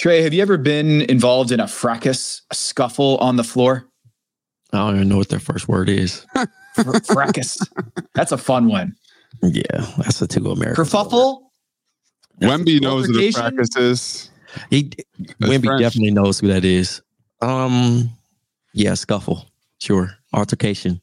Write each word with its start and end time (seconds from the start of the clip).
Trey, 0.00 0.22
have 0.22 0.32
you 0.32 0.40
ever 0.40 0.56
been 0.56 1.02
involved 1.10 1.52
in 1.52 1.60
a 1.60 1.68
fracas, 1.68 2.40
a 2.50 2.54
scuffle 2.54 3.18
on 3.18 3.36
the 3.36 3.44
floor? 3.44 3.86
I 4.72 4.78
don't 4.78 4.96
even 4.96 5.08
know 5.10 5.18
what 5.18 5.28
their 5.28 5.38
first 5.38 5.68
word 5.68 5.90
is. 5.90 6.24
Fr- 6.74 7.00
fracas. 7.12 7.58
That's 8.14 8.32
a 8.32 8.38
fun 8.38 8.68
one. 8.68 8.94
Yeah, 9.42 9.62
that's 9.98 10.22
a 10.22 10.26
two 10.26 10.50
American. 10.50 10.82
Kerfuffle? 10.82 11.42
Wemby 12.40 12.80
knows 12.80 13.08
what 13.08 13.16
a 13.16 13.26
Altercation? 13.26 13.40
fracas 13.42 13.76
is. 13.76 14.30
He 14.70 14.84
Wemby 15.42 15.66
French. 15.66 15.82
definitely 15.82 16.12
knows 16.12 16.40
who 16.40 16.48
that 16.48 16.64
is. 16.64 17.02
Um, 17.42 18.08
yeah, 18.72 18.94
scuffle, 18.94 19.50
sure, 19.80 20.12
altercation. 20.32 21.02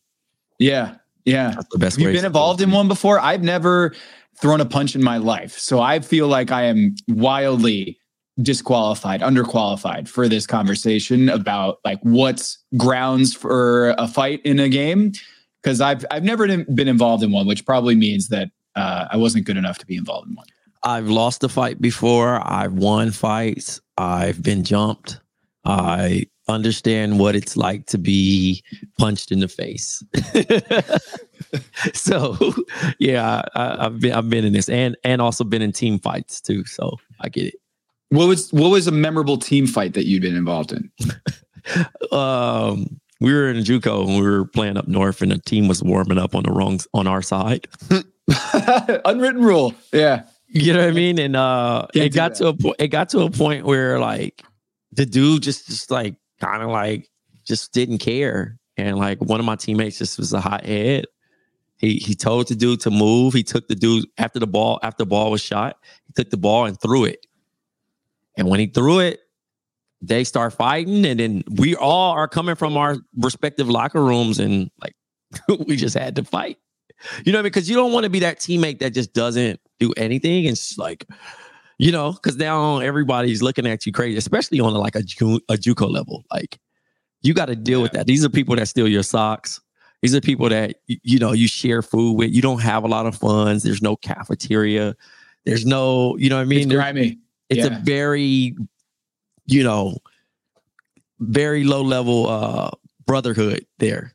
Yeah. 0.58 0.96
Yeah. 1.24 1.52
That's 1.52 1.68
the 1.69 1.78
best 1.78 2.00
Have 2.00 2.08
you 2.08 2.18
been 2.18 2.25
involved 2.25 2.62
in 2.62 2.72
one 2.72 2.88
before? 2.88 3.19
I've 3.19 3.44
never 3.44 3.94
thrown 4.41 4.59
a 4.59 4.66
punch 4.66 4.96
in 4.96 5.03
my 5.03 5.18
life. 5.18 5.56
So 5.59 5.81
I 5.81 6.00
feel 6.00 6.28
like 6.28 6.52
I 6.52 6.64
am 6.64 6.96
wildly 7.08 8.00
disqualified, 8.42 9.22
underqualified 9.22 10.08
for 10.08 10.28
this 10.28 10.46
conversation 10.46 11.30
about 11.30 11.80
like 11.84 12.00
what's 12.02 12.58
grounds 12.78 13.34
for 13.34 13.96
a 13.98 14.08
fight 14.08 14.42
in 14.44 14.59
a 14.59 14.70
game. 14.70 15.12
Cause 15.64 15.81
I've 15.81 16.06
I've 16.12 16.24
never 16.24 16.47
been 16.47 16.88
involved 16.88 17.24
in 17.24 17.31
one, 17.31 17.47
which 17.47 17.66
probably 17.66 17.96
means 17.96 18.30
that 18.30 18.50
uh, 18.76 19.08
I 19.12 19.18
wasn't 19.18 19.46
good 19.46 19.58
enough 19.58 19.80
to 19.80 19.86
be 19.86 19.97
involved 19.97 20.30
in 20.30 20.36
one. 20.36 20.46
I've 20.84 21.09
lost 21.09 21.44
a 21.44 21.50
fight 21.50 21.81
before. 21.81 22.40
I've 22.47 22.74
won 22.74 23.12
fights. 23.12 23.81
I've 23.97 24.42
been 24.42 24.64
jumped. 24.64 25.20
I 25.66 26.28
understand 26.47 27.20
what 27.20 27.36
it's 27.36 27.58
like 27.58 27.86
to 27.88 27.97
be 27.97 28.64
punched 28.97 29.31
in 29.31 29.40
the 29.40 29.47
face. 29.47 30.02
so, 31.94 32.38
yeah, 33.00 33.42
I, 33.53 33.86
I've 33.88 34.00
been 34.00 34.14
I've 34.14 34.30
been 34.30 34.46
in 34.46 34.53
this, 34.53 34.70
and 34.70 34.96
and 35.03 35.22
also 35.22 35.44
been 35.44 35.62
in 35.62 35.72
team 35.74 36.00
fights 36.00 36.40
too. 36.40 36.64
So 36.66 36.97
I 37.20 37.30
get 37.30 37.47
it. 37.47 37.56
What 38.09 38.28
was 38.28 38.51
what 38.53 38.69
was 38.69 38.88
a 38.88 38.91
memorable 38.91 39.38
team 39.38 39.68
fight 39.68 39.94
that 39.94 40.06
you'd 40.06 40.22
been 40.22 40.35
involved 40.35 40.72
in? 40.72 40.91
Um, 42.13 43.01
we 43.19 43.34
were 43.34 43.50
in 43.50 43.57
JUCO 43.57 44.07
and 44.07 44.16
we 44.18 44.22
were 44.22 44.45
playing 44.45 44.78
up 44.78 44.88
north, 44.88 45.22
and 45.22 45.31
the 45.31 45.38
team 45.38 45.68
was 45.68 45.84
warming 45.84 46.17
up 46.17 46.34
on 46.34 46.44
the 46.44 46.51
wrong 46.51 46.79
on 46.94 47.07
our 47.07 47.22
side. 47.22 47.67
Unwritten 49.06 49.41
rule. 49.44 49.73
Yeah. 49.91 50.23
You 50.47 50.72
know 50.72 50.79
what 50.79 50.90
I 50.90 50.94
mean? 50.94 51.19
And 51.19 51.35
uh 51.35 51.88
Can't 51.94 52.06
it 52.06 52.13
got 52.13 52.35
that. 52.35 52.38
to 52.38 52.47
a 52.47 52.53
point 52.53 52.75
it 52.79 52.88
got 52.88 53.09
to 53.09 53.19
a 53.19 53.29
point 53.29 53.66
where 53.66 54.00
like 54.00 54.41
the 54.94 55.06
dude 55.06 55.44
just 55.44 55.67
just 55.67 55.91
like 55.91 56.16
kind 56.40 56.63
of 56.63 56.69
like 56.69 57.09
just 57.46 57.73
didn't 57.73 57.97
care. 57.97 58.57
And 58.78 58.97
like 58.97 59.19
one 59.19 59.41
of 59.41 59.46
my 59.46 59.57
teammates 59.57 59.97
just 59.97 60.17
was 60.17 60.31
a 60.31 60.40
hot 60.40 60.66
head. 60.66 61.06
He 61.79 61.97
he 61.97 62.16
told 62.16 62.47
the 62.47 62.56
dude 62.56 62.79
to 62.81 62.91
move. 62.91 63.34
He 63.34 63.44
took 63.44 63.67
the 63.67 63.75
dude 63.75 64.06
after 64.17 64.40
the 64.40 64.47
ball, 64.47 64.79
after 64.84 65.03
the 65.03 65.07
ball 65.09 65.31
was 65.31 65.41
shot, 65.41 65.78
he 66.06 66.13
took 66.13 66.29
the 66.29 66.38
ball 66.38 66.66
and 66.66 66.79
threw 66.79 67.03
it. 67.03 67.27
And 68.38 68.48
when 68.48 68.59
he 68.59 68.68
threw 68.68 69.00
it, 69.00 69.20
they 70.02 70.24
start 70.24 70.53
fighting. 70.53 71.06
And 71.06 71.20
then 71.20 71.44
we 71.56 71.75
all 71.75 72.12
are 72.12 72.28
coming 72.28 72.56
from 72.56 72.78
our 72.78 72.98
respective 73.18 73.70
locker 73.70 74.03
rooms 74.03 74.40
and 74.40 74.70
like 74.81 74.94
we 75.68 75.75
just 75.75 75.98
had 75.98 76.16
to 76.16 76.24
fight. 76.24 76.58
You 77.26 77.31
know 77.31 77.38
what 77.38 77.42
I 77.42 77.44
mean? 77.44 77.52
Because 77.52 77.70
you 77.70 77.76
don't 77.76 77.92
want 77.92 78.06
to 78.06 78.09
be 78.09 78.20
that 78.20 78.40
teammate 78.40 78.80
that 78.80 78.92
just 78.92 79.14
doesn't 79.14 79.59
do 79.80 79.94
anything. 79.97 80.46
And 80.46 80.53
it's 80.53 80.78
like, 80.78 81.06
you 81.78 81.92
know, 81.92 82.14
because 82.14 82.38
now 82.38 82.80
everybody's 82.80 83.44
looking 83.44 83.68
at 83.68 83.86
you 83.86 83.92
crazy, 83.92 84.18
especially 84.18 84.59
on 84.59 84.74
like 84.74 84.96
a, 84.96 85.03
Ju- 85.03 85.42
a 85.50 85.53
JUCO 85.53 85.90
level. 85.92 86.24
Like, 86.31 86.59
you 87.22 87.34
got 87.34 87.47
to 87.47 87.56
deal 87.56 87.81
with 87.81 87.92
that. 87.92 88.08
These 88.08 88.26
are 88.26 88.30
people 88.30 88.56
that 88.56 88.68
steal 88.68 88.88
your 88.88 89.03
socks. 89.03 89.62
These 90.02 90.16
are 90.16 90.22
people 90.22 90.50
that 90.50 90.78
you 90.88 91.18
know 91.18 91.34
you 91.34 91.47
share 91.47 91.81
food 91.81 92.14
with. 92.14 92.31
You 92.31 92.42
don't 92.42 92.62
have 92.62 92.84
a 92.84 92.88
lot 92.88 93.08
of 93.08 93.16
funds. 93.16 93.64
There's 93.64 93.81
no 93.81 93.96
cafeteria. 93.96 94.96
There's 95.46 95.66
no, 95.66 96.16
you 96.18 96.30
know 96.30 96.36
what 96.36 96.44
I 96.44 96.46
mean? 96.46 96.72
It's 96.72 96.73
grimy. 96.73 97.20
It's 97.49 97.66
Yeah. 97.67 97.78
a 97.78 97.79
very, 97.84 98.55
you 99.46 99.64
know, 99.64 99.97
very 101.20 101.64
low 101.64 101.82
level 101.82 102.28
uh 102.29 102.70
brotherhood 103.05 103.66
there. 103.79 104.14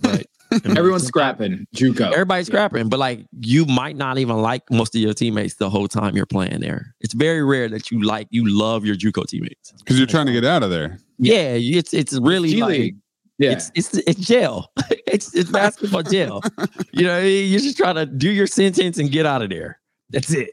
But 0.00 0.26
Everyone's 0.76 1.06
scrapping. 1.06 1.66
JUCO. 1.74 2.12
Everybody's 2.12 2.46
scrapping, 2.46 2.88
but 2.88 3.00
like 3.00 3.26
you 3.40 3.66
might 3.66 3.96
not 3.96 4.18
even 4.18 4.36
like 4.36 4.62
most 4.70 4.94
of 4.94 5.00
your 5.00 5.12
teammates 5.12 5.54
the 5.54 5.68
whole 5.68 5.88
time 5.88 6.14
you're 6.16 6.26
playing 6.26 6.60
there. 6.60 6.94
It's 7.00 7.12
very 7.14 7.42
rare 7.42 7.68
that 7.70 7.90
you 7.90 8.02
like 8.02 8.28
you 8.30 8.46
love 8.48 8.84
your 8.84 8.94
JUCO 8.94 9.26
teammates. 9.26 9.72
Because 9.72 9.98
you're 9.98 10.06
trying 10.06 10.26
to 10.26 10.32
get 10.32 10.44
out 10.44 10.62
of 10.62 10.70
there. 10.70 10.98
Yeah, 11.18 11.54
it's 11.56 11.92
it's 11.92 12.16
really 12.20 12.50
G 12.50 12.60
like 12.60 12.70
League. 12.70 12.96
Yeah. 13.38 13.50
it's 13.52 13.72
it's 13.74 13.94
it's 13.94 14.20
jail. 14.20 14.70
it's 15.08 15.34
it's 15.34 15.50
basketball 15.50 16.02
jail. 16.02 16.40
You 16.92 17.02
know, 17.02 17.14
what 17.14 17.22
I 17.22 17.24
mean? 17.24 17.50
you're 17.50 17.58
just 17.60 17.76
trying 17.76 17.96
to 17.96 18.06
do 18.06 18.30
your 18.30 18.46
sentence 18.46 18.98
and 18.98 19.10
get 19.10 19.26
out 19.26 19.42
of 19.42 19.50
there. 19.50 19.80
That's 20.10 20.32
it. 20.32 20.50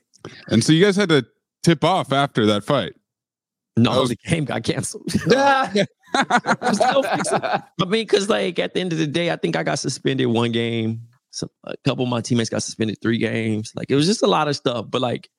And 0.48 0.64
so 0.64 0.74
you 0.74 0.84
guys 0.84 0.96
had 0.96 1.10
to 1.10 1.24
tip 1.64 1.84
off 1.84 2.12
after 2.12 2.46
that 2.48 2.64
fight. 2.64 2.94
No, 3.78 3.94
That 3.94 4.00
was- 4.02 4.10
the 4.10 4.18
game 4.28 4.46
got 4.46 4.64
canceled. 4.64 5.08
There's 5.26 5.88
I 6.14 7.62
mean, 7.80 7.90
because 7.90 8.30
like 8.30 8.60
at 8.60 8.74
the 8.74 8.82
end 8.82 8.92
of 8.92 9.00
the 9.00 9.08
day, 9.08 9.32
I 9.32 9.38
think 9.38 9.56
I 9.56 9.64
got 9.64 9.80
suspended 9.80 10.28
one 10.28 10.52
game. 10.52 11.02
Some, 11.32 11.50
a 11.64 11.76
couple 11.86 12.04
of 12.04 12.10
my 12.10 12.20
teammates 12.20 12.50
got 12.50 12.64
suspended 12.64 12.98
three 13.02 13.18
games. 13.18 13.72
Like 13.76 13.90
it 13.90 13.96
was 13.96 14.06
just 14.08 14.22
a 14.22 14.28
lot 14.28 14.50
of 14.50 14.56
stuff. 14.58 14.88
But 14.90 15.02
like, 15.02 15.30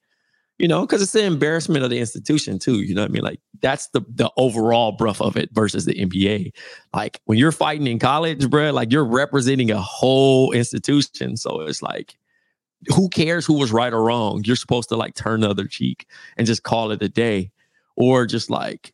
you 0.58 0.66
know, 0.68 0.80
because 0.82 1.02
it's 1.02 1.12
the 1.12 1.24
embarrassment 1.24 1.84
of 1.84 1.90
the 1.90 1.98
institution 1.98 2.58
too. 2.58 2.80
You 2.80 2.94
know 2.94 3.02
what 3.02 3.10
I 3.10 3.12
mean? 3.12 3.22
Like 3.22 3.40
that's 3.60 3.88
the 3.88 4.00
the 4.08 4.30
overall 4.38 4.92
bruff 4.92 5.20
of 5.20 5.36
it 5.36 5.50
versus 5.52 5.84
the 5.84 5.94
NBA. 5.94 6.52
Like 6.94 7.20
when 7.26 7.36
you're 7.36 7.52
fighting 7.52 7.86
in 7.86 7.98
college, 7.98 8.48
bro, 8.48 8.70
like 8.70 8.90
you're 8.92 9.04
representing 9.04 9.70
a 9.70 9.80
whole 9.80 10.52
institution. 10.52 11.36
So 11.36 11.60
it's 11.60 11.82
like, 11.82 12.14
who 12.88 13.08
cares 13.08 13.46
who 13.46 13.54
was 13.54 13.72
right 13.72 13.92
or 13.92 14.02
wrong? 14.02 14.42
You're 14.44 14.56
supposed 14.56 14.88
to 14.90 14.96
like 14.96 15.14
turn 15.14 15.40
the 15.40 15.50
other 15.50 15.66
cheek 15.66 16.06
and 16.36 16.46
just 16.46 16.62
call 16.62 16.90
it 16.90 17.02
a 17.02 17.08
day, 17.08 17.50
or 17.96 18.26
just 18.26 18.50
like 18.50 18.92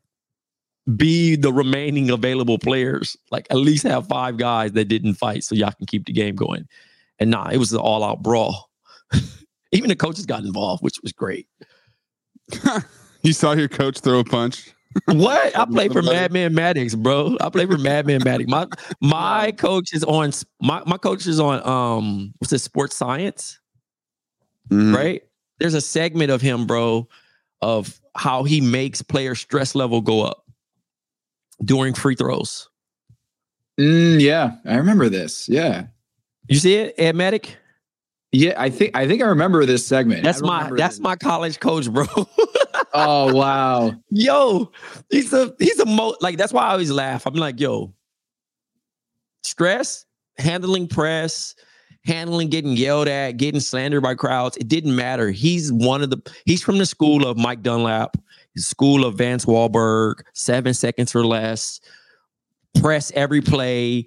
be 0.96 1.36
the 1.36 1.52
remaining 1.52 2.10
available 2.10 2.58
players. 2.58 3.16
Like 3.30 3.46
at 3.50 3.56
least 3.56 3.84
have 3.84 4.06
five 4.06 4.36
guys 4.36 4.72
that 4.72 4.86
didn't 4.86 5.14
fight 5.14 5.44
so 5.44 5.54
y'all 5.54 5.72
can 5.72 5.86
keep 5.86 6.06
the 6.06 6.12
game 6.12 6.34
going. 6.34 6.66
And 7.18 7.30
nah, 7.30 7.48
it 7.48 7.58
was 7.58 7.72
an 7.72 7.80
all 7.80 8.04
out 8.04 8.22
brawl. 8.22 8.70
Even 9.72 9.88
the 9.88 9.96
coaches 9.96 10.26
got 10.26 10.44
involved, 10.44 10.82
which 10.82 11.00
was 11.02 11.12
great. 11.12 11.46
you 13.22 13.32
saw 13.32 13.52
your 13.52 13.68
coach 13.68 14.00
throw 14.00 14.20
a 14.20 14.24
punch. 14.24 14.72
What? 15.06 15.56
I 15.56 15.64
play 15.66 15.88
for 15.88 16.02
Madman 16.02 16.54
Madec, 16.54 16.96
bro. 16.96 17.36
I 17.40 17.50
play 17.50 17.66
for 17.66 17.78
Madman 17.78 18.20
Madec. 18.22 18.48
My 18.48 18.66
my 19.00 19.52
coach 19.52 19.92
is 19.92 20.04
on 20.04 20.32
my 20.60 20.82
my 20.86 20.96
coach 20.96 21.26
is 21.26 21.38
on 21.38 21.66
um 21.66 22.34
what's 22.38 22.52
it, 22.52 22.58
sports 22.60 22.96
science, 22.96 23.57
Mhm. 24.70 24.94
right? 24.94 25.22
There's 25.58 25.74
a 25.74 25.80
segment 25.80 26.30
of 26.30 26.40
him, 26.40 26.66
bro, 26.66 27.08
of 27.60 28.00
how 28.16 28.44
he 28.44 28.60
makes 28.60 29.02
player 29.02 29.34
stress 29.34 29.74
level 29.74 30.00
go 30.00 30.22
up 30.22 30.44
during 31.64 31.94
free 31.94 32.14
throws. 32.14 32.68
Mm, 33.80 34.20
yeah, 34.20 34.56
I 34.64 34.76
remember 34.76 35.08
this. 35.08 35.48
Yeah, 35.48 35.86
You 36.48 36.58
see 36.58 36.74
it, 36.74 36.94
Ed 36.98 37.14
Madec? 37.14 37.48
yeah. 38.32 38.54
I 38.56 38.70
think 38.70 38.96
I 38.96 39.06
think 39.08 39.22
I 39.22 39.26
remember 39.26 39.64
this 39.66 39.86
segment. 39.86 40.22
That's 40.24 40.42
my 40.42 40.70
that's 40.76 40.96
this. 40.96 41.00
my 41.00 41.16
college 41.16 41.60
coach, 41.60 41.90
bro. 41.90 42.06
Oh 42.94 43.34
wow. 43.34 43.92
yo, 44.10 44.72
he's 45.10 45.32
a 45.32 45.54
he's 45.58 45.78
a 45.78 45.84
mo 45.86 46.16
like 46.20 46.38
that's 46.38 46.52
why 46.52 46.62
I 46.64 46.70
always 46.72 46.90
laugh. 46.90 47.26
I'm 47.26 47.34
like, 47.34 47.60
yo, 47.60 47.92
stress, 49.42 50.06
handling 50.38 50.88
press, 50.88 51.54
handling 52.08 52.48
getting 52.48 52.72
yelled 52.72 53.06
at, 53.06 53.36
getting 53.36 53.60
slandered 53.60 54.02
by 54.02 54.14
crowds. 54.14 54.56
It 54.56 54.66
didn't 54.66 54.96
matter. 54.96 55.30
He's 55.30 55.70
one 55.70 56.02
of 56.02 56.10
the 56.10 56.18
he's 56.46 56.62
from 56.62 56.78
the 56.78 56.86
school 56.86 57.26
of 57.26 57.36
Mike 57.36 57.62
Dunlap, 57.62 58.16
school 58.56 59.04
of 59.04 59.16
Vance 59.16 59.44
Walberg, 59.44 60.22
seven 60.32 60.74
seconds 60.74 61.14
or 61.14 61.24
less, 61.24 61.80
press 62.80 63.12
every 63.14 63.42
play, 63.42 64.06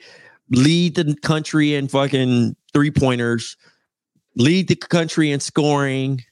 lead 0.50 0.96
the 0.96 1.16
country 1.22 1.76
in 1.76 1.88
fucking 1.88 2.56
three 2.74 2.92
pointers, 2.92 3.56
lead 4.36 4.68
the 4.68 4.76
country 4.76 5.32
in 5.32 5.40
scoring, 5.40 6.24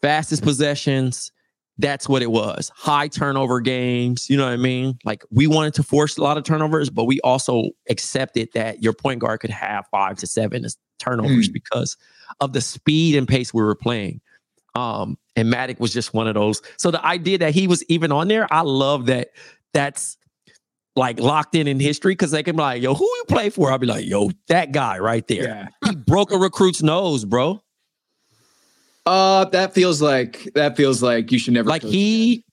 fastest 0.00 0.42
possessions 0.42 1.30
that's 1.78 2.08
what 2.08 2.22
it 2.22 2.30
was. 2.30 2.72
High 2.74 3.08
turnover 3.08 3.60
games. 3.60 4.28
You 4.28 4.36
know 4.36 4.44
what 4.44 4.52
I 4.52 4.56
mean? 4.56 4.98
Like 5.04 5.24
we 5.30 5.46
wanted 5.46 5.74
to 5.74 5.82
force 5.82 6.18
a 6.18 6.22
lot 6.22 6.36
of 6.36 6.44
turnovers, 6.44 6.90
but 6.90 7.04
we 7.04 7.20
also 7.20 7.70
accepted 7.88 8.50
that 8.54 8.82
your 8.82 8.92
point 8.92 9.20
guard 9.20 9.40
could 9.40 9.50
have 9.50 9.86
five 9.90 10.16
to 10.18 10.26
seven 10.26 10.66
turnovers 10.98 11.48
because 11.48 11.96
of 12.40 12.52
the 12.52 12.60
speed 12.60 13.14
and 13.16 13.28
pace 13.28 13.54
we 13.54 13.62
were 13.62 13.76
playing. 13.76 14.20
Um, 14.74 15.18
and 15.36 15.52
Madec 15.52 15.80
was 15.80 15.92
just 15.92 16.14
one 16.14 16.26
of 16.26 16.34
those. 16.34 16.62
So 16.76 16.90
the 16.90 17.04
idea 17.04 17.38
that 17.38 17.54
he 17.54 17.66
was 17.66 17.84
even 17.84 18.12
on 18.12 18.28
there, 18.28 18.52
I 18.52 18.62
love 18.62 19.06
that. 19.06 19.30
That's 19.74 20.16
like 20.96 21.20
locked 21.20 21.54
in 21.54 21.68
in 21.68 21.78
history 21.78 22.12
because 22.12 22.32
they 22.32 22.42
can 22.42 22.56
be 22.56 22.62
like, 22.62 22.82
"Yo, 22.82 22.94
who 22.94 23.04
you 23.04 23.24
play 23.28 23.50
for?" 23.50 23.70
I'll 23.70 23.78
be 23.78 23.86
like, 23.86 24.06
"Yo, 24.06 24.30
that 24.48 24.72
guy 24.72 24.98
right 24.98 25.26
there. 25.28 25.44
Yeah. 25.44 25.68
He 25.88 25.94
broke 25.94 26.32
a 26.32 26.38
recruit's 26.38 26.82
nose, 26.82 27.24
bro. 27.24 27.62
Uh, 29.08 29.44
that 29.46 29.72
feels 29.72 30.02
like 30.02 30.50
that 30.54 30.76
feels 30.76 31.02
like 31.02 31.32
you 31.32 31.38
should 31.38 31.54
never 31.54 31.68
like 31.68 31.82
he 31.82 32.44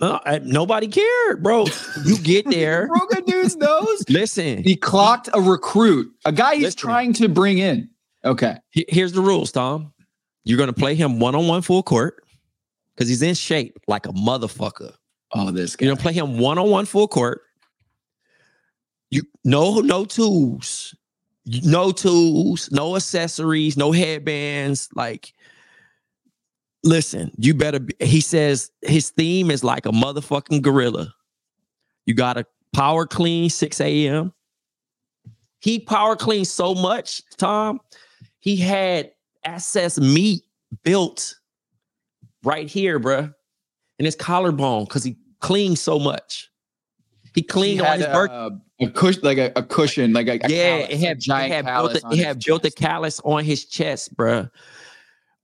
no, 0.00 0.20
I- 0.24 0.38
nobody 0.44 0.86
cared 0.88 1.42
bro 1.42 1.66
you 2.04 2.18
get 2.18 2.44
there 2.50 2.88
broke 2.88 3.12
a 3.16 3.22
dude's 3.22 3.56
nose. 3.56 4.04
listen 4.08 4.62
He 4.62 4.76
clocked 4.76 5.28
a 5.34 5.40
recruit, 5.40 6.10
a 6.24 6.32
guy 6.32 6.54
he's 6.56 6.64
Listen. 6.64 6.78
trying 6.78 7.12
to 7.14 7.28
bring 7.28 7.58
in. 7.58 7.88
Okay. 8.24 8.56
here's 8.72 9.12
the 9.12 9.20
rules 9.20 9.52
tom 9.52 9.92
you're 10.44 10.58
gonna 10.58 10.72
play 10.72 10.94
him 10.94 11.18
one-on-one 11.20 11.62
full 11.62 11.82
court 11.82 12.22
because 12.94 13.08
he's 13.08 13.22
in 13.22 13.34
shape 13.34 13.78
like 13.88 14.06
a 14.06 14.12
motherfucker 14.12 14.92
Oh, 15.36 15.50
this 15.50 15.74
guy. 15.76 15.86
you're 15.86 15.94
gonna 15.94 16.02
play 16.02 16.12
him 16.12 16.38
one-on-one 16.38 16.84
full 16.86 17.08
court 17.08 17.40
you 19.10 19.22
no 19.44 19.80
no 19.80 20.04
tools 20.04 20.94
no 21.46 21.92
tools 21.92 22.70
no 22.72 22.96
accessories 22.96 23.76
no 23.76 23.92
headbands 23.92 24.88
like 24.94 25.34
listen 26.82 27.30
you 27.36 27.54
better 27.54 27.80
be, 27.80 27.94
he 28.00 28.20
says 28.20 28.70
his 28.82 29.10
theme 29.10 29.50
is 29.50 29.62
like 29.62 29.86
a 29.86 29.90
motherfucking 29.92 30.62
gorilla. 30.62 31.12
You 32.06 32.14
gotta 32.14 32.46
power 32.72 33.06
clean 33.06 33.50
6 33.50 33.80
a.m 33.80 34.32
he 35.60 35.78
power 35.78 36.16
cleaned 36.16 36.48
so 36.48 36.74
much 36.74 37.22
tom 37.36 37.80
he 38.40 38.56
had 38.56 39.12
access 39.44 39.98
meat 39.98 40.42
built 40.82 41.36
right 42.42 42.68
here 42.68 42.98
bruh 42.98 43.32
in 43.98 44.04
his 44.04 44.16
collarbone 44.16 44.84
because 44.84 45.04
he 45.04 45.16
cleaned 45.40 45.78
so 45.78 45.98
much. 45.98 46.50
He 47.34 47.40
He 47.40 47.42
cleaned 47.42 47.82
on 47.82 47.98
his 47.98 48.06
birthday 48.06 48.34
uh, 48.34 48.50
a 48.80 48.88
cushion, 48.90 49.22
like 49.22 49.38
a, 49.38 49.52
a 49.56 49.62
cushion, 49.62 50.12
like 50.12 50.26
a, 50.28 50.40
a 50.42 50.48
yeah, 50.48 50.78
callus, 50.78 50.88
it 50.90 51.02
a 51.02 51.06
had, 51.06 51.20
giant 51.20 51.52
it 51.52 51.56
had 51.56 51.64
built, 51.76 51.92
callus 51.92 52.02
a, 52.02 52.06
on 52.06 52.12
it 52.12 52.16
his 52.16 52.26
had 52.26 52.44
built 52.44 52.64
a 52.64 52.70
chest. 52.70 52.76
callus 52.76 53.20
on 53.20 53.44
his 53.44 53.64
chest, 53.64 54.16
bruh. 54.16 54.50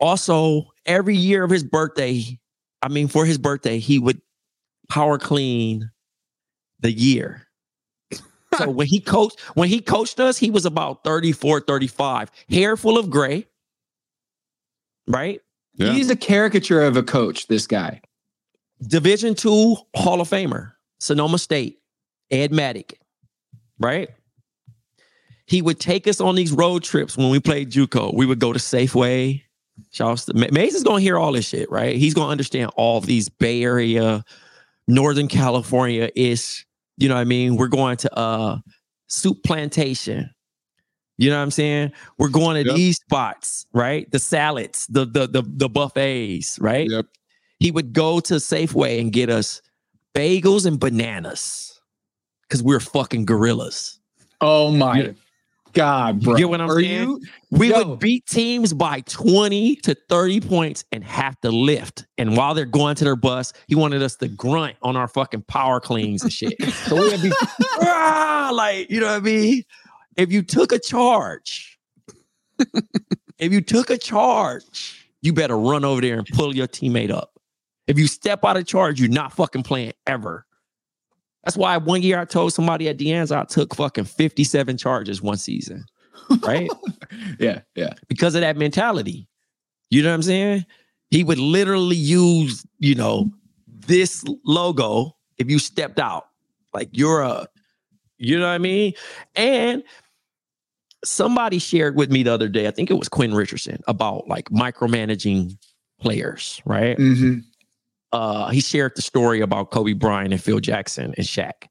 Also, 0.01 0.65
every 0.87 1.17
year 1.17 1.45
of 1.45 1.51
his 1.51 1.63
birthday, 1.63 2.25
I 2.83 2.89
mean, 2.89 3.09
for 3.09 3.25
his 3.27 3.39
birthday, 3.39 3.79
he 3.79 3.99
would 3.99 4.21
power 4.89 5.19
clean 5.19 5.91
the 6.81 6.91
year. 6.91 7.47
so 8.59 8.71
when 8.71 8.87
he 8.87 9.01
coached, 9.01 9.39
when 9.55 9.69
he 9.69 9.81
coached 9.81 10.19
us, 10.19 10.39
he 10.39 10.51
was 10.51 10.67
about 10.67 11.05
34, 11.05 11.61
35, 11.61 12.31
hair 12.49 12.77
full 12.77 12.99
of 12.99 13.11
gray, 13.11 13.47
right? 15.07 15.41
Yeah. 15.75 15.93
He's 15.93 16.11
a 16.11 16.17
caricature 16.17 16.83
of 16.83 16.97
a 16.97 17.03
coach. 17.03 17.47
This 17.47 17.67
guy. 17.67 18.01
Division 18.87 19.35
two 19.35 19.77
Hall 19.95 20.21
of 20.21 20.29
Famer, 20.29 20.73
Sonoma 20.99 21.39
State, 21.39 21.79
Ed 22.31 22.51
Madec, 22.51 22.95
right? 23.81 24.11
He 25.47 25.63
would 25.63 25.81
take 25.81 26.07
us 26.07 26.21
on 26.21 26.37
these 26.37 26.53
road 26.53 26.85
trips 26.85 27.17
when 27.17 27.31
we 27.31 27.41
played 27.41 27.71
JUCO. 27.71 28.15
We 28.15 28.25
would 28.27 28.39
go 28.39 28.53
to 28.53 28.59
Safeway. 28.59 29.43
Shouts 29.91 30.27
to 30.27 30.35
Ma- 30.35 30.47
Mayes 30.53 30.75
is 30.75 30.85
gonna 30.85 31.01
hear 31.01 31.19
all 31.19 31.33
this 31.33 31.49
shit, 31.49 31.71
right? 31.71 31.97
He's 31.97 32.15
gonna 32.15 32.31
understand 32.31 32.71
all 32.77 33.01
these 33.01 33.29
Bay 33.29 33.63
Area, 33.65 34.25
Northern 34.87 35.27
California 35.27 36.11
is, 36.15 36.65
you 36.99 37.09
know 37.09 37.15
what 37.15 37.23
I 37.23 37.25
mean? 37.25 37.57
We're 37.57 37.69
going 37.69 37.97
to 37.99 38.15
uh 38.17 38.59
Souplantation. 39.09 40.31
You 41.19 41.31
know 41.31 41.37
what 41.37 41.43
I'm 41.43 41.51
saying? 41.51 41.93
We're 42.19 42.29
going 42.29 42.63
to 42.63 42.69
Yep. 42.69 42.77
these 42.77 42.97
spots, 42.97 43.67
right? 43.75 44.11
The 44.11 44.19
salads, 44.19 44.87
the 44.89 45.05
the 45.05 45.27
the, 45.27 45.43
the 45.45 45.69
buffets, 45.69 46.59
right? 46.61 46.89
Yep. 46.89 47.07
he 47.59 47.71
would 47.71 47.93
go 47.93 48.21
to 48.21 48.35
Safeway 48.35 49.01
and 49.01 49.13
get 49.13 49.29
us 49.31 49.61
bagels 50.15 50.65
and 50.67 50.79
bananas 50.79 51.80
because 52.51 52.65
we're 52.65 52.81
fucking 52.81 53.25
gorillas. 53.25 54.01
Oh 54.41 54.73
my 54.73 54.99
You- 54.99 55.15
God, 55.73 56.21
bro. 56.25 56.33
You 56.33 56.39
get 56.39 56.49
what 56.49 56.61
I'm 56.61 56.69
Are 56.69 56.81
saying? 56.81 57.09
you? 57.09 57.21
We 57.53 57.71
Yo. 57.71 57.91
would 57.91 58.01
beat 58.01 58.27
teams 58.27 58.73
by 58.73 59.03
20 59.03 59.77
to 59.77 59.95
30 60.09 60.41
points 60.41 60.85
and 60.91 61.05
have 61.05 61.41
to 61.43 61.53
lift. 61.53 62.07
And 62.19 62.37
while 62.37 62.55
they're 62.55 62.65
going 62.65 62.97
to 62.97 63.05
their 63.05 63.15
bus, 63.15 63.53
he 63.69 63.77
wanted 63.77 64.03
us 64.03 64.17
to 64.17 64.27
grunt 64.27 64.75
on 64.83 64.97
our 64.97 65.07
fucking 65.07 65.43
power 65.43 65.79
cleans 65.79 66.25
and 66.25 66.33
shit. 66.33 66.55
So 66.89 66.97
we 66.97 67.09
would 67.11 67.23
be 67.23 67.31
"Ah," 67.83 68.51
like, 68.53 68.91
you 68.91 68.99
know 68.99 69.07
what 69.07 69.19
I 69.19 69.21
mean? 69.21 69.63
If 70.17 70.33
you 70.33 70.43
took 70.43 70.73
a 70.73 70.79
charge, 70.81 71.79
if 73.39 73.53
you 73.53 73.61
took 73.61 73.91
a 73.91 73.99
charge, 73.99 75.09
you 75.23 75.33
better 75.33 75.57
run 75.57 75.85
over 75.85 76.01
there 76.01 76.19
and 76.19 76.27
pull 76.27 76.55
your 76.57 76.67
teammate 76.67 77.13
up. 77.13 77.39
If 77.87 77.97
you 77.97 78.09
step 78.09 78.45
out 78.45 78.57
of 78.57 78.67
charge, 78.67 78.99
you're 79.01 79.09
not 79.09 79.33
fucking 79.35 79.63
playing 79.63 79.93
ever. 80.09 80.47
That's 81.45 81.57
why 81.57 81.77
one 81.79 82.03
year 82.03 82.21
I 82.21 82.25
told 82.25 82.53
somebody 82.53 82.89
at 82.89 82.97
Dean's 82.99 83.33
I 83.33 83.45
took 83.45 83.75
fucking 83.75 84.05
57 84.05 84.77
charges 84.77 85.23
one 85.23 85.37
season. 85.37 85.85
Right? 86.43 86.71
Yeah, 87.41 87.63
yeah. 87.75 87.95
because 88.09 88.35
of 88.37 88.43
that 88.43 88.57
mentality. 88.57 89.27
You 89.91 90.03
know 90.03 90.11
what 90.11 90.15
I'm 90.15 90.23
saying? 90.23 90.65
He 91.11 91.25
would 91.25 91.39
literally 91.39 91.97
use, 91.97 92.65
you 92.79 92.95
know, 92.95 93.31
this 93.67 94.25
logo 94.45 95.17
if 95.39 95.51
you 95.51 95.59
stepped 95.59 95.99
out. 95.99 96.27
Like 96.73 96.89
you're 96.93 97.23
a, 97.23 97.49
you 98.19 98.39
know 98.39 98.47
what 98.47 98.53
I 98.53 98.59
mean? 98.59 98.93
And 99.35 99.83
somebody 101.05 101.59
shared 101.59 101.97
with 101.97 102.11
me 102.13 102.23
the 102.23 102.33
other 102.33 102.49
day, 102.49 102.69
I 102.69 102.71
think 102.71 102.91
it 102.91 102.95
was 102.95 103.09
Quinn 103.09 103.35
Richardson, 103.35 103.83
about 103.89 104.29
like 104.29 104.49
micromanaging 104.51 105.57
players, 106.01 106.63
right? 106.65 106.97
hmm 106.97 107.39
uh, 108.13 108.51
he 108.51 108.61
shared 108.61 108.93
the 108.97 109.03
story 109.03 109.41
about 109.41 109.71
Kobe 109.71 109.93
Bryant 109.93 110.33
and 110.33 110.43
Phil 110.43 110.61
Jackson 110.61 111.15
and 111.17 111.27
Shaq. 111.27 111.69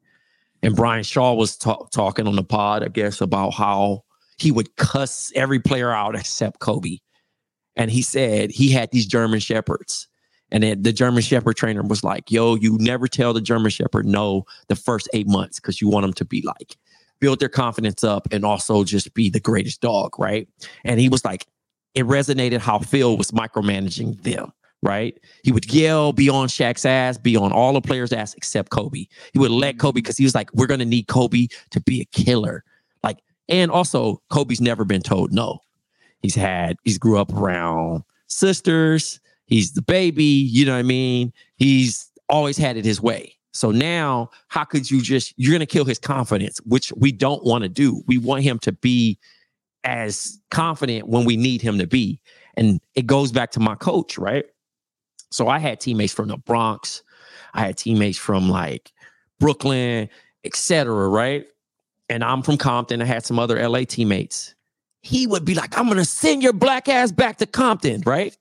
And 0.62 0.76
Brian 0.76 1.04
Shaw 1.04 1.34
was 1.34 1.58
ta- 1.58 1.86
talking 1.94 2.28
on 2.28 2.36
the 2.36 2.44
pod, 2.44 2.84
I 2.84 2.90
guess, 2.90 3.22
about 3.22 3.52
how 3.52 4.04
he 4.38 4.52
would 4.52 4.76
cuss 4.76 5.32
every 5.36 5.60
player 5.60 5.92
out 5.92 6.16
except 6.16 6.60
Kobe. 6.60 6.98
And 7.76 7.90
he 7.92 8.02
said 8.02 8.52
he 8.52 8.70
had 8.70 8.92
these 8.92 9.06
German 9.06 9.40
shepherds. 9.40 10.08
And 10.52 10.64
then 10.64 10.82
the 10.82 10.92
German 10.92 11.22
Shepherd 11.22 11.56
trainer 11.56 11.84
was 11.84 12.04
like, 12.04 12.32
yo, 12.32 12.56
you 12.56 12.78
never 12.80 13.08
tell 13.08 13.34
the 13.34 13.42
German 13.42 13.70
Shepherd 13.70 14.06
no 14.06 14.46
the 14.68 14.76
first 14.76 15.08
eight 15.14 15.28
months 15.28 15.60
because 15.60 15.80
you 15.80 15.88
want 15.88 16.04
them 16.04 16.14
to 16.14 16.26
be 16.26 16.42
like, 16.42 16.76
build 17.20 17.40
their 17.40 17.50
confidence 17.50 18.04
up 18.04 18.28
and 18.32 18.44
also 18.44 18.84
just 18.84 19.14
be 19.14 19.30
the 19.30 19.40
greatest 19.40 19.82
dog, 19.82 20.18
right? 20.18 20.48
And 20.84 21.00
he 21.00 21.08
was 21.08 21.24
like, 21.24 21.46
it 21.94 22.06
resonated 22.06 22.60
how 22.60 22.80
Phil 22.80 23.18
was 23.18 23.32
micromanaging 23.32 24.22
them, 24.24 24.52
right? 24.82 25.18
He 25.44 25.52
would 25.52 25.72
yell, 25.72 26.14
be 26.14 26.30
on 26.30 26.48
Shaq's 26.48 26.86
ass, 26.86 27.18
be 27.18 27.36
on 27.36 27.52
all 27.52 27.74
the 27.74 27.82
players' 27.82 28.14
ass 28.14 28.34
except 28.34 28.70
Kobe. 28.70 29.06
He 29.34 29.40
would 29.40 29.52
let 29.52 29.76
mm-hmm. 29.76 29.82
Kobe 29.82 30.02
because 30.02 30.18
he 30.18 30.24
was 30.24 30.36
like, 30.36 30.50
we're 30.54 30.68
going 30.68 30.80
to 30.80 30.86
need 30.86 31.08
Kobe 31.08 31.48
to 31.72 31.82
be 31.82 32.02
a 32.02 32.06
killer. 32.06 32.64
Like, 33.04 33.20
and 33.48 33.72
also, 33.72 34.22
Kobe's 34.30 34.62
never 34.62 34.86
been 34.86 35.02
told 35.02 35.34
no. 35.34 35.60
He's 36.22 36.36
had, 36.36 36.78
he's 36.84 36.98
grew 36.98 37.18
up 37.18 37.34
around 37.34 38.04
sisters. 38.28 39.20
He's 39.46 39.74
the 39.74 39.82
baby, 39.82 40.24
you 40.24 40.66
know 40.66 40.74
what 40.74 40.80
I 40.80 40.84
mean? 40.84 41.34
He's 41.56 42.12
always 42.30 42.58
had 42.58 42.78
it 42.78 42.86
his 42.86 43.02
way. 43.02 43.36
So 43.52 43.72
now, 43.72 44.30
how 44.48 44.64
could 44.64 44.92
you 44.92 45.02
just, 45.02 45.34
you're 45.38 45.52
going 45.52 45.60
to 45.60 45.66
kill 45.66 45.86
his 45.86 45.98
confidence, 45.98 46.60
which 46.66 46.94
we 46.96 47.12
don't 47.12 47.44
want 47.44 47.64
to 47.64 47.70
do. 47.70 48.04
We 48.06 48.20
want 48.20 48.44
him 48.44 48.60
to 48.60 48.72
be 48.72 49.18
as 49.84 50.40
confident 50.52 51.08
when 51.08 51.26
we 51.26 51.36
need 51.36 51.62
him 51.62 51.80
to 51.80 51.88
be. 51.88 52.22
And 52.56 52.80
it 52.94 53.08
goes 53.08 53.32
back 53.32 53.52
to 53.52 53.60
my 53.60 53.76
coach, 53.76 54.18
right? 54.18 54.46
So 55.32 55.48
I 55.48 55.60
had 55.60 55.80
teammates 55.80 56.14
from 56.14 56.28
the 56.30 56.38
Bronx, 56.38 57.04
I 57.54 57.62
had 57.62 57.78
teammates 57.78 58.18
from 58.18 58.50
like 58.50 58.92
Brooklyn, 59.40 60.10
etc. 60.44 61.08
Right. 61.08 61.48
And 62.10 62.24
I'm 62.24 62.42
from 62.42 62.58
Compton. 62.58 63.02
I 63.02 63.06
had 63.06 63.26
some 63.26 63.38
other 63.38 63.58
LA 63.68 63.84
teammates. 63.84 64.56
He 65.02 65.28
would 65.28 65.46
be 65.46 65.54
like, 65.56 65.78
I'm 65.78 65.88
gonna 65.88 66.06
send 66.06 66.44
your 66.44 66.54
black 66.54 66.90
ass 66.90 67.12
back 67.12 67.38
to 67.38 67.46
Compton, 67.46 68.02
right? 68.06 68.36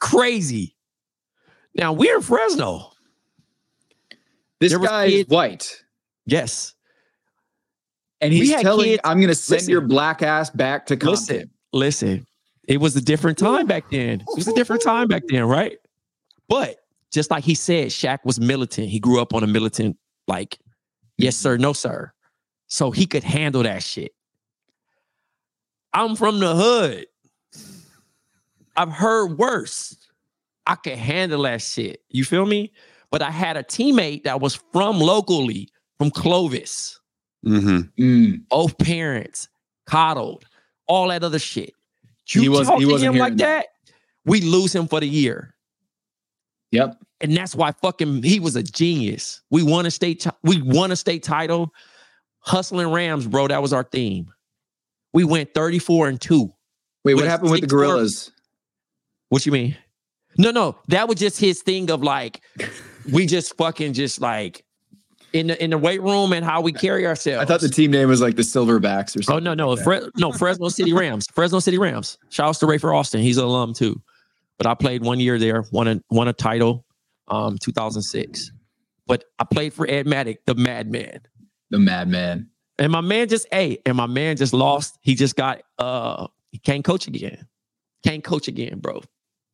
Crazy. 0.00 0.74
Now 1.74 1.92
we're 1.92 2.16
in 2.16 2.22
Fresno. 2.22 2.90
This 4.60 4.72
There 4.72 4.80
guy 4.80 5.04
is 5.06 5.26
white. 5.28 5.84
Yes. 6.26 6.74
And 8.20 8.32
he's 8.32 8.50
telling 8.60 8.86
kids- 8.86 9.00
I'm 9.04 9.20
gonna 9.20 9.34
send 9.34 9.58
listen. 9.60 9.70
your 9.70 9.80
black 9.80 10.22
ass 10.22 10.50
back 10.50 10.86
to 10.86 10.96
Compton. 10.96 11.12
Listen, 11.12 11.50
listen. 11.72 12.26
It 12.66 12.80
was 12.80 12.96
a 12.96 13.00
different 13.00 13.38
time 13.38 13.66
back 13.66 13.90
then. 13.90 14.20
It 14.20 14.26
was 14.36 14.48
a 14.48 14.52
different 14.52 14.82
time 14.82 15.08
back 15.08 15.22
then, 15.28 15.44
right? 15.44 15.78
But 16.48 16.76
just 17.12 17.30
like 17.30 17.44
he 17.44 17.54
said, 17.54 17.88
Shaq 17.88 18.18
was 18.24 18.40
militant. 18.40 18.88
He 18.88 18.98
grew 19.00 19.20
up 19.20 19.34
on 19.34 19.42
a 19.42 19.46
militant, 19.46 19.96
like, 20.26 20.58
yes, 21.16 21.36
sir, 21.36 21.56
no, 21.56 21.72
sir. 21.72 22.12
So 22.66 22.90
he 22.90 23.06
could 23.06 23.24
handle 23.24 23.62
that 23.62 23.82
shit. 23.82 24.12
I'm 25.92 26.16
from 26.16 26.38
the 26.38 26.54
hood. 26.54 27.06
I've 28.76 28.92
heard 28.92 29.38
worse. 29.38 29.96
I 30.66 30.74
could 30.74 30.98
handle 30.98 31.42
that 31.42 31.62
shit. 31.62 32.02
You 32.10 32.24
feel 32.24 32.44
me? 32.46 32.72
But 33.10 33.22
I 33.22 33.30
had 33.30 33.56
a 33.56 33.62
teammate 33.62 34.24
that 34.24 34.40
was 34.40 34.54
from 34.72 34.98
locally, 35.00 35.68
from 35.98 36.10
Clovis 36.10 36.94
Mm-hmm. 37.46 38.02
Mm. 38.02 38.48
both 38.48 38.76
parents 38.78 39.48
coddled, 39.86 40.44
all 40.88 41.06
that 41.08 41.22
other 41.22 41.38
shit. 41.38 41.72
You 42.30 42.42
He 42.42 42.48
was- 42.48 42.66
talk 42.66 42.80
he 42.80 42.84
to 42.84 42.90
wasn't 42.90 43.14
him 43.14 43.18
like 43.20 43.28
hearing 43.34 43.36
that, 43.38 43.66
we 44.26 44.40
lose 44.40 44.74
him 44.74 44.88
for 44.88 44.98
the 44.98 45.06
year. 45.08 45.54
Yep. 46.72 46.98
And 47.20 47.36
that's 47.36 47.54
why 47.54 47.72
fucking 47.72 48.22
he 48.22 48.40
was 48.40 48.56
a 48.56 48.62
genius. 48.62 49.40
We 49.50 49.62
won 49.62 49.86
a 49.86 49.90
state 49.90 50.20
ti- 50.20 50.30
we 50.42 50.62
won 50.62 50.92
a 50.92 50.96
state 50.96 51.22
title. 51.22 51.72
Hustling 52.40 52.90
Rams, 52.92 53.26
bro. 53.26 53.48
That 53.48 53.62
was 53.62 53.72
our 53.72 53.82
theme. 53.84 54.32
We 55.12 55.24
went 55.24 55.52
34 55.54 56.08
and 56.08 56.20
2. 56.20 56.52
Wait, 57.04 57.14
what 57.14 57.24
happened 57.24 57.50
with 57.50 57.62
the 57.62 57.66
gorillas? 57.66 58.30
What 59.30 59.44
you 59.46 59.52
mean? 59.52 59.76
No, 60.36 60.50
no, 60.50 60.76
that 60.88 61.08
was 61.08 61.18
just 61.18 61.40
his 61.40 61.62
thing 61.62 61.90
of 61.90 62.02
like, 62.02 62.42
we 63.12 63.26
just 63.26 63.56
fucking 63.56 63.94
just 63.94 64.20
like 64.20 64.64
in 65.32 65.48
the 65.48 65.62
in 65.62 65.70
the 65.70 65.78
weight 65.78 66.00
room 66.00 66.32
and 66.32 66.44
how 66.44 66.60
we 66.60 66.72
carry 66.72 67.06
ourselves. 67.06 67.42
I 67.42 67.44
thought 67.44 67.60
the 67.60 67.68
team 67.68 67.90
name 67.90 68.08
was 68.08 68.20
like 68.20 68.36
the 68.36 68.42
Silverbacks 68.42 69.16
or 69.16 69.22
something. 69.22 69.34
Oh 69.34 69.38
no, 69.38 69.54
no, 69.54 69.70
like. 69.70 69.84
Fre- 69.84 70.08
no, 70.16 70.32
Fresno 70.32 70.68
City 70.68 70.92
Rams. 70.94 71.26
Fresno 71.32 71.58
City 71.58 71.78
Rams. 71.78 72.18
Shouts 72.30 72.58
to 72.60 72.66
Rayford 72.66 72.94
Austin. 72.94 73.20
He's 73.20 73.38
an 73.38 73.44
alum 73.44 73.74
too. 73.74 74.00
But 74.58 74.66
I 74.66 74.74
played 74.74 75.02
one 75.04 75.20
year 75.20 75.38
there, 75.38 75.64
won 75.70 75.88
a 75.88 76.00
won 76.10 76.28
a 76.28 76.32
title, 76.32 76.84
um, 77.28 77.58
2006. 77.58 78.50
But 79.06 79.24
I 79.38 79.44
played 79.44 79.72
for 79.72 79.88
Ed 79.88 80.06
Madec, 80.06 80.38
the 80.46 80.54
madman. 80.54 81.20
the 81.70 81.78
Madman. 81.78 82.50
And 82.80 82.92
my 82.92 83.00
man 83.00 83.28
just, 83.28 83.46
hey, 83.50 83.78
and 83.86 83.96
my 83.96 84.06
man 84.06 84.36
just 84.36 84.52
lost. 84.52 84.98
He 85.02 85.14
just 85.14 85.36
got 85.36 85.62
uh 85.78 86.26
he 86.50 86.58
can't 86.58 86.84
coach 86.84 87.06
again. 87.06 87.46
Can't 88.04 88.22
coach 88.22 88.48
again, 88.48 88.78
bro. 88.78 89.02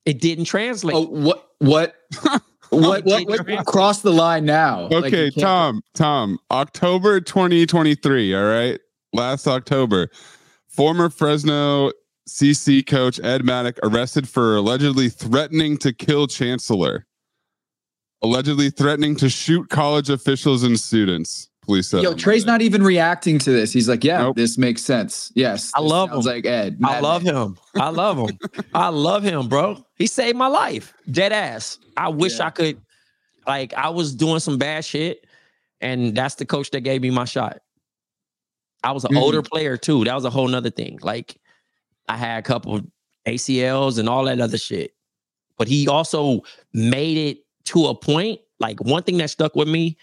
It 0.05 0.21
didn't 0.21 0.45
translate. 0.45 0.95
Oh, 0.97 1.07
what? 1.07 1.49
What? 1.59 1.95
what? 2.71 3.05
What? 3.05 3.27
what 3.27 3.67
cross 3.67 4.03
the 4.03 4.13
line 4.13 4.45
now? 4.45 4.89
Okay, 4.93 5.31
can't- 5.31 5.39
Tom, 5.39 5.83
Tom, 5.95 6.39
October 6.51 7.21
2023, 7.21 8.35
all 8.35 8.45
right? 8.45 8.81
Last 9.13 9.47
October, 9.47 10.09
former 10.69 11.09
Fresno 11.09 11.93
CC 12.28 12.87
coach 12.87 13.21
Ed 13.23 13.43
Madec 13.43 13.78
arrested 13.83 14.28
for 14.28 14.57
allegedly 14.57 15.09
threatening 15.09 15.76
to 15.78 15.93
kill 15.93 16.26
Chancellor, 16.26 17.07
allegedly 18.23 18.71
threatening 18.71 19.14
to 19.16 19.28
shoot 19.28 19.69
college 19.69 20.09
officials 20.11 20.62
and 20.62 20.78
students. 20.78 21.49
Police 21.62 21.88
said. 21.88 22.02
Yo, 22.02 22.12
Trey's 22.12 22.45
not 22.45 22.61
even 22.61 22.83
reacting 22.83 23.38
to 23.38 23.50
this. 23.50 23.73
He's 23.73 23.88
like, 23.88 24.04
"Yeah, 24.04 24.19
Nope. 24.19 24.37
this 24.37 24.59
makes 24.59 24.83
sense. 24.83 25.33
Yes, 25.35 25.73
I 25.75 25.81
love 25.81 26.12
him. 26.12 26.21
Like 26.21 26.45
Ed, 26.45 26.78
I 26.85 27.00
love 27.00 27.23
him. 27.23 27.57
I 27.75 27.88
love 27.88 28.19
him. 28.19 28.38
I 28.75 28.88
love 28.88 29.23
him, 29.23 29.49
bro. 29.49 29.83
He 29.97 30.07
saved 30.07 30.37
my 30.37 30.47
life. 30.49 30.93
Dead 31.11 31.33
ass. 31.33 31.78
I 31.97 32.09
wish 32.09 32.38
Yeah. 32.38 32.47
I 32.47 32.50
could. 32.50 32.81
Like 33.47 33.73
I 33.75 33.88
was 33.88 34.14
doing 34.14 34.40
some 34.40 34.59
bad 34.59 34.85
shit, 34.85 35.26
and 35.81 36.14
that's 36.14 36.35
the 36.35 36.45
coach 36.45 36.71
that 36.73 36.81
gave 36.83 37.00
me 37.00 37.09
my 37.11 37.25
shot. 37.25 37.61
I 38.83 38.93
was 38.93 39.04
an 39.04 39.12
Mhm. 39.14 39.21
older 39.23 39.40
player 39.43 39.78
too. 39.78 40.04
That 40.04 40.14
was 40.14 40.26
a 40.26 40.31
whole 40.31 40.49
nother 40.49 40.69
thing. 40.71 40.99
Like 41.02 41.38
I 42.09 42.17
had 42.17 42.39
a 42.39 42.43
couple 42.43 42.81
ACLs 43.27 43.99
and 43.99 44.09
all 44.09 44.25
that 44.25 44.41
other 44.41 44.59
shit. 44.59 44.95
But 45.57 45.69
he 45.69 45.89
also 45.89 46.43
made 46.73 47.17
it 47.17 47.45
to 47.67 47.87
a 47.87 47.95
point. 47.95 48.41
Like 48.61 48.81
one 48.81 49.03
thing 49.03 49.19
that 49.19 49.31
stuck 49.31 49.55
with 49.55 49.69
me 49.69 49.97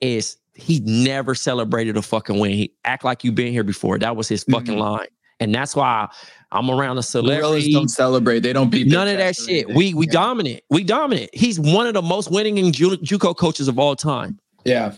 is 0.00 0.36
he 0.54 0.80
never 0.80 1.34
celebrated 1.34 1.96
a 1.96 2.02
fucking 2.02 2.38
win. 2.38 2.52
He 2.52 2.72
act 2.84 3.04
like 3.04 3.24
you've 3.24 3.34
been 3.34 3.52
here 3.52 3.64
before. 3.64 3.98
That 3.98 4.16
was 4.16 4.28
his 4.28 4.44
fucking 4.44 4.74
Mhm. 4.74 4.80
line. 4.80 5.06
And 5.40 5.54
that's 5.54 5.76
why 5.76 6.08
I'm 6.50 6.68
around 6.68 6.98
a 6.98 7.02
celebrity. 7.02 7.72
don't 7.72 7.88
celebrate. 7.88 8.40
They 8.40 8.52
don't 8.52 8.70
beat. 8.70 8.88
None 8.88 9.06
of 9.06 9.18
that 9.18 9.36
shit. 9.36 9.68
We 9.72 9.94
we 9.94 10.06
yeah. 10.06 10.12
dominant. 10.12 10.60
We 10.68 10.82
dominant. 10.82 11.30
He's 11.32 11.60
one 11.60 11.86
of 11.86 11.94
the 11.94 12.02
most 12.02 12.30
winning 12.30 12.58
in 12.58 12.72
Ju- 12.72 12.96
JUCO 12.96 13.36
coaches 13.36 13.68
of 13.68 13.78
all 13.78 13.94
time. 13.94 14.38
Yeah. 14.64 14.94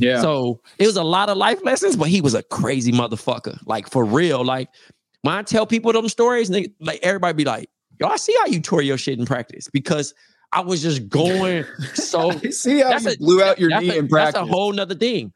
Yeah. 0.00 0.22
So 0.22 0.60
it 0.78 0.86
was 0.86 0.96
a 0.96 1.02
lot 1.02 1.28
of 1.28 1.36
life 1.36 1.62
lessons, 1.64 1.96
but 1.96 2.08
he 2.08 2.20
was 2.20 2.34
a 2.34 2.42
crazy 2.44 2.92
motherfucker. 2.92 3.58
Like 3.66 3.90
for 3.90 4.04
real. 4.04 4.44
Like 4.44 4.68
when 5.22 5.34
I 5.34 5.42
tell 5.42 5.66
people 5.66 5.92
them 5.92 6.08
stories, 6.08 6.48
and 6.48 6.56
they, 6.56 6.72
like 6.80 7.00
everybody 7.02 7.34
be 7.34 7.44
like, 7.44 7.68
"Yo, 8.00 8.08
I 8.08 8.16
see 8.16 8.34
how 8.38 8.46
you 8.46 8.60
tore 8.60 8.82
your 8.82 8.96
shit 8.96 9.18
in 9.18 9.26
practice 9.26 9.68
because 9.68 10.14
I 10.52 10.60
was 10.60 10.82
just 10.82 11.08
going 11.08 11.64
so." 11.94 12.32
see 12.50 12.80
how 12.80 12.98
you 12.98 13.10
a- 13.10 13.16
blew 13.18 13.42
out 13.42 13.58
your 13.58 13.78
knee 13.78 13.90
a, 13.90 13.98
in 13.98 14.08
practice. 14.08 14.34
That's 14.34 14.48
a 14.48 14.50
whole 14.50 14.72
nother 14.72 14.94
thing. 14.94 15.32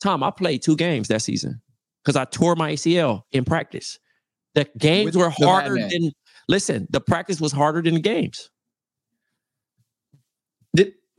Tom, 0.00 0.22
I 0.22 0.30
played 0.30 0.62
two 0.62 0.76
games 0.76 1.08
that 1.08 1.22
season 1.22 1.60
because 2.04 2.16
I 2.16 2.24
tore 2.24 2.56
my 2.56 2.72
ACL 2.72 3.22
in 3.32 3.44
practice. 3.44 3.98
The 4.54 4.66
games 4.78 5.14
With 5.14 5.16
were 5.16 5.30
harder 5.30 5.76
than 5.76 6.10
listen, 6.48 6.88
the 6.90 7.00
practice 7.00 7.40
was 7.40 7.52
harder 7.52 7.82
than 7.82 7.94
the 7.94 8.00
games. 8.00 8.50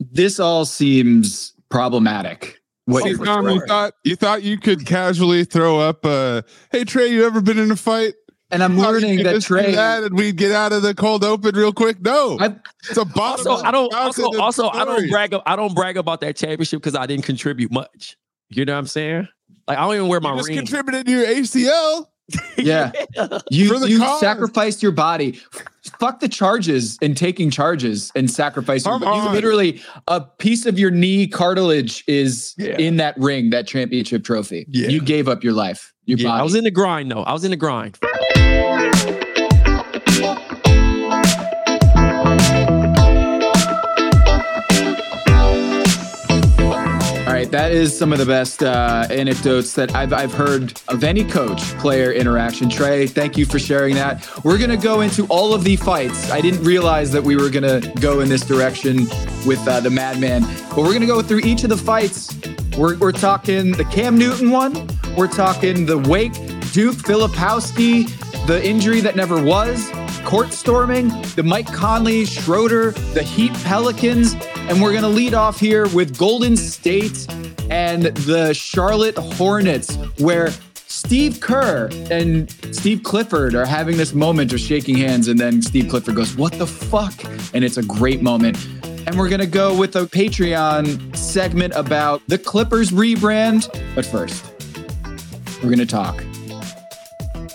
This 0.00 0.40
all 0.40 0.64
seems 0.64 1.52
problematic. 1.70 2.58
What 2.86 3.04
you're 3.06 3.24
Tom, 3.24 3.48
you 3.48 3.64
thought 3.66 3.94
you 4.04 4.16
thought 4.16 4.42
you 4.42 4.58
could 4.58 4.84
casually 4.84 5.44
throw 5.44 5.78
up 5.78 6.04
uh 6.04 6.42
hey 6.72 6.84
Trey, 6.84 7.08
you 7.08 7.24
ever 7.24 7.40
been 7.40 7.58
in 7.58 7.70
a 7.70 7.76
fight? 7.76 8.14
and 8.52 8.64
I'm 8.64 8.76
learning 8.76 9.22
that 9.22 9.42
Trey. 9.42 9.76
that 9.76 10.02
and 10.02 10.16
we'd 10.16 10.36
get 10.36 10.50
out 10.50 10.72
of 10.72 10.82
the 10.82 10.92
cold 10.94 11.22
open 11.22 11.54
real 11.54 11.72
quick. 11.72 12.00
No, 12.00 12.36
I, 12.40 12.56
it's 12.88 12.96
a 12.96 13.04
boss. 13.04 13.46
Also, 13.46 13.64
I 13.64 13.70
don't 13.70 13.94
also 13.94 14.24
also 14.40 14.68
I 14.70 14.84
don't 14.84 15.08
brag 15.08 15.34
I 15.46 15.54
don't 15.56 15.74
brag 15.74 15.96
about 15.96 16.20
that 16.22 16.36
championship 16.36 16.80
because 16.80 16.96
I 16.96 17.06
didn't 17.06 17.24
contribute 17.24 17.70
much. 17.70 18.16
You 18.48 18.64
know 18.64 18.72
what 18.72 18.80
I'm 18.80 18.86
saying? 18.88 19.28
Like 19.68 19.78
I 19.78 19.82
don't 19.82 19.94
even 19.94 20.08
wear 20.08 20.20
my 20.20 20.32
You 20.32 20.36
just 20.38 20.48
ring. 20.48 20.58
contributed 20.58 21.06
to 21.06 21.12
your 21.12 21.26
ACL. 21.26 22.06
yeah, 22.58 22.92
you 23.50 23.68
For 23.68 23.78
the 23.78 23.88
you 23.88 23.98
cause. 23.98 24.20
sacrificed 24.20 24.82
your 24.82 24.92
body. 24.92 25.40
Fuck 25.98 26.20
the 26.20 26.28
charges 26.28 26.98
and 27.02 27.16
taking 27.16 27.50
charges 27.50 28.12
and 28.14 28.30
sacrificing. 28.30 28.90
Come 28.90 29.02
You 29.02 29.30
literally 29.30 29.80
a 30.08 30.20
piece 30.20 30.66
of 30.66 30.78
your 30.78 30.90
knee 30.90 31.26
cartilage 31.26 32.04
is 32.06 32.54
Yeah. 32.58 32.76
in 32.78 32.96
that 32.98 33.16
ring, 33.18 33.50
that 33.50 33.66
championship 33.66 34.24
trophy. 34.24 34.66
Yeah. 34.68 34.88
You 34.88 35.00
gave 35.00 35.28
up 35.28 35.42
your 35.42 35.54
life. 35.54 35.92
Your 36.06 36.18
Yeah, 36.18 36.28
body. 36.28 36.40
I 36.40 36.42
was 36.44 36.54
in 36.54 36.64
the 36.64 36.70
grind 36.70 37.10
though. 37.10 37.22
I 37.22 37.32
was 37.32 37.44
in 37.44 37.50
the 37.50 37.56
grind. 37.56 37.98
Right. 47.40 47.50
That 47.50 47.72
is 47.72 47.96
some 47.96 48.12
of 48.12 48.18
the 48.18 48.26
best 48.26 48.62
uh, 48.62 49.06
anecdotes 49.08 49.74
that 49.74 49.94
I've, 49.94 50.12
I've 50.12 50.32
heard 50.32 50.78
of 50.88 51.02
any 51.04 51.24
coach 51.24 51.62
player 51.78 52.12
interaction. 52.12 52.68
Trey, 52.68 53.06
thank 53.06 53.38
you 53.38 53.46
for 53.46 53.58
sharing 53.58 53.94
that. 53.94 54.28
We're 54.44 54.58
going 54.58 54.70
to 54.70 54.76
go 54.76 55.00
into 55.00 55.26
all 55.28 55.54
of 55.54 55.64
the 55.64 55.76
fights. 55.76 56.30
I 56.30 56.42
didn't 56.42 56.62
realize 56.64 57.10
that 57.12 57.22
we 57.22 57.36
were 57.36 57.48
going 57.48 57.62
to 57.62 57.92
go 58.00 58.20
in 58.20 58.28
this 58.28 58.42
direction 58.42 59.06
with 59.46 59.66
uh, 59.66 59.80
the 59.80 59.88
Madman, 59.88 60.42
but 60.70 60.78
we're 60.78 60.88
going 60.88 61.00
to 61.00 61.06
go 61.06 61.22
through 61.22 61.40
each 61.40 61.64
of 61.64 61.70
the 61.70 61.76
fights. 61.76 62.36
We're, 62.76 62.98
we're 62.98 63.12
talking 63.12 63.72
the 63.72 63.84
Cam 63.84 64.18
Newton 64.18 64.50
one, 64.50 64.74
we're 65.16 65.28
talking 65.28 65.86
the 65.86 65.98
Wake 65.98 66.34
Duke 66.72 66.96
Filipowski, 66.96 68.06
the 68.46 68.60
injury 68.64 69.00
that 69.00 69.16
never 69.16 69.42
was, 69.42 69.90
court 70.24 70.52
storming, 70.52 71.08
the 71.34 71.42
Mike 71.42 71.72
Conley, 71.72 72.24
Schroeder, 72.24 72.92
the 73.12 73.22
Heat 73.22 73.52
Pelicans, 73.64 74.34
and 74.56 74.80
we're 74.82 74.90
going 74.90 75.02
to 75.02 75.08
lead 75.08 75.34
off 75.34 75.58
here 75.58 75.88
with 75.88 76.16
Golden 76.18 76.56
State 76.56 77.26
and 77.70 78.04
the 78.04 78.52
Charlotte 78.52 79.16
Hornets, 79.16 79.96
where 80.18 80.50
Steve 80.74 81.40
Kerr 81.40 81.88
and 82.10 82.50
Steve 82.74 83.02
Clifford 83.02 83.54
are 83.54 83.66
having 83.66 83.96
this 83.96 84.12
moment 84.12 84.52
of 84.52 84.60
shaking 84.60 84.96
hands, 84.96 85.28
and 85.28 85.38
then 85.38 85.62
Steve 85.62 85.88
Clifford 85.88 86.16
goes, 86.16 86.36
What 86.36 86.52
the 86.54 86.66
fuck? 86.66 87.14
And 87.54 87.64
it's 87.64 87.76
a 87.76 87.82
great 87.82 88.22
moment. 88.22 88.58
And 89.06 89.16
we're 89.16 89.28
going 89.28 89.40
to 89.40 89.46
go 89.46 89.76
with 89.76 89.96
a 89.96 90.00
Patreon 90.06 91.16
segment 91.16 91.74
about 91.74 92.22
the 92.26 92.36
Clippers 92.36 92.90
rebrand. 92.90 93.68
But 93.94 94.04
first, 94.04 94.44
we're 95.62 95.70
going 95.70 95.78
to 95.78 95.86
talk 95.86 96.22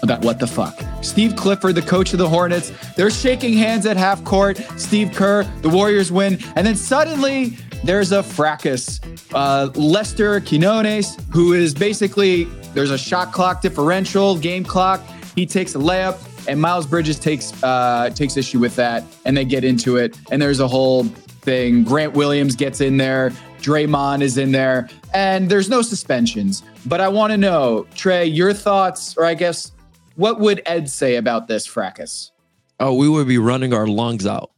about 0.05 0.23
what 0.23 0.39
the 0.39 0.47
fuck. 0.47 0.79
Steve 1.01 1.35
Clifford, 1.35 1.75
the 1.75 1.81
coach 1.81 2.13
of 2.13 2.19
the 2.19 2.29
Hornets, 2.29 2.71
they're 2.95 3.11
shaking 3.11 3.53
hands 3.53 3.85
at 3.85 3.97
half 3.97 4.23
court. 4.23 4.57
Steve 4.77 5.11
Kerr, 5.13 5.43
the 5.61 5.69
Warriors 5.69 6.11
win. 6.11 6.39
And 6.55 6.65
then 6.65 6.77
suddenly 6.77 7.57
there's 7.83 8.13
a 8.13 8.23
fracas. 8.23 9.01
Uh, 9.33 9.69
Lester 9.75 10.39
Quinones, 10.39 11.17
who 11.31 11.53
is 11.53 11.73
basically, 11.73 12.45
there's 12.73 12.91
a 12.91 12.97
shot 12.97 13.33
clock 13.33 13.61
differential, 13.61 14.37
game 14.37 14.63
clock. 14.63 15.01
He 15.35 15.45
takes 15.45 15.75
a 15.75 15.79
layup, 15.79 16.17
and 16.47 16.61
Miles 16.61 16.87
Bridges 16.87 17.19
takes 17.19 17.51
uh, 17.61 18.09
takes 18.15 18.37
issue 18.37 18.59
with 18.59 18.75
that, 18.77 19.03
and 19.25 19.35
they 19.35 19.43
get 19.43 19.63
into 19.63 19.97
it. 19.97 20.17
And 20.31 20.41
there's 20.41 20.61
a 20.61 20.67
whole 20.67 21.03
thing. 21.03 21.83
Grant 21.83 22.13
Williams 22.13 22.55
gets 22.55 22.79
in 22.79 22.97
there. 22.97 23.31
Draymond 23.59 24.21
is 24.21 24.37
in 24.37 24.51
there, 24.51 24.89
and 25.13 25.49
there's 25.49 25.69
no 25.69 25.81
suspensions. 25.81 26.61
But 26.85 27.01
I 27.01 27.07
want 27.07 27.31
to 27.31 27.37
know, 27.37 27.87
Trey, 27.95 28.25
your 28.25 28.53
thoughts, 28.53 29.17
or 29.17 29.25
I 29.25 29.33
guess 29.33 29.71
what 30.15 30.39
would 30.39 30.61
Ed 30.65 30.89
say 30.89 31.15
about 31.15 31.47
this 31.47 31.65
fracas? 31.65 32.31
Oh, 32.79 32.93
we 32.93 33.07
would 33.07 33.27
be 33.27 33.37
running 33.37 33.73
our 33.73 33.87
lungs 33.87 34.25
out 34.25 34.51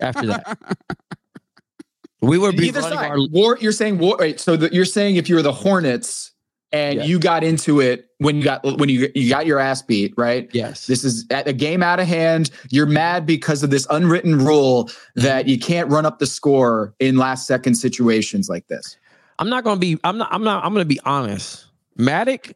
after 0.00 0.26
that. 0.26 0.58
we 2.20 2.38
would 2.38 2.56
be 2.56 2.68
Either 2.68 2.80
running 2.80 2.98
side. 2.98 3.10
our 3.10 3.28
War, 3.28 3.58
you're 3.60 3.72
saying 3.72 3.98
war. 3.98 4.16
Wait, 4.18 4.40
so 4.40 4.56
the, 4.56 4.72
you're 4.72 4.84
saying 4.84 5.16
if 5.16 5.28
you 5.28 5.34
were 5.34 5.42
the 5.42 5.52
Hornets 5.52 6.32
and 6.72 6.96
Yeah. 7.00 7.04
you 7.04 7.18
got 7.18 7.44
into 7.44 7.80
it 7.80 8.08
when 8.18 8.36
you 8.36 8.42
got 8.42 8.64
when 8.78 8.88
you 8.88 9.10
you 9.14 9.28
got 9.28 9.44
your 9.46 9.58
ass 9.58 9.82
beat, 9.82 10.14
right? 10.16 10.48
yes. 10.54 10.86
This 10.86 11.04
is 11.04 11.26
at 11.30 11.46
a 11.46 11.52
game 11.52 11.82
out 11.82 12.00
of 12.00 12.06
hand. 12.06 12.50
You're 12.70 12.86
mad 12.86 13.26
because 13.26 13.62
of 13.62 13.70
this 13.70 13.86
unwritten 13.90 14.38
rule 14.44 14.90
that 15.14 15.46
you 15.46 15.58
can't 15.58 15.90
run 15.90 16.06
up 16.06 16.18
the 16.18 16.26
score 16.26 16.94
in 17.00 17.16
last 17.18 17.46
second 17.46 17.74
situations 17.74 18.48
like 18.48 18.66
this. 18.68 18.96
I'm 19.38 19.48
not 19.50 19.62
gonna 19.64 19.78
be. 19.80 19.98
I'm 20.04 20.16
not. 20.16 20.32
I'm 20.32 20.42
not. 20.42 20.64
I'm 20.64 20.72
gonna 20.72 20.84
be 20.84 21.00
honest. 21.04 21.66
Madec 21.98 22.54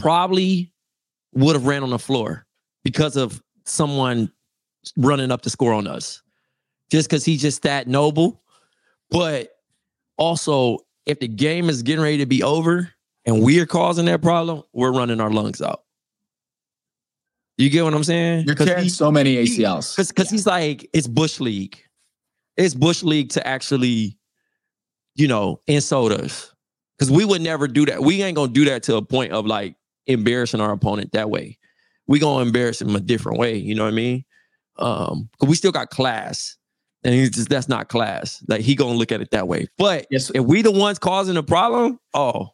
probably 0.00 0.71
would 1.34 1.54
have 1.56 1.66
ran 1.66 1.82
on 1.82 1.90
the 1.90 1.98
floor 1.98 2.46
because 2.84 3.16
of 3.16 3.42
someone 3.64 4.30
running 4.96 5.30
up 5.30 5.42
the 5.42 5.50
score 5.50 5.72
on 5.72 5.86
us, 5.86 6.22
just 6.90 7.08
because 7.08 7.24
he's 7.24 7.40
just 7.40 7.62
that 7.62 7.86
noble. 7.86 8.42
But 9.10 9.50
also, 10.16 10.78
if 11.06 11.20
the 11.20 11.28
game 11.28 11.68
is 11.68 11.82
getting 11.82 12.02
ready 12.02 12.18
to 12.18 12.26
be 12.26 12.42
over 12.42 12.90
and 13.24 13.42
we're 13.42 13.66
causing 13.66 14.06
that 14.06 14.22
problem, 14.22 14.62
we're 14.72 14.92
running 14.92 15.20
our 15.20 15.30
lungs 15.30 15.62
out. 15.62 15.82
You 17.58 17.70
get 17.70 17.84
what 17.84 17.94
I'm 17.94 18.04
saying? 18.04 18.46
You're 18.46 18.78
he- 18.78 18.88
so 18.88 19.12
many 19.12 19.36
ACLs. 19.36 19.94
because 19.94 20.08
because 20.08 20.30
he's 20.30 20.46
like 20.46 20.88
it's 20.92 21.06
bush 21.06 21.38
league 21.38 21.78
it's 22.56 22.74
bush 22.74 23.02
league 23.02 23.30
to 23.30 23.46
actually 23.46 24.18
you 25.14 25.28
know 25.28 25.60
insult 25.66 26.12
us 26.12 26.52
because 26.98 27.10
we 27.10 27.24
would 27.24 27.42
never 27.42 27.68
do 27.68 27.86
that 27.86 28.02
we 28.02 28.22
ain't 28.22 28.36
gonna 28.36 28.52
do 28.52 28.64
that 28.64 28.82
to 28.84 28.96
a 28.96 29.02
point 29.02 29.32
of 29.32 29.46
like 29.46 29.76
embarrassing 30.06 30.60
our 30.60 30.72
opponent 30.72 31.12
that 31.12 31.30
way 31.30 31.58
we 32.06 32.18
gonna 32.18 32.42
embarrass 32.44 32.80
him 32.82 32.94
a 32.96 33.00
different 33.00 33.38
way 33.38 33.56
you 33.56 33.74
know 33.74 33.84
what 33.84 33.92
i 33.92 33.96
mean 33.96 34.24
um 34.78 35.28
because 35.32 35.48
we 35.48 35.54
still 35.54 35.72
got 35.72 35.90
class 35.90 36.56
and 37.04 37.14
he's 37.14 37.30
just 37.30 37.48
that's 37.48 37.68
not 37.68 37.88
class 37.88 38.42
like 38.48 38.60
he 38.62 38.74
gonna 38.74 38.94
look 38.96 39.12
at 39.12 39.20
it 39.20 39.30
that 39.30 39.46
way 39.48 39.66
but 39.78 40.06
Yes. 40.10 40.30
if 40.34 40.44
we 40.44 40.62
the 40.62 40.72
ones 40.72 40.98
causing 40.98 41.34
the 41.34 41.42
problem 41.42 41.98
oh 42.14 42.48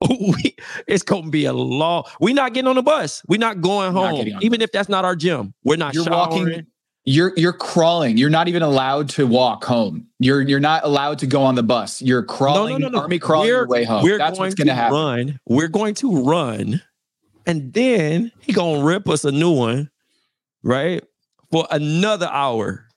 we, 0.10 0.54
it's 0.86 1.02
gonna 1.04 1.30
be 1.30 1.46
a 1.46 1.52
law. 1.52 2.02
we 2.20 2.34
not 2.34 2.52
getting 2.52 2.68
on 2.68 2.76
the 2.76 2.82
bus. 2.82 3.22
we 3.26 3.38
not 3.38 3.62
going 3.62 3.92
home, 3.92 4.24
the 4.24 4.36
even 4.42 4.60
if 4.60 4.70
that's 4.70 4.88
not 4.88 5.02
our 5.04 5.16
gym. 5.16 5.54
We're 5.62 5.76
not 5.76 5.94
You're 5.94 6.04
showering. 6.04 6.18
walking. 6.44 6.66
You're 7.06 7.34
you're 7.36 7.52
crawling. 7.52 8.16
You're 8.16 8.30
not 8.30 8.48
even 8.48 8.62
allowed 8.62 9.10
to 9.10 9.26
walk 9.26 9.64
home. 9.64 10.06
You're 10.18 10.40
you're 10.40 10.60
not 10.60 10.84
allowed 10.84 11.18
to 11.18 11.26
go 11.26 11.42
on 11.42 11.54
the 11.54 11.62
bus. 11.62 12.00
You're 12.00 12.22
crawling, 12.22 12.82
army 12.94 13.18
crawling 13.18 13.48
your 13.48 13.68
way 13.68 13.84
home. 13.84 14.02
We're 14.02 14.16
That's 14.16 14.38
going 14.38 14.48
what's 14.48 14.54
going 14.54 14.68
to 14.68 14.74
happen. 14.74 14.96
run. 14.96 15.40
We're 15.46 15.68
going 15.68 15.94
to 15.96 16.24
run, 16.24 16.80
and 17.46 17.74
then 17.74 18.32
he 18.40 18.54
gonna 18.54 18.82
rip 18.82 19.06
us 19.08 19.24
a 19.26 19.32
new 19.32 19.52
one, 19.52 19.90
right? 20.62 21.04
For 21.52 21.66
another 21.70 22.28
hour. 22.28 22.88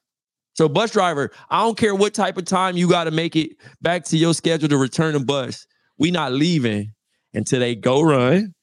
So, 0.54 0.70
bus 0.70 0.92
driver, 0.92 1.32
I 1.50 1.64
don't 1.64 1.78
care 1.78 1.94
what 1.94 2.14
type 2.14 2.38
of 2.38 2.46
time 2.46 2.78
you 2.78 2.90
got 2.90 3.04
to 3.04 3.12
make 3.12 3.36
it 3.36 3.58
back 3.82 4.06
to 4.06 4.18
your 4.18 4.34
schedule 4.34 4.70
to 4.70 4.78
return 4.78 5.14
the 5.14 5.20
bus. 5.20 5.68
We 6.00 6.12
not 6.12 6.32
leaving 6.32 6.94
until 7.34 7.60
they 7.60 7.76
go 7.76 8.02
run. 8.02 8.54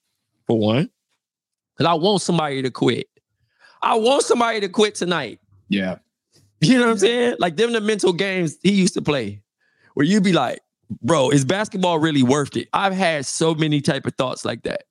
For 0.46 0.58
one, 0.58 0.90
because 1.76 1.90
I 1.90 1.94
want 1.94 2.20
somebody 2.22 2.62
to 2.62 2.70
quit. 2.70 3.06
I 3.84 3.94
want 3.96 4.22
somebody 4.22 4.60
to 4.60 4.68
quit 4.68 4.94
tonight. 4.94 5.40
Yeah. 5.68 5.98
You 6.60 6.78
know 6.78 6.86
what 6.86 6.92
I'm 6.92 6.98
saying? 6.98 7.36
Like 7.38 7.56
them 7.56 7.72
the 7.72 7.80
mental 7.80 8.12
games 8.12 8.56
he 8.62 8.72
used 8.72 8.94
to 8.94 9.02
play, 9.02 9.42
where 9.92 10.06
you'd 10.06 10.24
be 10.24 10.32
like, 10.32 10.60
bro, 11.02 11.30
is 11.30 11.44
basketball 11.44 11.98
really 11.98 12.22
worth 12.22 12.56
it? 12.56 12.68
I've 12.72 12.94
had 12.94 13.26
so 13.26 13.54
many 13.54 13.80
type 13.80 14.06
of 14.06 14.14
thoughts 14.14 14.44
like 14.44 14.62
that. 14.62 14.84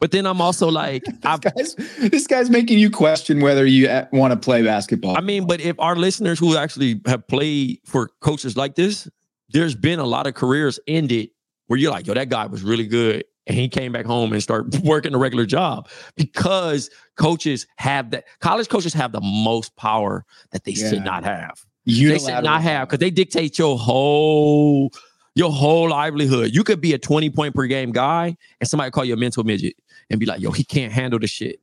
But 0.00 0.10
then 0.10 0.26
I'm 0.26 0.40
also 0.40 0.68
like, 0.70 1.04
This 1.04 1.38
guy's, 1.38 1.74
this 2.10 2.26
guy's 2.26 2.50
making 2.50 2.78
you 2.78 2.90
question 2.90 3.40
whether 3.40 3.66
you 3.66 3.88
want 4.12 4.32
to 4.32 4.38
play 4.38 4.62
basketball. 4.62 5.16
I 5.16 5.20
mean, 5.20 5.46
but 5.46 5.60
if 5.60 5.78
our 5.78 5.94
listeners 5.94 6.38
who 6.38 6.56
actually 6.56 7.00
have 7.06 7.26
played 7.28 7.80
for 7.84 8.10
coaches 8.20 8.56
like 8.56 8.74
this, 8.74 9.08
there's 9.50 9.74
been 9.74 9.98
a 9.98 10.06
lot 10.06 10.26
of 10.26 10.34
careers 10.34 10.80
ended 10.88 11.30
where 11.66 11.78
you're 11.78 11.92
like, 11.92 12.06
yo, 12.06 12.14
that 12.14 12.30
guy 12.30 12.46
was 12.46 12.62
really 12.62 12.86
good. 12.86 13.24
And 13.46 13.56
he 13.58 13.68
came 13.68 13.90
back 13.92 14.06
home 14.06 14.32
and 14.32 14.40
started 14.42 14.80
working 14.84 15.14
a 15.14 15.18
regular 15.18 15.46
job 15.46 15.88
because 16.16 16.90
coaches 17.16 17.66
have 17.76 18.10
that. 18.12 18.24
College 18.40 18.68
coaches 18.68 18.94
have 18.94 19.10
the 19.12 19.20
most 19.20 19.74
power 19.76 20.24
that 20.52 20.64
they 20.64 20.72
Yeah. 20.72 20.90
should 20.90 21.04
not 21.04 21.24
have. 21.24 21.60
you 21.84 22.10
they 22.10 22.18
should 22.20 22.44
not 22.44 22.62
have 22.62 22.86
because 22.88 23.00
they 23.00 23.10
dictate 23.10 23.58
your 23.58 23.76
whole 23.78 24.92
your 25.34 25.50
whole 25.50 25.88
livelihood. 25.90 26.54
You 26.54 26.62
could 26.62 26.80
be 26.80 26.92
a 26.92 26.98
20 26.98 27.30
point 27.30 27.54
per 27.54 27.66
game 27.66 27.90
guy 27.90 28.36
and 28.60 28.68
somebody 28.68 28.90
call 28.92 29.04
you 29.04 29.14
a 29.14 29.16
mental 29.16 29.42
midget 29.44 29.74
and 30.10 30.20
be 30.20 30.26
like, 30.26 30.40
yo, 30.40 30.50
he 30.52 30.62
can't 30.62 30.92
handle 30.92 31.18
the 31.18 31.26
shit. 31.26 31.58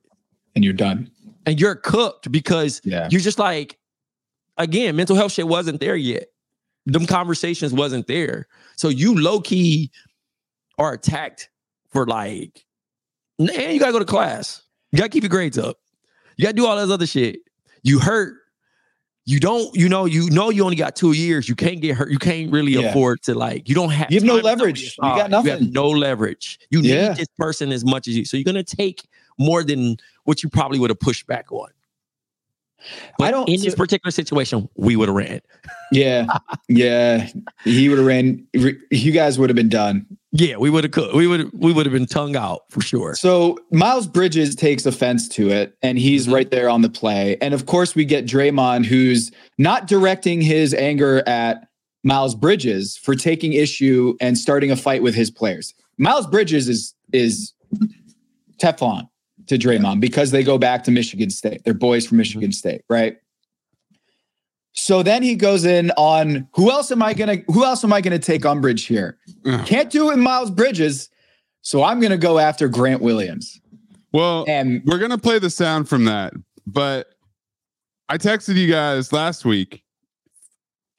and 0.56 0.64
you're 0.64 0.74
done. 0.74 1.08
And 1.46 1.58
you're 1.60 1.76
cooked 1.76 2.30
because 2.32 2.80
Yeah. 2.84 3.08
you're 3.10 3.20
just 3.20 3.38
like, 3.38 3.78
again, 4.58 4.96
mental 4.96 5.14
health 5.16 5.32
shit 5.32 5.46
wasn't 5.48 5.80
there 5.80 5.94
yet. 5.96 6.26
Them 6.86 7.06
conversations 7.06 7.72
wasn't 7.72 8.06
there. 8.08 8.48
So 8.76 8.88
you 8.88 9.14
low 9.18 9.40
key 9.40 9.90
are 10.76 10.92
attacked 10.92 11.48
for 11.90 12.06
like, 12.06 12.64
and 13.38 13.50
you 13.72 13.78
gotta 13.80 13.92
go 13.92 13.98
to 13.98 14.04
class. 14.04 14.62
You 14.92 14.98
gotta 14.98 15.08
keep 15.10 15.22
your 15.22 15.30
grades 15.30 15.58
up. 15.58 15.78
You 16.36 16.44
gotta 16.44 16.56
do 16.56 16.66
all 16.66 16.76
this 16.76 16.90
other 16.90 17.06
shit. 17.06 17.40
You 17.82 17.98
hurt. 17.98 18.36
You 19.26 19.38
don't, 19.38 19.74
you 19.76 19.88
know, 19.88 20.06
you 20.06 20.28
know 20.30 20.50
you 20.50 20.64
only 20.64 20.76
got 20.76 20.96
two 20.96 21.12
years. 21.12 21.48
You 21.48 21.54
can't 21.54 21.80
get 21.80 21.94
hurt. 21.96 22.10
You 22.10 22.18
can't 22.18 22.50
really 22.50 22.72
Yeah. 22.72 22.88
afford 22.90 23.22
to 23.22 23.34
like, 23.34 23.68
you 23.68 23.74
don't 23.74 23.90
have 23.90 24.10
You 24.10 24.16
have 24.16 24.24
no 24.24 24.36
leverage. 24.36 24.82
You 24.82 25.02
got 25.02 25.30
nothing. 25.30 25.46
You 25.46 25.58
have 25.58 25.72
no 25.72 25.88
leverage. 25.88 26.58
You 26.70 26.82
need 26.82 27.16
this 27.16 27.28
person 27.38 27.70
as 27.70 27.84
much 27.84 28.08
as 28.08 28.16
you. 28.16 28.24
So 28.24 28.36
you're 28.36 28.44
gonna 28.44 28.64
take 28.64 29.06
more 29.38 29.62
than 29.62 29.98
what 30.24 30.42
you 30.42 30.48
probably 30.48 30.78
would 30.78 30.90
have 30.90 30.98
pushed 31.00 31.26
back 31.26 31.52
on. 31.52 31.68
But 33.18 33.24
I 33.28 33.30
don't- 33.30 33.48
in 33.48 33.60
this 33.60 33.72
so- 33.72 33.76
particular 33.76 34.10
situation, 34.10 34.68
we 34.76 34.96
would 34.96 35.08
have 35.08 35.16
ran. 35.16 35.40
Yeah. 35.92 36.26
Yeah. 36.68 37.28
He 37.64 37.88
would 37.88 37.98
have 37.98 38.06
ran. 38.06 38.46
You 38.52 39.12
guys 39.12 39.38
would 39.38 39.50
have 39.50 39.56
been 39.56 39.68
done. 39.68 40.06
Yeah, 40.32 40.56
we 40.58 40.70
would 40.70 40.84
have 40.84 40.92
cooked. 40.92 41.14
We 41.14 41.26
would 41.26 41.50
we 41.52 41.72
would 41.72 41.86
have 41.86 41.92
been 41.92 42.06
tongue 42.06 42.36
out 42.36 42.60
for 42.70 42.80
sure. 42.80 43.14
So 43.16 43.58
Miles 43.72 44.06
Bridges 44.06 44.54
takes 44.54 44.86
offense 44.86 45.28
to 45.30 45.50
it, 45.50 45.74
and 45.82 45.98
he's 45.98 46.28
Mhm. 46.28 46.32
right 46.34 46.50
there 46.50 46.68
on 46.68 46.82
the 46.82 46.88
play. 46.88 47.36
And 47.40 47.52
of 47.52 47.66
course, 47.66 47.96
we 47.96 48.04
get 48.04 48.26
Draymond, 48.26 48.86
who's 48.86 49.32
not 49.58 49.88
directing 49.88 50.40
his 50.40 50.72
anger 50.72 51.26
at 51.28 51.66
Miles 52.04 52.36
Bridges 52.36 52.96
for 52.96 53.16
taking 53.16 53.52
issue 53.54 54.14
and 54.20 54.38
starting 54.38 54.70
a 54.70 54.76
fight 54.76 55.02
with 55.02 55.16
his 55.16 55.30
players. 55.32 55.74
Miles 55.98 56.26
Bridges 56.28 56.68
is 56.68 56.94
is 57.12 57.52
Teflon 58.62 59.08
to 59.50 59.58
Draymond 59.58 60.00
because 60.00 60.30
they 60.30 60.42
go 60.42 60.58
back 60.58 60.84
to 60.84 60.90
Michigan 60.90 61.28
State. 61.28 61.62
They're 61.64 61.74
boys 61.74 62.06
from 62.06 62.14
mm-hmm. 62.14 62.20
Michigan 62.20 62.52
State, 62.52 62.82
right? 62.88 63.16
So 64.72 65.02
then 65.02 65.22
he 65.22 65.34
goes 65.34 65.64
in 65.64 65.90
on 65.96 66.48
who 66.54 66.70
else 66.70 66.92
am 66.92 67.02
I 67.02 67.12
gonna 67.12 67.38
who 67.48 67.64
else 67.64 67.82
am 67.82 67.92
I 67.92 68.00
gonna 68.00 68.20
take 68.20 68.46
umbrage 68.46 68.86
here? 68.86 69.18
Ugh. 69.44 69.66
Can't 69.66 69.90
do 69.90 70.06
it 70.06 70.14
with 70.14 70.18
Miles 70.18 70.50
Bridges, 70.50 71.10
so 71.62 71.82
I'm 71.82 72.00
gonna 72.00 72.16
go 72.16 72.38
after 72.38 72.68
Grant 72.68 73.02
Williams. 73.02 73.60
Well, 74.12 74.44
And 74.48 74.82
we're 74.86 74.98
gonna 74.98 75.18
play 75.18 75.40
the 75.40 75.50
sound 75.50 75.88
from 75.88 76.04
that, 76.04 76.32
but 76.66 77.08
I 78.08 78.18
texted 78.18 78.54
you 78.54 78.70
guys 78.70 79.12
last 79.12 79.44
week. 79.44 79.82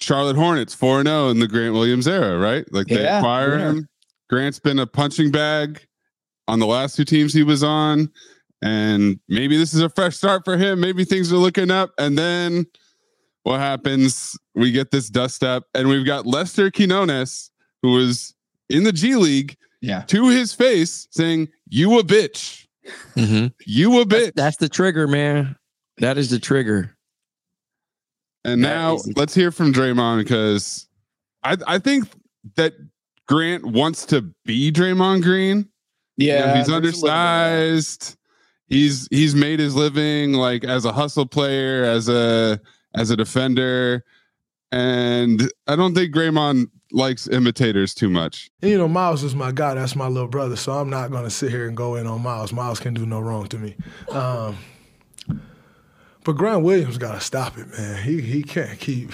Charlotte 0.01 0.35
Hornets 0.35 0.73
4 0.73 1.03
0 1.03 1.29
in 1.29 1.39
the 1.39 1.47
Grant 1.47 1.73
Williams 1.73 2.07
era, 2.07 2.37
right? 2.37 2.65
Like 2.73 2.87
they 2.87 3.03
Yeah, 3.03 3.19
acquire 3.19 3.57
yeah. 3.57 3.69
him. 3.69 3.87
Grant's 4.29 4.59
been 4.59 4.79
a 4.79 4.87
punching 4.87 5.31
bag 5.31 5.85
on 6.47 6.59
the 6.59 6.65
last 6.65 6.95
two 6.95 7.05
teams 7.05 7.33
he 7.33 7.43
was 7.43 7.63
on. 7.63 8.09
And 8.62 9.19
maybe 9.28 9.58
this 9.58 9.74
is 9.74 9.82
a 9.82 9.89
fresh 9.89 10.15
start 10.17 10.43
for 10.45 10.56
him. 10.58 10.80
Maybe 10.80 11.04
things 11.04 11.34
are 11.34 11.38
looking 11.38 11.71
up. 11.71 11.91
And 11.97 12.17
then 12.17 12.65
what 13.43 13.60
happens? 13.60 14.38
We 14.54 14.71
get 14.71 14.91
this 14.91 15.10
dust 15.10 15.43
up, 15.43 15.63
and 15.74 15.88
we've 15.89 16.06
got 16.06 16.28
Lester 16.28 16.69
Quinones, 16.69 17.50
who 17.82 17.93
was 17.93 18.36
in 18.69 18.84
the 18.84 18.91
G 18.91 19.15
League, 19.15 19.58
yeah, 19.82 20.02
to 20.04 20.30
his 20.30 20.54
face 20.54 21.08
saying, 21.12 21.47
You 21.67 21.97
a 22.00 22.04
bitch. 22.04 22.67
Mhm. 23.15 23.52
You 23.65 24.00
a 24.02 24.06
bitch. 24.06 24.34
That's 24.36 24.58
the 24.58 24.69
trigger, 24.69 25.08
man. 25.08 25.56
That 25.97 26.17
is 26.19 26.30
the 26.30 26.39
trigger. 26.39 26.95
And 28.43 28.63
That 28.63 28.69
now 28.69 28.95
is- 28.95 29.12
let's 29.15 29.34
hear 29.36 29.52
from 29.52 29.74
Draymond 29.74 30.19
because 30.19 30.88
I 31.43 31.58
I 31.67 31.80
think 31.80 32.08
that 32.58 32.74
Grant 33.28 33.65
wants 33.65 34.06
to 34.08 34.21
be 34.45 34.71
Draymond 34.71 35.24
Green. 35.24 35.67
You 36.17 36.28
know, 36.30 36.36
yeah. 36.36 36.58
he's 36.58 36.67
there's 36.67 36.67
little 36.69 36.82
bit 36.82 36.93
undersized. 37.10 38.17
He's 38.71 39.07
he's 39.12 39.36
made 39.36 39.60
his 39.60 39.75
living 39.75 40.31
like 40.31 40.63
as 40.63 40.86
a 40.86 40.93
hustle 40.93 41.25
player, 41.25 41.84
as 41.84 42.07
a 42.07 42.57
as 42.95 43.10
a 43.10 43.17
defender, 43.17 44.05
and 44.71 45.51
I 45.67 45.75
don't 45.75 45.93
think 45.93 46.15
Draymond 46.15 46.67
likes 46.93 47.27
imitators 47.27 47.93
too 47.93 48.10
much. 48.10 48.49
You 48.62 48.77
know, 48.77 48.88
Miles 48.88 49.23
is 49.23 49.36
my 49.36 49.51
guy. 49.51 49.73
That's 49.73 49.95
my 49.95 50.07
little 50.07 50.29
brother. 50.29 50.55
So 50.55 50.71
I'm 50.71 50.89
not 50.89 51.12
to 51.12 51.29
sit 51.29 51.51
here 51.51 51.67
and 51.67 51.75
go 51.75 51.95
in 51.95 52.07
on 52.07 52.21
Miles. 52.21 52.53
Miles 52.53 52.79
can 52.79 52.93
do 52.93 53.05
no 53.05 53.19
wrong 53.19 53.47
to 53.47 53.57
me. 53.57 53.75
Um, 54.10 54.57
but 56.23 56.34
Grant 56.34 56.63
Williams 56.63 56.97
got 56.97 57.15
to 57.15 57.19
stop 57.19 57.57
it, 57.57 57.67
man. 57.77 58.01
He 58.03 58.21
he 58.21 58.41
can't 58.41 58.79
keep 58.79 59.12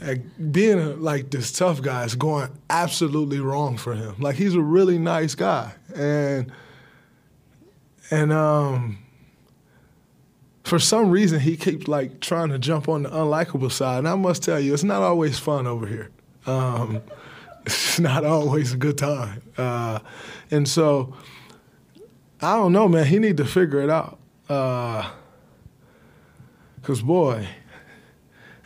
like, 0.00 0.22
being 0.50 0.80
a, 0.80 0.88
like 0.94 1.30
this 1.30 1.52
tough 1.52 1.80
guy 1.80 2.02
is 2.04 2.16
going 2.16 2.50
absolutely 2.70 3.38
wrong 3.38 3.76
for 3.76 3.94
him. 3.94 4.16
Like 4.18 4.34
he's 4.34 4.54
a 4.54 4.60
really 4.60 4.98
nice 4.98 5.36
guy, 5.36 5.74
and 5.94 6.50
and 8.12 8.32
um. 8.32 8.98
For 10.64 10.78
some 10.78 11.10
reason, 11.10 11.40
he 11.40 11.56
keeps 11.56 11.88
like 11.88 12.20
trying 12.20 12.50
to 12.50 12.58
jump 12.58 12.88
on 12.88 13.02
the 13.02 13.10
unlikable 13.10 13.70
side, 13.70 13.98
and 13.98 14.08
I 14.08 14.14
must 14.14 14.44
tell 14.44 14.60
you, 14.60 14.72
it's 14.72 14.84
not 14.84 15.02
always 15.02 15.36
fun 15.36 15.66
over 15.66 15.86
here. 15.86 16.10
Um, 16.46 17.02
it's 17.66 17.98
not 17.98 18.24
always 18.24 18.72
a 18.72 18.76
good 18.76 18.96
time. 18.96 19.42
Uh, 19.58 19.98
and 20.52 20.68
so 20.68 21.14
I 22.40 22.54
don't 22.56 22.72
know, 22.72 22.88
man. 22.88 23.06
He 23.06 23.18
need 23.18 23.36
to 23.38 23.44
figure 23.44 23.80
it 23.80 23.90
out. 23.90 24.18
Uh, 24.48 25.10
Cause 26.82 27.00
boy, 27.00 27.46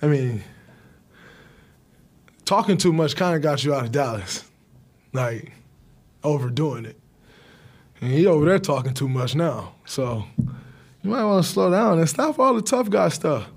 I 0.01 0.07
mean, 0.07 0.43
talking 2.47 2.79
too 2.79 2.93
much 2.93 3.15
kind 3.15 3.37
of 3.37 3.43
got 3.43 3.63
you 3.63 3.75
out 3.75 3.85
of 3.85 3.93
Dallas, 3.93 4.43
like 5.13 5.53
overdoing 6.25 6.87
it. 6.87 6.99
And 8.01 8.13
he 8.13 8.27
over 8.27 8.45
there 8.45 8.59
talking 8.59 8.95
too 8.95 9.09
much 9.09 9.35
now. 9.35 9.75
So 9.85 10.25
you 11.03 11.11
might 11.11 11.25
want 11.25 11.45
to 11.45 11.51
slow 11.51 11.71
down 11.71 11.99
and 11.99 12.09
stop 12.09 12.39
all 12.39 12.55
the 12.55 12.63
tough 12.63 12.91
guy 12.91 13.09
stuff. 13.09 13.49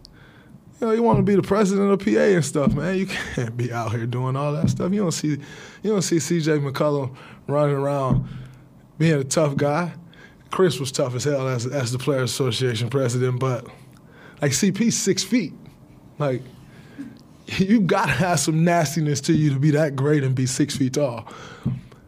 You 0.80 0.88
know, 0.88 0.94
you 0.94 1.04
want 1.04 1.18
to 1.18 1.24
be 1.24 1.36
the 1.36 1.42
president 1.42 1.92
of 1.92 2.00
PA 2.00 2.20
and 2.20 2.46
stuff, 2.46 2.74
man. 2.74 2.98
You 2.98 3.08
can't 3.36 3.58
be 3.58 3.72
out 3.72 3.92
here 3.92 4.06
doing 4.06 4.36
all 4.36 4.54
that 4.54 4.70
stuff. 4.70 4.94
You 4.94 5.02
don't 5.02 5.12
see, 5.12 5.30
you 5.30 5.92
don't 5.92 6.02
see 6.02 6.18
CJ 6.18 6.66
McCollum 6.70 7.16
running 7.48 7.76
around 7.76 8.28
being 8.98 9.20
a 9.20 9.24
tough 9.24 9.58
guy. 9.58 9.94
Chris 10.52 10.80
was 10.80 10.92
tough 10.92 11.16
as 11.16 11.24
hell 11.24 11.48
as 11.48 11.68
as 11.68 11.92
the 11.92 12.00
Players 12.00 12.32
Association 12.32 12.90
president, 12.90 13.40
but 13.40 13.66
like 14.42 14.52
CP's 14.52 14.98
six 14.98 15.24
feet. 15.24 15.54
Like 16.18 16.42
you 17.48 17.82
gotta 17.82 18.12
have 18.12 18.40
some 18.40 18.64
nastiness 18.64 19.22
to 19.22 19.34
you 19.34 19.54
to 19.54 19.60
be 19.60 19.72
that 19.72 19.96
great 19.96 20.24
and 20.24 20.36
be 20.36 20.46
six 20.46 20.76
feet 20.76 20.94
tall. 20.94 21.32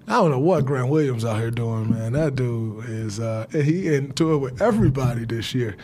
I 0.08 0.14
don't 0.14 0.32
know 0.32 0.40
what 0.40 0.66
Grant 0.66 0.90
Williams 0.90 1.24
out 1.24 1.40
here 1.40 1.52
doing, 1.52 1.92
man. 1.92 2.14
That 2.14 2.36
dude 2.36 2.86
is 2.90 3.20
uh, 3.20 3.46
he 3.52 3.94
into 3.94 4.34
it 4.34 4.38
with 4.40 4.62
everybody 4.62 5.26
this 5.26 5.54
year. 5.54 5.78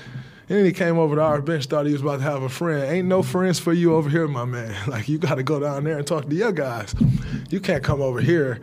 And 0.49 0.57
then 0.57 0.65
he 0.65 0.71
came 0.71 0.97
over 0.97 1.15
to 1.15 1.21
our 1.21 1.41
bench, 1.41 1.65
thought 1.65 1.85
he 1.85 1.91
was 1.91 2.01
about 2.01 2.17
to 2.17 2.23
have 2.23 2.41
a 2.41 2.49
friend. 2.49 2.83
Ain't 2.83 3.07
no 3.07 3.21
friends 3.21 3.59
for 3.59 3.73
you 3.73 3.95
over 3.95 4.09
here, 4.09 4.27
my 4.27 4.45
man. 4.45 4.75
Like 4.87 5.09
you 5.09 5.17
got 5.17 5.35
to 5.35 5.43
go 5.43 5.59
down 5.59 5.83
there 5.83 5.97
and 5.97 6.07
talk 6.07 6.29
to 6.29 6.35
your 6.35 6.51
guys. 6.51 6.95
You 7.49 7.59
can't 7.59 7.83
come 7.83 8.01
over 8.01 8.21
here 8.21 8.59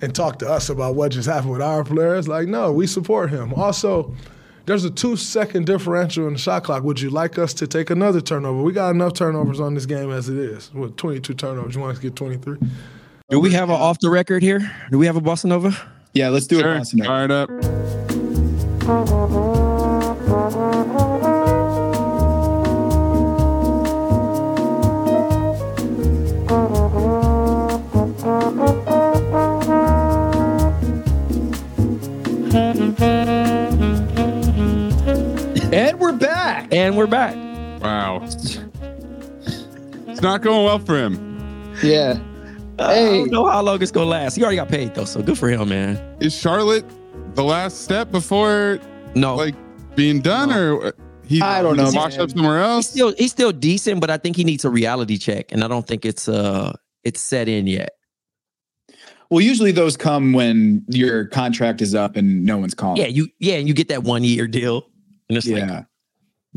and 0.00 0.14
talk 0.14 0.38
to 0.40 0.50
us 0.50 0.68
about 0.70 0.94
what 0.94 1.12
just 1.12 1.28
happened 1.28 1.52
with 1.52 1.62
our 1.62 1.84
players. 1.84 2.26
Like 2.26 2.48
no, 2.48 2.72
we 2.72 2.86
support 2.86 3.30
him. 3.30 3.54
Also, 3.54 4.14
there's 4.66 4.84
a 4.84 4.90
two-second 4.90 5.66
differential 5.66 6.26
in 6.26 6.32
the 6.32 6.38
shot 6.38 6.64
clock. 6.64 6.82
Would 6.84 7.00
you 7.00 7.10
like 7.10 7.38
us 7.38 7.52
to 7.54 7.66
take 7.66 7.90
another 7.90 8.22
turnover? 8.22 8.62
We 8.62 8.72
got 8.72 8.90
enough 8.90 9.12
turnovers 9.12 9.60
on 9.60 9.74
this 9.74 9.84
game 9.84 10.10
as 10.10 10.30
it 10.30 10.38
is. 10.38 10.72
With 10.72 10.96
22 10.96 11.34
turnovers, 11.34 11.74
you 11.74 11.82
want 11.82 11.92
us 11.92 11.98
to 11.98 12.02
get 12.02 12.16
23? 12.16 12.56
Do 13.30 13.40
we 13.40 13.52
have 13.52 13.70
an 13.70 13.76
off 13.76 14.00
the 14.00 14.10
record 14.10 14.42
here? 14.42 14.70
Do 14.90 14.98
we 14.98 15.06
have 15.06 15.16
a 15.16 15.20
Bossa 15.20 15.46
Nova? 15.46 15.74
Yeah, 16.12 16.28
let's 16.28 16.46
do 16.46 16.58
it. 16.58 16.60
Sure. 16.60 16.76
Boston. 16.76 17.04
Fired 17.04 17.30
up. 17.30 17.48
And 35.72 35.98
we're 35.98 36.12
back. 36.12 36.68
And 36.74 36.94
we're 36.94 37.06
back. 37.06 37.34
Wow. 37.82 38.20
It's 38.22 40.20
not 40.20 40.42
going 40.42 40.66
well 40.66 40.78
for 40.78 40.98
him. 40.98 41.74
Yeah. 41.82 42.18
I 42.78 42.94
Hey. 42.94 43.18
don't 43.18 43.30
know 43.30 43.46
how 43.46 43.62
long 43.62 43.80
it's 43.82 43.90
gonna 43.90 44.06
last. 44.06 44.34
He 44.36 44.42
already 44.42 44.56
got 44.56 44.68
paid 44.68 44.94
though, 44.94 45.04
so 45.04 45.22
good 45.22 45.38
for 45.38 45.48
him, 45.48 45.68
man. 45.68 46.00
Is 46.20 46.34
Charlotte 46.36 46.84
the 47.34 47.44
last 47.44 47.82
step 47.82 48.10
before 48.10 48.78
No, 49.14 49.36
like 49.36 49.54
being 49.94 50.20
done, 50.20 50.50
or 50.52 50.94
he? 51.26 51.40
I 51.40 51.62
don't 51.62 51.76
know, 51.76 51.84
he's 51.84 51.94
Washed 51.94 52.18
up 52.18 52.30
somewhere 52.30 52.58
he's 52.58 52.66
else. 52.68 52.88
still 52.88 53.14
he's 53.16 53.30
still 53.30 53.52
decent, 53.52 54.00
but 54.00 54.10
I 54.10 54.16
think 54.16 54.36
he 54.36 54.44
needs 54.44 54.64
a 54.64 54.70
reality 54.70 55.18
check, 55.18 55.52
and 55.52 55.62
I 55.62 55.68
don't 55.68 55.86
think 55.86 56.04
it's 56.04 56.28
uh 56.28 56.72
it's 57.04 57.20
set 57.20 57.48
in 57.48 57.66
yet. 57.66 57.90
Well, 59.30 59.40
usually 59.40 59.72
those 59.72 59.96
come 59.96 60.32
when 60.32 60.84
your 60.88 61.24
contract 61.26 61.80
is 61.80 61.94
up 61.94 62.16
and 62.16 62.44
no 62.44 62.58
one's 62.58 62.74
calling. 62.74 63.00
Yeah, 63.00 63.06
you 63.08 63.28
yeah, 63.38 63.54
and 63.54 63.68
you 63.68 63.74
get 63.74 63.88
that 63.88 64.02
one 64.02 64.22
year 64.24 64.46
deal, 64.46 64.86
and 65.28 65.38
it's 65.38 65.46
like, 65.48 65.68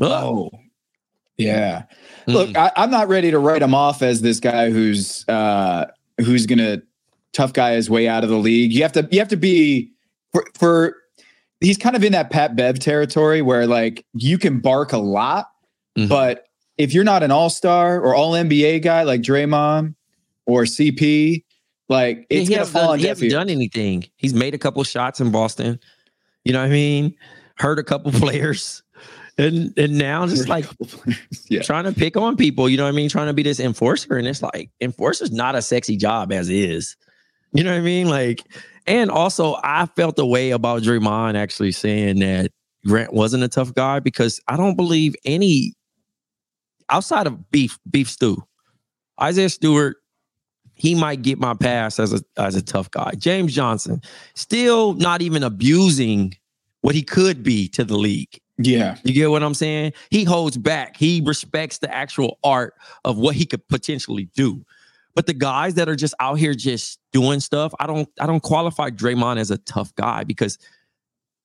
oh, 0.00 0.06
Oh. 0.06 0.50
Yeah. 1.38 1.84
Look, 2.26 2.56
I, 2.56 2.72
I'm 2.76 2.90
not 2.90 3.06
ready 3.08 3.30
to 3.30 3.38
write 3.38 3.62
him 3.62 3.72
off 3.72 4.02
as 4.02 4.20
this 4.22 4.40
guy 4.40 4.70
who's 4.70 5.24
uh 5.28 5.86
who's 6.18 6.46
gonna 6.46 6.82
tough 7.32 7.52
guy 7.52 7.72
his 7.72 7.88
way 7.90 8.08
out 8.08 8.24
of 8.24 8.30
the 8.30 8.36
league. 8.36 8.72
You 8.72 8.82
have 8.82 8.92
to 8.92 9.08
you 9.10 9.18
have 9.18 9.28
to 9.28 9.36
be 9.36 9.90
for 10.32 10.44
for 10.58 10.96
he's 11.60 11.76
kind 11.78 11.96
of 11.96 12.04
in 12.04 12.12
that 12.12 12.30
Pat 12.30 12.56
Bev 12.56 12.78
territory 12.78 13.42
where 13.42 13.66
like 13.66 14.04
you 14.14 14.38
can 14.38 14.60
bark 14.60 14.92
a 14.92 14.98
lot, 14.98 15.48
Mhm. 15.98 16.08
but 16.08 16.44
if 16.76 16.94
you're 16.94 17.04
not 17.04 17.22
an 17.24 17.30
all-star 17.32 18.00
or 18.00 18.14
all 18.14 18.32
NBA 18.36 18.78
guy 18.82 19.02
like 19.02 19.20
Draymond 19.20 19.94
or 20.46 20.62
CP, 20.64 21.44
like 21.88 22.26
Yeah, 22.30 22.38
he 22.40 22.46
gonna 22.46 22.64
fall 22.66 22.82
done, 22.82 22.90
on 22.92 22.98
he 23.00 23.06
hasn't 23.06 23.30
done 23.32 23.48
anything. 23.50 24.04
He's 24.16 24.32
made 24.34 24.54
a 24.54 24.58
couple 24.58 24.82
shots 24.84 25.20
in 25.20 25.30
Boston. 25.32 25.80
You 26.44 26.52
know 26.52 26.60
what 26.60 26.66
I 26.66 26.70
mean? 26.70 27.14
Hurt 27.56 27.78
a 27.80 27.84
couple 27.84 28.12
players. 28.20 28.82
And 29.38 29.72
and 29.78 29.96
now 29.96 30.26
just 30.26 30.48
like 30.48 30.66
yeah. 31.48 31.62
trying 31.62 31.84
to 31.84 31.92
pick 31.92 32.16
on 32.16 32.36
people, 32.36 32.68
you 32.68 32.76
know 32.76 32.84
what 32.84 32.90
I 32.90 32.96
mean? 32.96 33.08
Trying 33.08 33.28
to 33.28 33.32
be 33.32 33.44
this 33.44 33.60
enforcer. 33.60 34.16
And 34.16 34.26
it's 34.26 34.42
like 34.42 34.70
enforcer's 34.80 35.30
not 35.30 35.54
a 35.54 35.62
sexy 35.62 35.96
job 35.96 36.32
as 36.32 36.48
is. 36.50 36.96
You 37.52 37.64
know 37.64 37.70
what 37.70 37.78
I 37.78 37.82
mean? 37.82 38.08
Like, 38.08 38.42
and 38.86 39.10
also 39.10 39.56
I 39.62 39.86
felt 39.86 40.16
the 40.16 40.26
way 40.26 40.50
about 40.50 40.82
Draymond 40.82 41.36
actually 41.36 41.72
saying 41.72 42.18
that 42.18 42.50
Grant 42.84 43.12
wasn't 43.12 43.44
a 43.44 43.48
tough 43.48 43.72
guy 43.74 44.00
because 44.00 44.40
I 44.48 44.56
don't 44.56 44.76
believe 44.76 45.14
any 45.24 45.74
outside 46.90 47.26
of 47.26 47.50
beef, 47.50 47.78
beef 47.88 48.10
stew, 48.10 48.42
Isaiah 49.20 49.48
Stewart, 49.48 49.96
he 50.74 50.94
might 50.94 51.22
get 51.22 51.38
my 51.38 51.54
pass 51.54 51.98
as 51.98 52.12
a 52.12 52.22
as 52.36 52.54
a 52.54 52.62
tough 52.62 52.90
guy. 52.90 53.12
James 53.18 53.54
Johnson, 53.54 54.00
still 54.34 54.94
not 54.94 55.22
even 55.22 55.42
abusing 55.42 56.34
what 56.82 56.94
he 56.94 57.02
could 57.02 57.42
be 57.42 57.68
to 57.68 57.84
the 57.84 57.96
league. 57.96 58.40
Yeah. 58.58 58.96
You 59.04 59.14
get 59.14 59.30
what 59.30 59.42
I'm 59.42 59.54
saying? 59.54 59.92
He 60.10 60.24
holds 60.24 60.56
back. 60.56 60.96
He 60.96 61.22
respects 61.24 61.78
the 61.78 61.94
actual 61.94 62.38
art 62.42 62.74
of 63.04 63.16
what 63.16 63.36
he 63.36 63.46
could 63.46 63.66
potentially 63.68 64.28
do. 64.34 64.64
But 65.14 65.26
the 65.26 65.34
guys 65.34 65.74
that 65.74 65.88
are 65.88 65.96
just 65.96 66.14
out 66.20 66.38
here 66.38 66.54
just 66.54 66.98
doing 67.12 67.40
stuff, 67.40 67.72
I 67.80 67.86
don't 67.86 68.08
I 68.20 68.26
don't 68.26 68.42
qualify 68.42 68.90
Draymond 68.90 69.38
as 69.38 69.50
a 69.50 69.58
tough 69.58 69.94
guy 69.94 70.24
because 70.24 70.58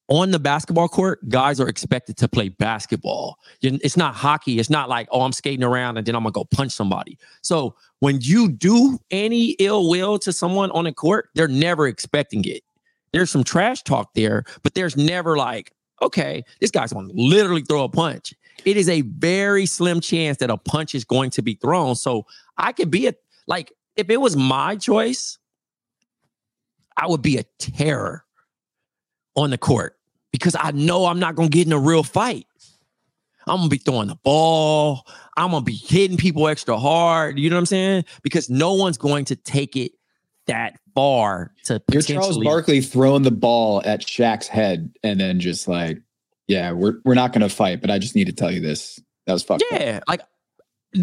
on 0.09 0.31
the 0.31 0.39
basketball 0.39 0.89
court, 0.89 1.27
guys 1.29 1.59
are 1.59 1.69
expected 1.69 2.17
to 2.17 2.27
play 2.27 2.49
basketball. 2.49 3.37
It's 3.61 3.95
not 3.95 4.13
hockey. 4.15 4.59
It's 4.59 4.69
not 4.69 4.89
like, 4.89 5.07
oh, 5.11 5.21
I'm 5.21 5.31
skating 5.31 5.63
around 5.63 5.97
and 5.97 6.05
then 6.05 6.15
I'm 6.15 6.23
gonna 6.23 6.33
go 6.33 6.45
punch 6.45 6.71
somebody. 6.71 7.17
So 7.41 7.75
when 7.99 8.19
you 8.21 8.51
do 8.51 8.99
any 9.11 9.51
ill 9.59 9.89
will 9.89 10.19
to 10.19 10.33
someone 10.33 10.71
on 10.71 10.83
the 10.83 10.93
court, 10.93 11.29
they're 11.35 11.47
never 11.47 11.87
expecting 11.87 12.43
it. 12.45 12.63
There's 13.11 13.31
some 13.31 13.43
trash 13.43 13.81
talk 13.83 14.13
there, 14.13 14.43
but 14.61 14.73
there's 14.73 14.97
never 14.97 15.37
like, 15.37 15.71
okay, 16.03 16.43
this 16.59 16.71
guy's 16.71 16.93
gonna 16.93 17.09
literally 17.13 17.61
throw 17.61 17.83
a 17.83 17.89
punch. 17.89 18.33
It 18.65 18.77
is 18.77 18.87
a 18.87 19.01
very 19.01 19.65
slim 19.65 19.99
chance 19.99 20.37
that 20.37 20.49
a 20.49 20.57
punch 20.57 20.95
is 20.95 21.03
going 21.03 21.31
to 21.31 21.41
be 21.41 21.55
thrown. 21.55 21.95
So 21.95 22.25
I 22.57 22.71
could 22.71 22.91
be 22.91 23.07
a 23.07 23.13
like 23.47 23.73
if 23.95 24.09
it 24.09 24.17
was 24.17 24.35
my 24.35 24.75
choice, 24.75 25.37
I 26.95 27.07
would 27.07 27.21
be 27.21 27.37
a 27.37 27.43
terror 27.59 28.23
on 29.35 29.49
the 29.49 29.57
court 29.57 29.97
because 30.31 30.55
I 30.59 30.71
know 30.71 31.05
I'm 31.05 31.19
not 31.19 31.35
gonna 31.35 31.49
get 31.49 31.67
in 31.67 31.73
a 31.73 31.79
real 31.79 32.03
fight. 32.03 32.47
I'm 33.47 33.57
gonna 33.57 33.69
be 33.69 33.77
throwing 33.77 34.07
the 34.07 34.15
ball. 34.15 35.05
I'm 35.35 35.51
gonna 35.51 35.63
be 35.63 35.73
hitting 35.73 36.17
people 36.17 36.47
extra 36.47 36.77
hard. 36.77 37.39
You 37.39 37.49
know 37.49 37.55
what 37.55 37.61
I'm 37.61 37.65
saying? 37.65 38.05
Because 38.21 38.49
no 38.49 38.73
one's 38.73 38.97
going 38.97 39.25
to 39.25 39.35
take 39.35 39.75
it 39.75 39.93
that 40.47 40.79
far 40.95 41.53
to 41.65 41.81
You're. 41.91 42.01
Charles 42.01 42.37
Barkley 42.43 42.81
throwing 42.81 43.23
the 43.23 43.31
ball 43.31 43.81
at 43.85 44.01
Shaq's 44.01 44.47
head 44.47 44.93
and 45.03 45.19
then 45.19 45.39
just 45.39 45.67
like, 45.67 45.99
yeah, 46.47 46.71
we're 46.71 46.95
we're 47.05 47.13
not 47.15 47.33
gonna 47.33 47.49
fight, 47.49 47.81
but 47.81 47.89
I 47.89 47.99
just 47.99 48.15
need 48.15 48.27
to 48.27 48.33
tell 48.33 48.51
you 48.51 48.59
this. 48.59 48.99
That 49.25 49.33
was 49.33 49.43
fucked 49.43 49.63
up. 49.71 49.79
Yeah, 49.79 49.99
like, 50.07 50.21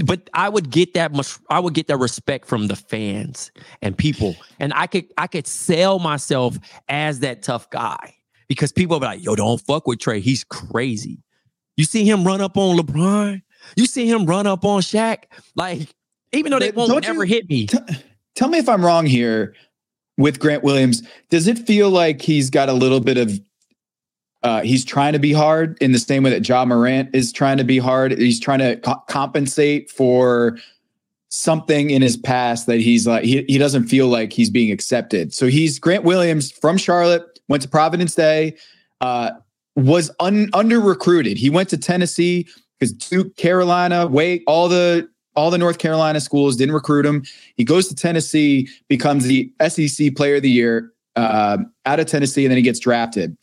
but 0.05 0.29
I 0.35 0.49
would 0.49 0.71
get 0.71 0.95
that 0.95 1.13
much. 1.13 1.39
I 1.49 1.59
would 1.59 1.75
get 1.75 1.87
that 1.89 1.97
respect 1.97 2.47
from 2.47 2.67
the 2.69 2.77
fans 2.77 3.51
and 3.83 3.97
people, 3.97 4.37
and 4.59 4.73
I 4.75 4.87
could 4.87 5.07
I 5.17 5.27
could 5.27 5.47
sell 5.47 5.99
myself 5.99 6.59
as 6.89 7.21
that 7.21 7.43
tough 7.43 7.71
guy 7.71 8.15
because 8.49 8.71
people 8.73 9.01
be 9.01 9.07
like, 9.07 9.25
"Yo, 9.25 9.35
don't 9.35 9.61
fuck 9.63 9.87
with 9.87 9.99
Trey. 9.99 10.21
He's 10.21 10.45
crazy." 10.45 11.23
You 11.77 11.85
see 11.85 12.05
him 12.05 12.25
run 12.25 12.43
up 12.43 12.59
on 12.59 12.77
LeBron. 12.77 13.41
You 13.77 13.87
see 13.87 14.07
him 14.11 14.27
run 14.27 14.47
up 14.47 14.67
on 14.67 14.83
Shaq. 14.83 15.25
Like, 15.57 15.89
even 16.33 16.51
though 16.51 16.59
they 16.59 16.73
But 16.73 16.91
won't 16.91 17.09
ever 17.09 17.25
you- 17.25 17.35
hit 17.35 17.49
me. 17.49 17.67
T- 17.69 17.79
tell 18.35 18.49
me 18.49 18.59
if 18.59 18.69
I'm 18.69 18.85
wrong 18.85 19.07
here 19.07 19.55
with 20.17 20.39
Grant 20.39 20.63
Williams. 20.63 21.03
Does 21.31 21.47
it 21.47 21.59
feel 21.59 21.91
like 21.91 22.21
he's 22.21 22.51
got 22.51 22.69
a 22.69 22.75
little 22.75 23.01
bit 23.01 23.17
of 23.17 23.41
uh, 24.43 24.63
he's 24.63 24.85
trying 24.85 25.13
to 25.13 25.19
be 25.19 25.33
hard 25.33 25.77
in 25.83 25.93
the 25.93 25.99
same 25.99 26.23
way 26.23 26.31
that 26.31 26.49
Ja 26.49 26.65
Morant 26.65 27.15
is 27.15 27.31
trying 27.31 27.59
to 27.59 27.65
be 27.65 27.79
hard. 27.79 28.13
He's 28.13 28.41
trying 28.41 28.61
to 28.61 28.77
co- 28.77 29.03
compensate 29.09 29.91
for 29.91 30.59
something 31.29 31.91
in 31.91 32.03
his 32.03 32.17
past 32.17 32.67
that 32.67 32.81
he's 32.81 33.07
like 33.07 33.23
he, 33.25 33.45
he 33.49 33.59
doesn't 33.59 33.87
feel 33.87 34.09
like 34.09 34.33
he's 34.33 34.51
being 34.51 34.73
accepted. 34.73 35.35
So 35.35 35.47
he's 35.47 35.79
Grant 35.79 36.05
Williams 36.05 36.51
from 36.51 36.79
Charlotte, 36.79 37.39
went 37.49 37.63
to 37.63 37.69
Providence 37.69 38.15
Day, 38.15 38.57
uh, 39.01 39.33
was 39.77 40.11
un, 40.21 40.49
under 40.55 40.81
recruited. 40.81 41.37
He 41.37 41.51
went 41.51 41.69
to 41.71 41.77
Tennessee 41.77 42.49
because 42.79 42.93
Duke, 42.93 43.37
Carolina, 43.37 44.07
Wake, 44.07 44.43
all 44.47 44.69
the 44.69 45.09
all 45.37 45.51
the 45.51 45.59
North 45.59 45.79
Carolina 45.79 46.21
schools 46.21 46.57
didn't 46.57 46.75
recruit 46.75 47.07
him. 47.07 47.25
He 47.57 47.65
goes 47.65 47.89
to 47.89 47.95
Tennessee, 47.95 48.69
becomes 48.89 49.25
the 49.25 49.53
SEC 49.69 50.15
Player 50.17 50.37
of 50.37 50.43
the 50.43 50.51
Year 50.51 50.93
uh, 51.17 51.59
out 51.87 52.01
of 52.01 52.07
Tennessee, 52.07 52.45
and 52.45 52.51
then 52.51 52.57
he 52.57 52.63
gets 52.63 52.79
drafted. 52.79 53.37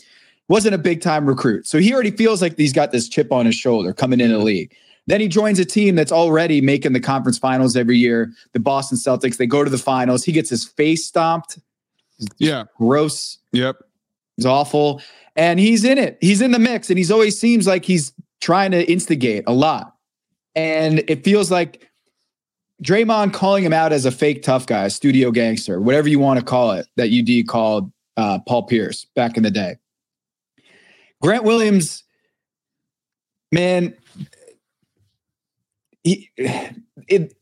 Wasn't 0.49 0.73
a 0.73 0.77
big 0.77 1.01
time 1.01 1.25
recruit, 1.25 1.67
so 1.67 1.77
he 1.77 1.93
already 1.93 2.11
feels 2.11 2.41
like 2.41 2.57
he's 2.57 2.73
got 2.73 2.91
this 2.91 3.09
chip 3.09 3.31
on 3.31 3.45
his 3.45 3.55
shoulder 3.55 3.93
coming 3.93 4.21
in 4.21 4.31
the 4.31 4.37
league. 4.37 4.73
Then 5.07 5.21
he 5.21 5.27
joins 5.27 5.57
a 5.57 5.65
team 5.65 5.95
that's 5.95 6.11
already 6.11 6.61
making 6.61 6.93
the 6.93 6.99
conference 6.99 7.37
finals 7.37 7.75
every 7.75 7.97
year. 7.97 8.31
The 8.51 8.59
Boston 8.59 8.97
Celtics. 8.97 9.37
They 9.37 9.47
go 9.47 9.63
to 9.63 9.69
the 9.69 9.77
finals. 9.77 10.23
He 10.23 10.33
gets 10.33 10.49
his 10.49 10.65
face 10.65 11.05
stomped. 11.05 11.59
Yeah. 12.37 12.65
Gross. 12.77 13.39
Yep. 13.53 13.77
It's 14.37 14.45
awful. 14.45 15.01
And 15.37 15.59
he's 15.59 15.83
in 15.85 15.97
it. 15.97 16.17
He's 16.19 16.41
in 16.41 16.51
the 16.51 16.59
mix. 16.59 16.89
And 16.89 16.97
he's 16.97 17.09
always 17.09 17.39
seems 17.39 17.65
like 17.65 17.85
he's 17.85 18.11
trying 18.41 18.71
to 18.71 18.89
instigate 18.91 19.45
a 19.47 19.53
lot. 19.53 19.95
And 20.57 21.03
it 21.07 21.23
feels 21.23 21.51
like 21.51 21.87
Draymond 22.83 23.31
calling 23.31 23.63
him 23.63 23.73
out 23.73 23.93
as 23.93 24.05
a 24.05 24.11
fake 24.11 24.41
tough 24.41 24.65
guy, 24.65 24.85
a 24.85 24.89
studio 24.89 25.29
gangster, 25.29 25.79
whatever 25.79 26.09
you 26.09 26.17
want 26.19 26.39
to 26.39 26.45
call 26.45 26.71
it, 26.71 26.87
that 26.95 27.09
UD 27.11 27.47
called 27.47 27.91
uh, 28.17 28.39
Paul 28.47 28.63
Pierce 28.63 29.05
back 29.15 29.37
in 29.37 29.43
the 29.43 29.51
day. 29.51 29.75
Grant 31.21 31.43
Williams, 31.43 32.03
man, 33.51 33.95
he, 36.03 36.31
it, 36.37 37.33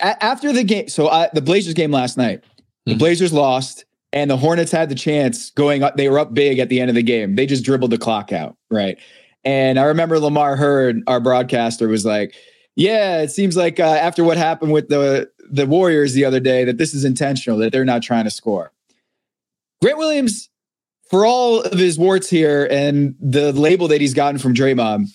a- 0.00 0.24
after 0.24 0.50
the 0.50 0.64
game, 0.64 0.88
so 0.88 1.08
I, 1.08 1.28
the 1.34 1.42
Blazers 1.42 1.74
game 1.74 1.90
last 1.90 2.16
night, 2.16 2.42
the 2.86 2.94
Mhm. 2.94 2.98
Blazers 2.98 3.32
lost, 3.32 3.84
and 4.14 4.30
the 4.30 4.36
Hornets 4.38 4.72
had 4.72 4.88
the 4.88 4.94
chance 4.94 5.50
going 5.50 5.82
up. 5.82 5.96
They 5.98 6.08
were 6.08 6.18
up 6.18 6.32
big 6.32 6.58
at 6.60 6.70
the 6.70 6.80
end 6.80 6.88
of 6.88 6.94
the 6.94 7.02
game. 7.02 7.34
They 7.34 7.44
just 7.46 7.62
dribbled 7.64 7.90
the 7.90 7.98
clock 7.98 8.32
out, 8.32 8.56
right? 8.70 8.96
And 9.44 9.78
I 9.78 9.82
remember 9.84 10.18
Lamar 10.18 10.56
Hurd, 10.56 11.02
our 11.06 11.20
broadcaster, 11.20 11.88
was 11.88 12.06
like, 12.06 12.34
"Yeah, 12.76 13.22
it 13.22 13.30
seems 13.30 13.56
like 13.56 13.80
uh, 13.80 13.84
after 13.84 14.24
what 14.24 14.36
happened 14.36 14.72
with 14.72 14.88
the 14.88 15.30
the 15.50 15.66
Warriors 15.66 16.12
the 16.14 16.24
other 16.24 16.40
day, 16.40 16.64
that 16.64 16.78
this 16.78 16.94
is 16.94 17.04
intentional. 17.04 17.58
That 17.58 17.72
they're 17.72 17.84
not 17.84 18.02
trying 18.02 18.24
to 18.24 18.30
score." 18.30 18.72
Grant 19.82 19.98
Williams, 19.98 20.48
for 21.10 21.26
all 21.26 21.62
of 21.62 21.78
his 21.78 21.98
warts 21.98 22.30
here 22.30 22.66
and 22.70 23.14
the 23.20 23.52
label 23.52 23.88
that 23.88 24.00
he's 24.00 24.14
gotten 24.14 24.38
from 24.38 24.54
Draymond, 24.54 25.08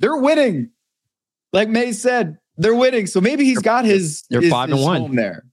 they're 0.00 0.16
winning. 0.16 0.70
Like 1.52 1.68
May 1.68 1.92
said, 1.92 2.38
they're 2.56 2.74
winning. 2.74 3.06
So 3.06 3.20
maybe 3.20 3.44
he's 3.44 3.58
got 3.58 3.84
his. 3.84 4.24
they're 4.30 4.40
his- 4.40 4.50
five 4.50 4.70
and 4.70 4.80
one. 4.80 5.14
there. 5.16 5.44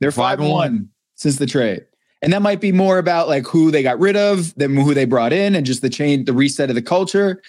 They're 0.00 0.12
Five 0.12 0.38
five, 0.38 0.38
and 0.38 0.46
and 0.46 0.54
one 0.54 0.88
since 1.16 1.36
the 1.36 1.46
trade. 1.46 1.84
And 2.22 2.32
that 2.32 2.42
might 2.42 2.60
be 2.60 2.72
more 2.72 2.98
about 2.98 3.28
like 3.28 3.46
who 3.46 3.70
they 3.70 3.82
got 3.82 3.98
rid 3.98 4.16
of 4.16 4.54
than 4.54 4.76
who 4.76 4.94
they 4.94 5.04
brought 5.04 5.32
in 5.32 5.54
and 5.54 5.66
just 5.66 5.82
the 5.82 5.90
change, 5.90 6.26
the 6.26 6.32
reset 6.32 6.68
of 6.68 6.74
the 6.74 6.82
culture. 6.82 7.42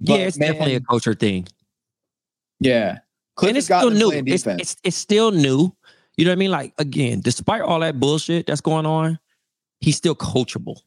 yeah, 0.00 0.16
it's 0.16 0.38
man, 0.38 0.52
definitely 0.52 0.74
a 0.76 0.80
culture 0.80 1.14
thing. 1.14 1.46
Yeah. 2.64 2.98
Cliff 3.36 3.50
and 3.50 3.58
it's 3.58 3.66
still 3.66 3.90
new. 3.90 4.10
It's, 4.12 4.46
it's 4.46 4.76
it's 4.82 4.96
still 4.96 5.30
new. 5.30 5.74
You 6.16 6.24
know 6.24 6.30
what 6.30 6.36
I 6.36 6.38
mean? 6.38 6.50
Like 6.50 6.74
again, 6.78 7.20
despite 7.20 7.62
all 7.62 7.80
that 7.80 7.98
bullshit 7.98 8.46
that's 8.46 8.60
going 8.60 8.86
on, 8.86 9.18
he's 9.80 9.96
still 9.96 10.14
coachable. 10.14 10.80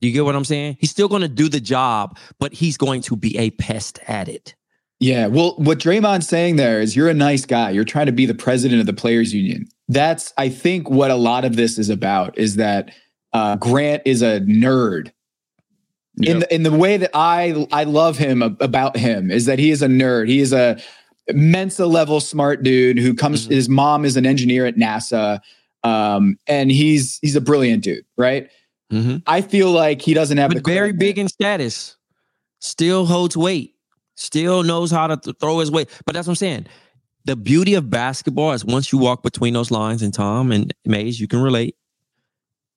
You 0.00 0.12
get 0.12 0.24
what 0.24 0.36
I'm 0.36 0.44
saying? 0.44 0.76
He's 0.80 0.90
still 0.90 1.08
going 1.08 1.22
to 1.22 1.28
do 1.28 1.48
the 1.48 1.60
job, 1.60 2.18
but 2.38 2.52
he's 2.52 2.76
going 2.76 3.02
to 3.02 3.16
be 3.16 3.36
a 3.38 3.50
pest 3.50 4.00
at 4.06 4.28
it. 4.28 4.54
Yeah. 5.00 5.26
Well, 5.26 5.54
what 5.56 5.78
Draymond's 5.78 6.28
saying 6.28 6.56
there 6.56 6.80
is 6.80 6.94
you're 6.94 7.08
a 7.08 7.14
nice 7.14 7.44
guy. 7.44 7.70
You're 7.70 7.84
trying 7.84 8.06
to 8.06 8.12
be 8.12 8.26
the 8.26 8.34
president 8.34 8.80
of 8.80 8.86
the 8.86 8.92
players 8.92 9.34
union. 9.34 9.66
That's, 9.88 10.32
I 10.38 10.48
think, 10.48 10.88
what 10.90 11.10
a 11.10 11.16
lot 11.16 11.44
of 11.44 11.56
this 11.56 11.78
is 11.78 11.90
about 11.90 12.36
is 12.38 12.56
that 12.56 12.90
uh, 13.32 13.56
Grant 13.56 14.02
is 14.04 14.22
a 14.22 14.40
nerd. 14.40 15.10
In 16.22 16.38
the, 16.40 16.54
in 16.54 16.62
the 16.62 16.72
way 16.72 16.96
that 16.96 17.10
I 17.12 17.66
I 17.72 17.84
love 17.84 18.18
him 18.18 18.40
about 18.42 18.96
him 18.96 19.30
is 19.30 19.46
that 19.46 19.58
he 19.58 19.70
is 19.70 19.82
a 19.82 19.88
nerd. 19.88 20.28
He 20.28 20.40
is 20.40 20.52
a 20.52 20.80
Mensa 21.32 21.86
level 21.86 22.20
smart 22.20 22.62
dude 22.62 22.98
who 22.98 23.14
comes. 23.14 23.48
Mhm. 23.48 23.50
His 23.50 23.68
mom 23.68 24.04
is 24.04 24.16
an 24.16 24.24
engineer 24.24 24.64
at 24.66 24.76
NASA, 24.76 25.40
um, 25.82 26.36
and 26.46 26.70
he's 26.70 27.18
he's 27.20 27.34
a 27.34 27.40
brilliant 27.40 27.82
dude, 27.82 28.04
right? 28.16 28.48
Mm-hmm. 28.92 29.16
I 29.26 29.40
feel 29.40 29.72
like 29.72 30.02
he 30.02 30.14
doesn't 30.14 30.38
have 30.38 30.50
But 30.50 30.62
the 30.62 30.72
very 30.72 30.92
big 30.92 31.18
in 31.18 31.28
status, 31.28 31.96
still 32.60 33.06
holds 33.06 33.36
weight, 33.36 33.74
still 34.14 34.62
knows 34.62 34.90
how 34.92 35.08
to 35.08 35.16
th- 35.16 35.36
throw 35.40 35.58
his 35.58 35.70
weight. 35.70 35.88
But 36.06 36.14
that's 36.14 36.28
what 36.28 36.32
I'm 36.32 36.36
saying. 36.36 36.66
The 37.24 37.34
beauty 37.34 37.74
of 37.74 37.90
basketball 37.90 38.52
is 38.52 38.64
once 38.64 38.92
you 38.92 38.98
walk 38.98 39.22
between 39.22 39.54
those 39.54 39.70
lines, 39.70 40.02
and 40.02 40.12
Tom 40.14 40.52
and 40.52 40.72
Mayes, 40.84 41.18
you 41.18 41.26
can 41.26 41.40
relate, 41.40 41.74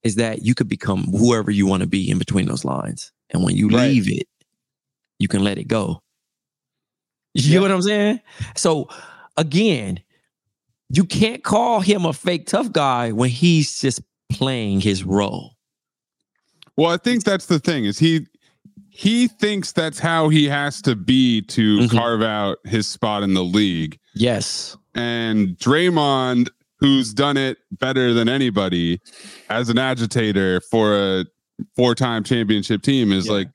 is 0.03 0.15
that 0.15 0.43
you 0.43 0.55
could 0.55 0.69
become 0.69 1.03
whoever 1.03 1.51
you 1.51 1.67
want 1.67 1.83
to 1.83 1.87
be 1.87 2.09
in 2.09 2.17
between 2.17 2.47
those 2.47 2.63
lines. 2.65 3.11
And 3.31 3.43
when 3.43 3.55
you 3.55 3.69
Right. 3.69 3.89
leave 3.89 4.09
it, 4.09 4.27
you 5.19 5.27
can 5.27 5.43
let 5.43 5.57
it 5.57 5.67
go. 5.67 6.01
You 7.33 7.43
Yeah. 7.43 7.55
know 7.55 7.61
what 7.63 7.71
I'm 7.71 7.81
saying? 7.81 8.19
So 8.55 8.89
again, 9.35 9.99
you 10.89 11.03
can't 11.03 11.43
call 11.43 11.81
him 11.81 12.05
a 12.05 12.13
fake 12.13 12.47
tough 12.47 12.71
guy 12.71 13.11
when 13.11 13.29
he's 13.29 13.79
just 13.79 14.01
playing 14.29 14.81
his 14.81 15.03
role. 15.03 15.55
Well, 16.77 16.91
I 16.91 16.97
think 16.97 17.23
that's 17.23 17.47
the 17.47 17.59
thing 17.59 17.85
is 17.85 17.99
he 17.99 18.27
he 18.89 19.27
thinks 19.27 19.71
that's 19.73 19.99
how 19.99 20.27
he 20.29 20.45
has 20.45 20.81
to 20.81 20.95
be 20.95 21.41
to 21.43 21.77
Mhm. 21.81 21.91
carve 21.91 22.23
out 22.23 22.57
his 22.65 22.87
spot 22.87 23.21
in 23.21 23.35
the 23.35 23.43
league. 23.43 23.99
Yes. 24.15 24.75
And 24.95 25.55
Draymond, 25.59 26.49
who's 26.79 27.13
done 27.13 27.37
it 27.37 27.59
better 27.71 28.11
than 28.15 28.27
anybody 28.27 28.99
as 29.51 29.69
an 29.69 29.77
agitator 29.77 30.61
for 30.61 30.95
a 30.97 31.25
four-time 31.75 32.23
championship 32.23 32.81
team, 32.81 33.11
is 33.11 33.27
Yeah. 33.27 33.31
like 33.33 33.47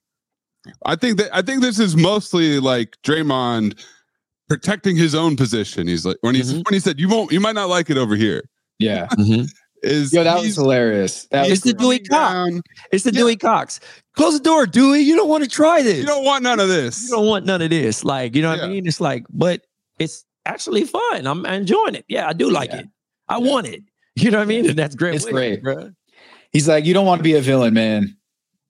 I 0.87 0.95
think 0.97 1.19
that 1.19 1.35
I 1.37 1.43
think 1.43 1.61
this 1.63 1.79
is 1.81 1.97
mostly 1.97 2.61
like 2.61 2.97
Draymond 3.05 3.81
protecting 4.49 4.97
his 4.97 5.15
own 5.15 5.37
position. 5.37 5.87
He's 5.89 6.05
like 6.07 6.17
when 6.21 6.35
he's 6.35 6.53
Mhm. 6.53 6.65
when 6.65 6.75
he 6.75 6.81
said 6.81 7.01
you 7.01 7.09
won't 7.09 7.33
you 7.33 7.41
might 7.41 7.55
not 7.55 7.69
like 7.69 7.91
it 7.91 7.97
over 7.99 8.15
here. 8.17 8.43
Yeah. 8.79 9.09
Is 9.85 10.13
Yo, 10.13 10.23
that 10.23 10.41
was 10.41 10.55
hilarious. 10.55 11.27
That 11.33 11.43
It's 11.43 11.51
was 11.51 11.61
the 11.63 11.73
Dewey 11.73 11.99
coming 11.99 12.09
Cox. 12.09 12.33
down. 12.53 12.61
It's 12.93 13.03
the 13.03 13.13
Yeah. 13.13 13.19
Dewey 13.21 13.35
Cox. 13.37 13.81
Close 14.17 14.35
the 14.35 14.45
door, 14.45 14.65
Dewey. 14.65 15.01
You 15.01 15.17
don't 15.17 15.29
want 15.29 15.43
to 15.43 15.51
try 15.51 15.83
this. 15.83 15.99
You 15.99 16.07
don't 16.07 16.25
want 16.25 16.45
none 16.45 16.61
of 16.61 16.69
this. 16.69 17.03
You 17.03 17.09
don't 17.17 17.27
want 17.27 17.47
none 17.47 17.61
of 17.63 17.71
this. 17.71 18.05
Like, 18.05 18.37
you 18.37 18.43
know 18.43 18.51
what 18.51 18.61
I 18.61 18.69
mean? 18.69 18.87
It's 18.87 19.01
like, 19.01 19.25
but 19.31 19.63
it's 19.99 20.25
actually 20.47 20.85
fun. 20.85 21.27
I'm 21.27 21.45
enjoying 21.47 21.97
it. 21.97 22.05
Yeah, 22.07 22.29
I 22.29 22.33
do 22.33 22.49
like 22.49 22.71
Yeah. 22.71 22.81
it. 22.83 22.87
I 23.29 23.39
want 23.39 23.67
it. 23.67 23.83
You 24.15 24.31
know 24.31 24.39
what 24.39 24.45
I 24.45 24.47
mean? 24.47 24.71
And 24.71 24.79
that's 24.79 24.95
great. 24.95 25.17
It's 25.17 25.25
with 25.25 25.33
great. 25.35 25.63
bro. 25.65 25.91
He's 26.53 26.69
like, 26.69 26.85
you 26.85 26.95
don't 26.95 27.07
want 27.07 27.19
to 27.19 27.23
be 27.23 27.35
a 27.35 27.41
villain, 27.41 27.75
man. 27.75 28.17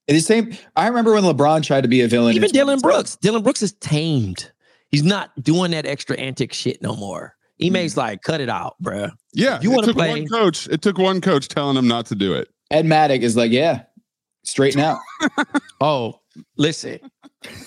The 0.09 0.21
same. 0.21 0.57
I 0.77 0.89
remember 0.89 1.15
when 1.15 1.25
LeBron 1.25 1.63
tried 1.63 1.83
to 1.83 1.89
be 1.89 2.01
a 2.01 2.09
villain. 2.09 2.35
Even 2.35 2.51
Dillon 2.51 2.81
Brooks. 2.81 3.17
Dillon 3.17 3.43
Brooks 3.43 3.63
is 3.63 3.73
tamed. 3.75 4.51
He's 4.91 5.03
not 5.03 5.31
doing 5.43 5.71
that 5.71 5.87
extra 5.87 6.17
antic 6.19 6.53
shit 6.53 6.83
no 6.83 6.95
more. 6.95 7.35
Ime's 7.63 7.95
mm. 7.95 7.99
like, 7.99 8.23
cut 8.23 8.41
it 8.41 8.49
out, 8.49 8.77
bruh. 8.83 9.13
Yeah, 9.33 9.61
You 9.61 9.71
wanna 9.71 9.95
play- 9.95 10.11
one 10.11 10.29
coach. 10.29 10.69
It 10.69 10.83
took 10.83 10.99
one 10.99 11.21
coach 11.21 11.49
telling 11.49 11.77
him 11.77 11.89
not 11.89 12.07
to 12.07 12.15
do 12.15 12.35
it. 12.35 12.49
Ed 12.71 12.85
Madec 12.85 13.21
is 13.21 13.37
like, 13.37 13.53
yeah, 13.53 13.83
straighten 14.45 14.81
out. 14.81 14.99
Oh, 15.81 16.21
listen. 16.57 17.01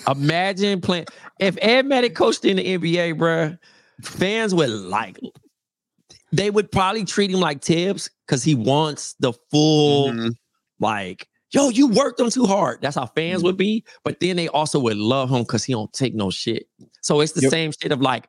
Imagine 0.08 0.80
playing 0.80 1.04
if 1.38 1.58
Ed 1.60 1.84
Madec 1.84 2.14
coached 2.14 2.46
in 2.46 2.56
the 2.56 2.78
NBA, 2.78 3.18
bruh, 3.18 3.58
fans 4.02 4.54
would 4.54 4.70
like 4.70 5.18
they 6.36 6.50
would 6.50 6.70
probably 6.70 7.04
treat 7.04 7.30
him 7.30 7.40
like 7.40 7.62
Thibs 7.62 8.10
because 8.26 8.42
he 8.42 8.54
wants 8.54 9.14
the 9.20 9.32
full 9.50 10.10
Mhm. 10.10 10.32
like, 10.80 11.28
yo, 11.52 11.68
you 11.70 11.86
worked 11.88 12.20
him 12.20 12.30
too 12.30 12.44
hard. 12.46 12.80
That's 12.82 12.96
how 12.96 13.06
fans 13.06 13.42
would 13.42 13.56
be. 13.56 13.84
But 14.04 14.20
then 14.20 14.36
they 14.36 14.48
also 14.48 14.78
would 14.80 14.96
love 14.96 15.30
him 15.30 15.42
because 15.42 15.64
he 15.64 15.72
don't 15.72 15.92
take 15.92 16.14
no 16.14 16.30
shit. 16.30 16.66
So 17.02 17.20
it's 17.20 17.32
the 17.32 17.42
Yep. 17.42 17.50
same 17.50 17.72
shit 17.72 17.92
of 17.92 18.00
like, 18.00 18.28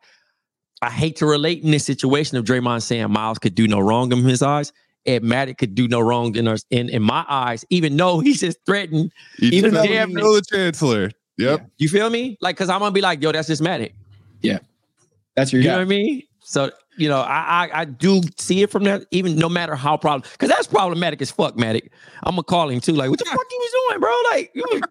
I 0.81 0.89
hate 0.91 1.15
to 1.17 1.25
relate 1.25 1.63
in 1.63 1.71
this 1.71 1.83
situation 1.85 2.37
of 2.37 2.45
Draymond 2.45 2.83
saying 2.83 3.11
Miles 3.11 3.39
could 3.39 3.55
do 3.55 3.67
no 3.67 3.79
wrong 3.79 4.11
in 4.11 4.19
his 4.23 4.41
eyes. 4.43 4.71
Ed 5.07 5.23
Madec 5.23 5.57
could 5.57 5.73
do 5.73 5.87
no 5.87 5.99
wrong 5.99 6.35
in 6.35 6.47
us 6.47 6.63
in, 6.69 6.89
in 6.89 7.01
my 7.01 7.25
eyes, 7.27 7.65
even 7.69 7.95
though 7.97 8.19
he's 8.19 8.41
just 8.41 8.57
threatened. 8.65 9.11
You 9.39 9.49
Even 9.51 9.73
damn 9.73 10.11
know 10.13 10.35
the 10.35 10.41
chancellor. 10.41 11.11
Yep. 11.37 11.67
You 11.77 11.87
feel 11.89 12.09
me? 12.09 12.37
Like, 12.41 12.57
cause 12.57 12.69
I'm 12.69 12.79
gonna 12.79 12.91
be 12.91 13.01
like, 13.01 13.23
yo, 13.23 13.31
that's 13.31 13.47
just 13.47 13.61
Madec. 13.61 13.93
Yeah. 14.41 14.59
That's 15.35 15.51
your 15.53 15.61
You 15.61 15.67
guy. 15.69 15.71
know 15.73 15.77
what 15.79 15.85
I 15.85 15.89
mean? 15.89 16.23
So 16.41 16.71
you 16.97 17.07
know, 17.09 17.19
I, 17.21 17.69
I 17.73 17.81
I 17.81 17.85
do 17.85 18.21
see 18.37 18.61
it 18.63 18.71
from 18.71 18.83
that, 18.85 19.03
even 19.11 19.35
no 19.37 19.49
matter 19.49 19.75
how 19.75 19.97
problem, 19.97 20.29
because 20.33 20.49
that's 20.49 20.67
problematic 20.67 21.21
as 21.21 21.31
fuck, 21.31 21.55
Madec. 21.55 21.89
I'm 22.23 22.31
gonna 22.33 22.43
call 22.43 22.69
him 22.69 22.79
too. 22.81 22.93
Like, 22.93 23.09
what 23.09 23.19
the 23.19 23.25
fuck 23.25 23.37
you 23.51 23.57
was 23.59 23.89
doing, 23.89 23.99
bro? 24.01 24.13
Like, 24.31 24.51
you, 24.53 24.81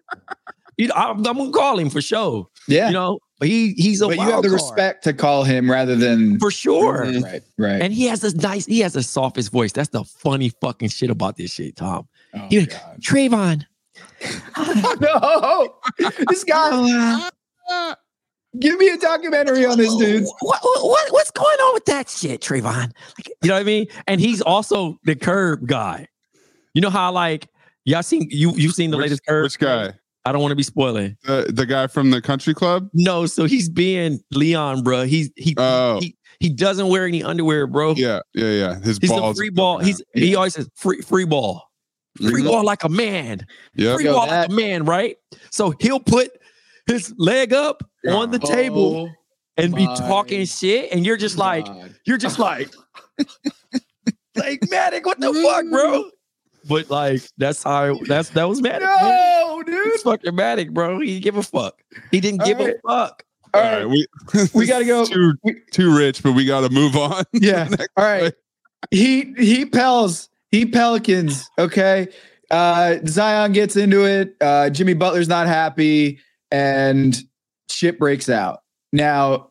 you 0.77 0.87
know, 0.87 0.93
I'm, 0.95 1.17
I'm 1.25 1.37
gonna 1.37 1.51
call 1.51 1.77
him 1.79 1.89
for 1.89 2.01
sure. 2.01 2.47
Yeah. 2.67 2.87
You 2.87 2.93
know, 2.93 3.19
but 3.39 3.47
he 3.47 3.73
he's 3.73 4.01
a 4.01 4.07
but 4.07 4.15
you 4.17 4.21
have 4.23 4.41
the 4.41 4.49
card, 4.49 4.61
respect 4.61 5.03
to 5.05 5.13
call 5.13 5.43
him 5.43 5.69
rather 5.69 5.95
than 5.95 6.39
for 6.39 6.51
sure. 6.51 7.05
Mm-hmm. 7.05 7.23
Right. 7.23 7.41
Right. 7.57 7.81
And 7.81 7.93
he 7.93 8.05
has 8.07 8.21
this 8.21 8.35
nice, 8.35 8.65
he 8.65 8.79
has 8.79 8.93
the 8.93 9.03
softest 9.03 9.51
voice. 9.51 9.71
That's 9.71 9.89
the 9.89 10.03
funny 10.03 10.49
fucking 10.61 10.89
shit 10.89 11.09
about 11.09 11.37
this 11.37 11.51
shit, 11.51 11.75
Tom. 11.75 12.07
oh, 12.35 12.47
You- 12.49 12.67
God. 12.67 12.99
Travonne, 13.01 13.65
no, 15.01 15.75
this 16.29 16.43
guy. 16.43 16.69
Uh, 16.71 17.29
uh, 17.71 17.95
Give 18.59 18.77
me 18.77 18.89
a 18.89 18.97
documentary 18.97 19.65
on 19.65 19.77
this 19.77 19.95
dude. 19.95 20.23
What, 20.39 20.59
what, 20.63 20.83
what- 20.85 21.11
what's 21.11 21.31
going 21.31 21.57
on 21.59 21.73
with 21.73 21.85
that 21.85 22.09
shit, 22.09 22.41
Travonne? 22.41 22.91
Like, 23.17 23.29
you 23.43 23.49
know 23.49 23.53
what 23.55 23.59
I 23.59 23.63
mean? 23.63 23.87
And 24.07 24.19
he's 24.21 24.41
also 24.41 24.97
the 25.03 25.15
curb 25.15 25.67
guy. 25.67 26.07
You 26.73 26.81
know 26.81 26.89
how 26.89 27.11
like 27.11 27.47
y'all 27.85 28.03
seen 28.03 28.27
you 28.29 28.51
you've 28.55 28.73
seen 28.73 28.91
the 28.91 28.97
Which, 28.97 29.05
latest 29.05 29.25
curb? 29.27 29.43
which 29.43 29.59
guy? 29.59 29.93
I 30.25 30.31
don't 30.31 30.41
want 30.41 30.51
to 30.51 30.55
be 30.55 30.63
spoiling. 30.63 31.17
The 31.23 31.49
the 31.53 31.65
guy 31.65 31.87
from 31.87 32.11
the 32.11 32.21
country 32.21 32.53
club? 32.53 32.89
No, 32.93 33.25
so 33.25 33.45
he's 33.45 33.69
being 33.69 34.19
Leon, 34.31 34.83
bro. 34.83 35.03
He's 35.05 35.31
he 35.35 35.53
Oh. 35.57 35.99
he 35.99 36.15
he 36.39 36.49
doesn't 36.49 36.87
wear 36.89 37.05
any 37.07 37.23
underwear, 37.23 37.65
bro. 37.67 37.93
Yeah, 37.95 38.19
yeah, 38.33 38.51
yeah. 38.51 38.79
His 38.79 38.97
He's 38.99 39.09
balls. 39.09 39.37
a 39.37 39.39
free 39.39 39.49
ball. 39.49 39.79
He's 39.79 40.01
he 40.13 40.35
always 40.35 40.53
says 40.53 40.69
free 40.75 41.01
free 41.01 41.25
ball. 41.25 41.63
Free 42.21 42.43
ball 42.43 42.63
like 42.63 42.83
a 42.83 42.89
man. 42.89 43.45
Yep. 43.75 43.95
Free 43.95 44.05
Yo, 44.05 44.13
ball 44.13 44.27
that- 44.27 44.49
like 44.49 44.49
a 44.49 44.53
man, 44.53 44.85
right? 44.85 45.17
So 45.51 45.73
he'll 45.79 45.99
put 45.99 46.29
his 46.87 47.13
leg 47.17 47.53
up 47.53 47.83
on 48.09 48.31
the 48.31 48.39
table 48.39 49.09
Oh, 49.09 49.63
and 49.63 49.73
be 49.75 49.85
talking 49.85 50.45
shit, 50.45 50.91
and 50.91 51.05
you're 51.05 51.17
just 51.17 51.37
like, 51.37 51.67
you're 52.05 52.17
just 52.17 52.37
like, 52.39 52.69
like 54.35 54.59
Madec, 54.61 55.05
what 55.05 55.19
the 55.19 55.33
fuck, 55.33 55.65
bro? 55.71 56.09
But 56.69 56.89
like, 56.89 57.21
that's 57.37 57.63
how 57.63 57.97
that's 58.07 58.29
that 58.31 58.43
was 58.43 58.59
Madec. 58.59 58.81
man. 58.81 59.09
no, 59.47 59.63
dude. 59.65 59.87
It's 59.87 60.03
fucking 60.03 60.33
Madec, 60.33 60.73
bro. 60.73 60.99
He 60.99 61.07
didn't 61.13 61.23
give 61.23 61.37
a 61.37 61.43
fuck. 61.43 61.81
He 62.11 62.19
didn't 62.19 62.43
give 62.43 62.59
Alright. 62.59 62.75
a 62.83 62.87
fuck. 62.87 63.23
All 63.53 63.61
All 63.61 63.71
right. 63.71 63.77
right, 63.85 63.89
we 63.89 64.07
We 64.53 64.65
gotta 64.65 64.83
go. 64.83 65.05
Too 65.05 65.33
too 65.71 65.95
rich, 65.97 66.21
but 66.23 66.33
we 66.33 66.43
got 66.43 66.61
to 66.67 66.69
move 66.69 66.97
on. 66.97 67.23
Yeah. 67.31 67.69
All 67.95 68.03
right. 68.03 68.33
He 68.91 69.33
he 69.37 69.65
pels. 69.65 70.27
He 70.51 70.65
pelicans. 70.65 71.49
Okay. 71.57 72.09
Uh 72.51 72.97
Zion 73.07 73.53
gets 73.53 73.77
into 73.77 74.03
it. 74.05 74.35
Uh 74.41 74.69
Jimmy 74.69 74.93
Butler's 74.93 75.29
not 75.29 75.47
happy 75.47 76.19
and 76.51 77.17
shit 77.69 77.99
breaks 77.99 78.29
out. 78.29 78.61
Now 78.93 79.49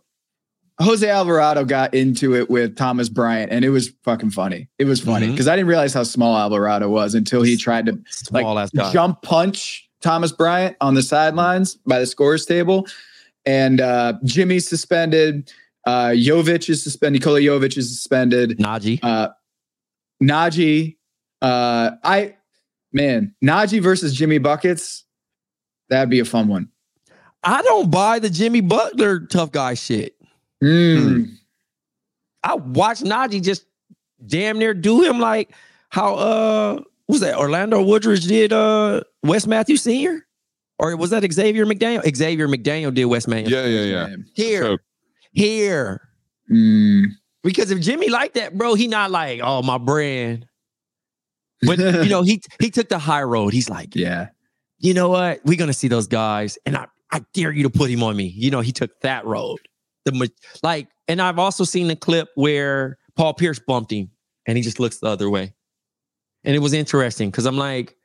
Jose 0.80 1.08
Alvarado 1.08 1.64
got 1.64 1.94
into 1.94 2.34
it 2.34 2.50
with 2.50 2.76
Thomas 2.76 3.08
Bryant 3.08 3.50
and 3.50 3.64
it 3.64 3.70
was 3.70 3.92
fucking 4.04 4.30
funny. 4.30 4.68
It 4.78 4.84
was 4.84 5.00
funny 5.00 5.30
because 5.30 5.48
I 5.48 5.56
didn't 5.56 5.68
realize 5.68 5.94
how 5.94 6.02
small 6.02 6.36
Alvarado 6.36 6.88
was 6.88 7.14
until 7.14 7.42
he 7.42 7.56
tried 7.56 7.86
to 7.86 7.92
like 8.30 8.44
Small 8.70 8.92
jump 8.92 9.22
punch 9.22 9.88
Thomas 10.02 10.32
Bryant 10.32 10.76
on 10.80 10.94
the 10.94 11.02
sidelines 11.02 11.76
by 11.86 11.98
the 11.98 12.06
scores 12.06 12.44
table. 12.44 12.86
And 13.46 13.80
uh, 13.80 14.14
Jimmy's 14.24 14.68
suspended. 14.68 15.52
Uh, 15.86 16.10
Jovic 16.10 16.68
is 16.68 16.82
suspended. 16.82 17.20
Nikola 17.20 17.40
Jovic 17.40 17.76
is 17.78 17.88
suspended. 17.96 18.58
Naji. 18.58 18.98
Uh, 19.02 19.28
Naji. 20.22 20.96
Uh, 21.40 21.92
I 22.02 22.36
man, 22.92 23.34
Naji 23.42 23.80
versus 23.80 24.14
Jimmy 24.14 24.38
buckets. 24.38 25.04
That'd 25.88 26.10
be 26.10 26.20
a 26.20 26.24
fun 26.24 26.48
one. 26.48 26.68
I 27.46 27.62
don't 27.62 27.90
buy 27.90 28.18
the 28.18 28.28
Jimmy 28.28 28.60
Butler 28.60 29.20
tough 29.20 29.52
guy 29.52 29.74
shit. 29.74 30.16
Mm. 30.62 31.28
I 32.42 32.54
watched 32.56 33.04
Naji 33.04 33.42
just 33.42 33.66
damn 34.24 34.58
near 34.58 34.74
do 34.74 35.02
him 35.02 35.20
like 35.20 35.52
how 35.90 36.14
uh 36.14 36.72
what 36.74 36.84
was 37.08 37.20
that 37.20 37.36
Orlando 37.38 37.82
Woolridge 37.82 38.26
did 38.26 38.52
uh 38.52 39.02
Wes 39.22 39.46
Matthews 39.46 39.82
Senior? 39.82 40.26
Or 40.78 40.94
was 40.96 41.10
that 41.10 41.24
Xavier 41.32 41.64
McDaniel? 41.66 42.02
Xavier 42.14 42.48
McDaniel 42.48 42.92
did 42.92 43.04
Wes 43.06 43.26
Man. 43.26 43.46
Yeah, 43.46 43.64
yeah, 43.64 43.82
yeah. 44.08 44.16
Here, 44.34 44.62
So, 44.62 44.78
here. 45.32 46.02
Mm. 46.52 47.04
Because 47.42 47.70
if 47.70 47.80
Jimmy 47.80 48.08
like 48.10 48.34
that, 48.34 48.58
bro, 48.58 48.74
he 48.74 48.86
not 48.88 49.10
like, 49.10 49.40
oh 49.42 49.62
my 49.62 49.78
brand. 49.78 50.46
But 51.62 51.78
you 51.78 52.04
know, 52.10 52.22
he 52.22 52.42
he 52.60 52.70
took 52.70 52.88
the 52.88 52.98
high 52.98 53.22
road. 53.22 53.52
He's 53.54 53.70
like, 53.70 53.94
Yeah. 53.94 54.28
you 54.78 54.92
know 54.94 55.08
what? 55.08 55.40
We're 55.44 55.56
gonna 55.56 55.72
see 55.72 55.88
those 55.88 56.06
guys, 56.08 56.58
and 56.66 56.76
I 56.76 56.86
I 57.12 57.24
dare 57.34 57.52
you 57.52 57.62
to 57.62 57.70
put 57.70 57.90
him 57.90 58.02
on 58.02 58.16
me. 58.16 58.24
You 58.24 58.50
know, 58.50 58.60
he 58.60 58.72
took 58.72 58.98
that 59.00 59.24
road. 59.24 59.58
The 60.04 60.30
like, 60.62 60.88
and 61.08 61.20
I've 61.20 61.38
also 61.38 61.64
seen 61.64 61.88
the 61.88 61.96
clip 61.96 62.28
where 62.34 62.98
Paul 63.16 63.34
Pierce 63.34 63.58
bumped 63.58 63.92
him, 63.92 64.10
and 64.46 64.56
he 64.56 64.62
just 64.62 64.78
looks 64.80 64.98
the 64.98 65.08
other 65.08 65.28
way, 65.30 65.52
and 66.44 66.54
it 66.54 66.60
was 66.60 66.72
interesting 66.72 67.30
because 67.30 67.46
I'm 67.46 67.56
like, 67.56 67.96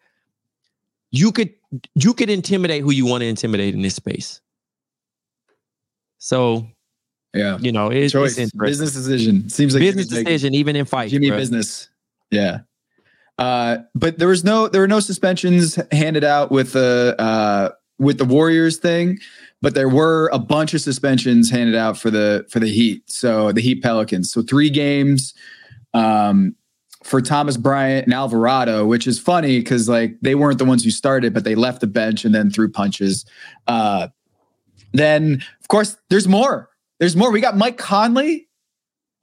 you 1.12 1.32
could 1.32 1.54
you 1.96 2.14
could 2.14 2.30
intimidate 2.30 2.82
who 2.84 2.92
you 2.92 3.06
want 3.06 3.22
to 3.22 3.28
intimidate 3.28 3.74
in 3.76 3.82
this 3.82 3.96
space. 3.96 4.42
So 6.18 6.68
Yeah. 7.34 7.58
you 7.60 7.72
know, 7.72 7.90
it's, 7.90 8.14
Choice. 8.14 8.38
it's. 8.38 8.52
Business 8.52 8.94
decision. 8.94 9.50
Seems 9.50 9.74
like 9.74 9.82
Business 9.82 10.08
decision, 10.08 10.54
even 10.54 10.76
in 10.76 10.86
fights. 10.86 11.12
Jimmy 11.12 11.30
bruh. 11.30 11.38
business. 11.38 11.90
Yeah. 12.30 12.60
Uh, 13.38 13.78
but 13.96 14.20
there 14.20 14.28
was 14.28 14.44
no 14.44 14.68
there 14.68 14.82
were 14.82 14.88
no 14.88 15.00
suspensions 15.00 15.80
handed 15.92 16.24
out 16.24 16.52
with 16.52 16.74
the 16.74 17.16
uh, 17.18 17.70
with 18.02 18.18
the 18.18 18.26
Warriors 18.26 18.78
thing, 18.78 19.20
but 19.62 19.76
there 19.76 19.88
were 19.88 20.28
a 20.34 20.40
bunch 20.40 20.74
of 20.74 20.82
suspensions 20.82 21.52
handed 21.52 21.76
out 21.76 21.98
for 21.98 22.10
the 22.10 22.46
for 22.50 22.60
the 22.60 22.68
Heat. 22.68 23.04
So 23.10 23.52
the 23.52 23.62
Heat 23.62 23.84
Pelicans. 23.84 24.32
So 24.32 24.42
three 24.42 24.72
games 24.72 25.36
um, 25.94 26.56
for 27.04 27.22
Thomas 27.22 27.58
Bryant 27.58 28.08
and 28.08 28.14
Alvarado, 28.14 28.88
which 28.88 29.06
is 29.06 29.20
funny 29.20 29.60
because 29.60 29.88
like 29.88 30.18
they 30.22 30.34
weren't 30.34 30.58
the 30.58 30.66
ones 30.66 30.84
who 30.84 30.90
started, 30.90 31.32
but 31.32 31.44
they 31.44 31.54
left 31.54 31.80
the 31.80 31.88
bench 31.88 32.26
and 32.26 32.34
then 32.34 32.50
threw 32.50 32.70
punches. 32.70 33.24
Uh, 33.68 34.08
then 34.94 35.44
of 35.62 35.68
course 35.68 35.96
there's 36.10 36.28
more. 36.28 36.70
There's 37.00 37.16
more. 37.16 37.32
We 37.32 37.40
got 37.40 37.56
Mike 37.56 37.78
Conley 37.78 38.48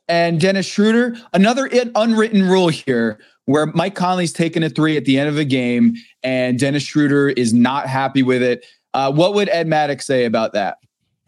and 0.06 0.40
Dennis 0.40 0.66
Schroder. 0.66 1.16
Another 1.32 1.68
unwritten 1.96 2.48
rule 2.48 2.68
here 2.68 3.18
where 3.48 3.64
Mike 3.64 3.94
Conley's 3.94 4.32
taking 4.32 4.62
a 4.62 4.68
three 4.68 4.98
at 4.98 5.06
the 5.06 5.18
end 5.18 5.30
of 5.30 5.38
a 5.38 5.44
game 5.44 5.94
and 6.22 6.58
Dennis 6.58 6.82
Schroder 6.82 7.30
is 7.30 7.54
not 7.54 7.86
happy 7.86 8.22
with 8.22 8.42
it. 8.42 8.66
Uh, 8.92 9.10
what 9.10 9.32
would 9.32 9.48
Ed 9.48 9.66
Madec 9.66 10.02
say 10.02 10.26
about 10.26 10.52
that? 10.52 10.76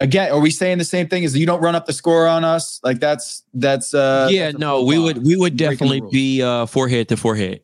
Again, 0.00 0.30
are 0.30 0.38
we 0.38 0.50
saying 0.50 0.76
the 0.76 0.84
same 0.84 1.08
thing? 1.08 1.22
Is 1.22 1.34
you 1.34 1.46
don't 1.46 1.62
run 1.62 1.74
up 1.74 1.86
the 1.86 1.94
score 1.94 2.26
on 2.26 2.44
us? 2.44 2.78
Like 2.84 3.00
that's 3.00 3.42
that's 3.54 3.94
uh 3.94 4.28
yeah, 4.30 4.46
that's 4.46 4.58
no, 4.58 4.84
we 4.84 4.98
would 4.98 5.24
we 5.24 5.34
would 5.34 5.56
definitely 5.56 6.02
be 6.12 6.42
uh 6.42 6.66
forehead 6.66 7.08
to 7.08 7.16
forehead 7.16 7.60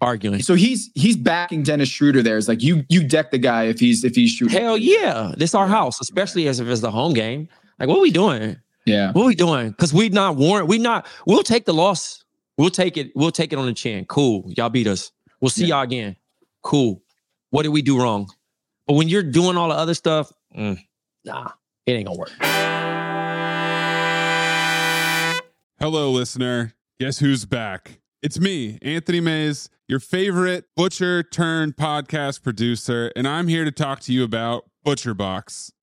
arguing. 0.00 0.42
So 0.42 0.54
he's 0.54 0.88
he's 0.94 1.16
backing 1.16 1.64
Dennis 1.64 1.88
Schroder 1.88 2.22
there. 2.22 2.38
It's 2.38 2.48
like 2.48 2.62
you 2.62 2.84
you 2.88 3.06
deck 3.06 3.32
the 3.32 3.38
guy 3.38 3.64
if 3.64 3.80
he's 3.80 4.04
if 4.04 4.14
he's 4.14 4.30
shooting. 4.30 4.60
Hell 4.60 4.76
yeah, 4.76 5.32
this 5.36 5.54
our 5.54 5.66
house, 5.66 6.00
especially 6.00 6.46
as 6.46 6.60
if 6.60 6.68
it's 6.68 6.80
the 6.80 6.92
home 6.92 7.12
game. 7.12 7.48
Like, 7.80 7.88
what 7.88 8.00
we 8.00 8.10
doing? 8.12 8.56
Yeah. 8.84 9.10
What 9.12 9.26
we 9.26 9.34
doing? 9.34 9.70
Because 9.70 9.92
we 9.92 10.08
not 10.10 10.36
warrant. 10.36 10.68
We 10.68 10.78
not. 10.78 11.06
We'll 11.26 11.42
take 11.42 11.64
the 11.64 11.74
loss. 11.74 12.24
We'll 12.58 12.70
take 12.70 12.96
it. 12.96 13.12
We'll 13.14 13.30
take 13.30 13.52
it 13.52 13.58
on 13.58 13.66
the 13.66 13.74
chin. 13.74 14.06
Cool. 14.06 14.44
Y'all 14.56 14.70
beat 14.70 14.86
us. 14.86 15.12
We'll 15.40 15.50
see 15.50 15.66
Yeah. 15.66 15.76
y'all 15.76 15.82
again. 15.84 16.16
Cool. 16.62 17.02
What 17.50 17.62
did 17.64 17.68
we 17.68 17.82
do 17.82 17.98
wrong? 18.00 18.30
But 18.86 18.94
when 18.94 19.08
you're 19.08 19.22
doing 19.22 19.56
all 19.56 19.68
the 19.68 19.74
other 19.74 19.94
stuff, 19.94 20.32
mm, 20.56 20.78
nah, 21.24 21.50
it 21.84 21.92
ain't 21.92 22.06
gonna 22.06 22.18
work. 22.18 22.30
hello, 25.78 26.10
listener. 26.12 26.74
Guess 26.98 27.18
who's 27.18 27.44
back? 27.44 28.00
It's 28.22 28.40
me, 28.40 28.78
Anthony 28.82 29.20
Mayes, 29.20 29.68
your 29.86 30.00
favorite 30.00 30.64
butcher 30.74 31.22
turned 31.22 31.76
podcast 31.76 32.42
producer, 32.42 33.12
and 33.14 33.28
I'm 33.28 33.48
here 33.48 33.64
to 33.64 33.70
talk 33.70 34.00
to 34.00 34.12
you 34.12 34.24
about 34.24 34.64
ButcherBox. 34.84 35.72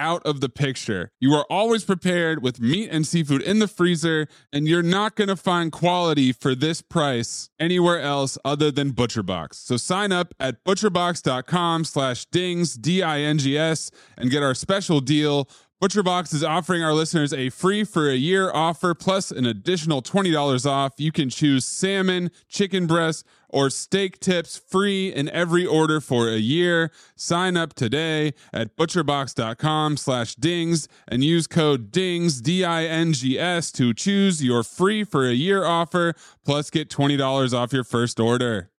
out 0.00 0.24
of 0.24 0.40
the 0.40 0.48
picture. 0.48 1.12
You 1.20 1.34
are 1.34 1.44
always 1.50 1.84
prepared 1.84 2.42
with 2.42 2.60
meat 2.60 2.88
and 2.90 3.06
seafood 3.06 3.42
in 3.42 3.60
the 3.60 3.68
freezer, 3.68 4.26
and 4.52 4.66
you're 4.66 4.82
not 4.82 5.14
going 5.14 5.28
to 5.28 5.36
find 5.36 5.70
quality 5.70 6.32
for 6.32 6.54
this 6.54 6.82
price 6.82 7.50
anywhere 7.60 8.00
else 8.00 8.38
other 8.44 8.70
than 8.70 8.92
ButcherBox. 8.92 9.54
So 9.54 9.76
sign 9.76 10.10
up 10.10 10.34
at 10.40 10.64
butcherbox.com 10.64 11.84
slash 11.84 12.24
dings, 12.26 12.74
D-I-N-G-S, 12.74 13.90
and 14.16 14.30
get 14.30 14.42
our 14.42 14.54
special 14.54 15.00
deal. 15.00 15.48
ButcherBox 15.82 16.34
is 16.34 16.44
offering 16.44 16.82
our 16.82 16.92
listeners 16.92 17.32
a 17.32 17.48
free 17.48 17.84
for 17.84 18.10
a 18.10 18.14
year 18.14 18.50
offer 18.52 18.94
plus 18.94 19.30
an 19.30 19.46
additional 19.46 20.02
$20 20.02 20.66
off. 20.66 20.92
You 20.98 21.10
can 21.10 21.30
choose 21.30 21.64
salmon, 21.64 22.30
chicken 22.48 22.86
breast, 22.86 23.24
or 23.50 23.68
steak 23.70 24.20
tips 24.20 24.56
free 24.56 25.12
in 25.12 25.28
every 25.30 25.66
order 25.66 26.00
for 26.00 26.28
a 26.28 26.38
year. 26.38 26.90
Sign 27.16 27.56
up 27.56 27.74
today 27.74 28.32
at 28.52 28.76
butcherbox.com 28.76 29.96
slash 29.96 30.34
dings 30.36 30.88
and 31.08 31.22
use 31.22 31.46
code 31.46 31.90
DINGS, 31.92 32.40
D-I-N-G-S 32.40 33.72
to 33.72 33.92
choose 33.92 34.42
your 34.42 34.62
free 34.62 35.04
for 35.04 35.28
a 35.28 35.32
year 35.32 35.64
offer 35.64 36.14
plus 36.44 36.70
get 36.70 36.88
$20 36.88 37.52
off 37.52 37.72
your 37.72 37.84
first 37.84 38.18
order. 38.18 38.70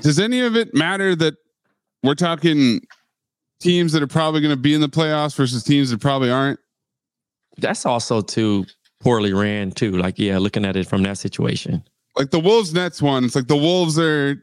Does 0.00 0.18
any 0.18 0.40
of 0.40 0.56
it 0.56 0.74
matter 0.74 1.14
that 1.16 1.34
we're 2.02 2.14
talking 2.14 2.80
teams 3.60 3.92
that 3.92 4.02
are 4.02 4.06
probably 4.06 4.40
going 4.40 4.54
to 4.54 4.60
be 4.60 4.74
in 4.74 4.80
the 4.80 4.88
playoffs 4.88 5.36
versus 5.36 5.62
teams 5.62 5.90
that 5.90 6.00
probably 6.00 6.30
aren't? 6.30 6.58
That's 7.58 7.84
also 7.84 8.22
too 8.22 8.64
poorly 9.00 9.32
ran 9.32 9.72
too. 9.72 9.92
Like, 9.92 10.18
yeah, 10.18 10.38
looking 10.38 10.64
at 10.64 10.76
it 10.76 10.86
from 10.86 11.02
that 11.02 11.18
situation. 11.18 11.84
Like 12.16 12.30
the 12.30 12.40
Wolves 12.40 12.74
Nets 12.74 13.00
one, 13.00 13.24
it's 13.24 13.34
like 13.34 13.48
the 13.48 13.56
Wolves 13.56 13.98
are, 13.98 14.42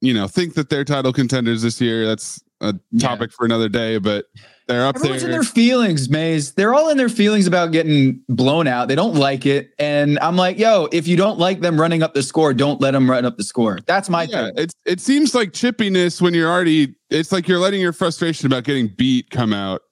you 0.00 0.14
know, 0.14 0.28
think 0.28 0.54
that 0.54 0.70
they're 0.70 0.84
title 0.84 1.12
contenders 1.12 1.62
this 1.62 1.80
year. 1.80 2.06
That's 2.06 2.42
a 2.60 2.74
topic 2.98 3.30
yeah. 3.30 3.36
for 3.36 3.44
another 3.46 3.68
day, 3.68 3.98
but 3.98 4.26
they're 4.66 4.86
up 4.86 4.96
Everyone's 4.96 5.22
there. 5.22 5.30
in 5.30 5.32
their 5.32 5.42
feelings, 5.42 6.08
Mayes. 6.08 6.52
They're 6.52 6.74
all 6.74 6.90
in 6.90 6.96
their 6.96 7.08
feelings 7.08 7.46
about 7.46 7.72
getting 7.72 8.22
blown 8.28 8.66
out. 8.66 8.88
They 8.88 8.94
don't 8.94 9.14
like 9.14 9.46
it. 9.46 9.72
And 9.78 10.18
I'm 10.20 10.36
like, 10.36 10.58
yo, 10.58 10.88
if 10.92 11.08
you 11.08 11.16
don't 11.16 11.38
like 11.38 11.60
them 11.60 11.80
running 11.80 12.02
up 12.02 12.14
the 12.14 12.22
score, 12.22 12.54
don't 12.54 12.80
let 12.80 12.92
them 12.92 13.10
run 13.10 13.24
up 13.24 13.36
the 13.36 13.44
score. 13.44 13.80
That's 13.86 14.08
my 14.08 14.24
yeah, 14.24 14.46
thing. 14.46 14.54
It's 14.56 14.74
it 14.84 15.00
seems 15.00 15.34
like 15.34 15.52
chippiness 15.52 16.20
when 16.20 16.34
you're 16.34 16.50
already 16.50 16.94
it's 17.08 17.32
like 17.32 17.48
you're 17.48 17.58
letting 17.58 17.80
your 17.80 17.92
frustration 17.92 18.46
about 18.46 18.64
getting 18.64 18.88
beat 18.88 19.30
come 19.30 19.52
out 19.52 19.82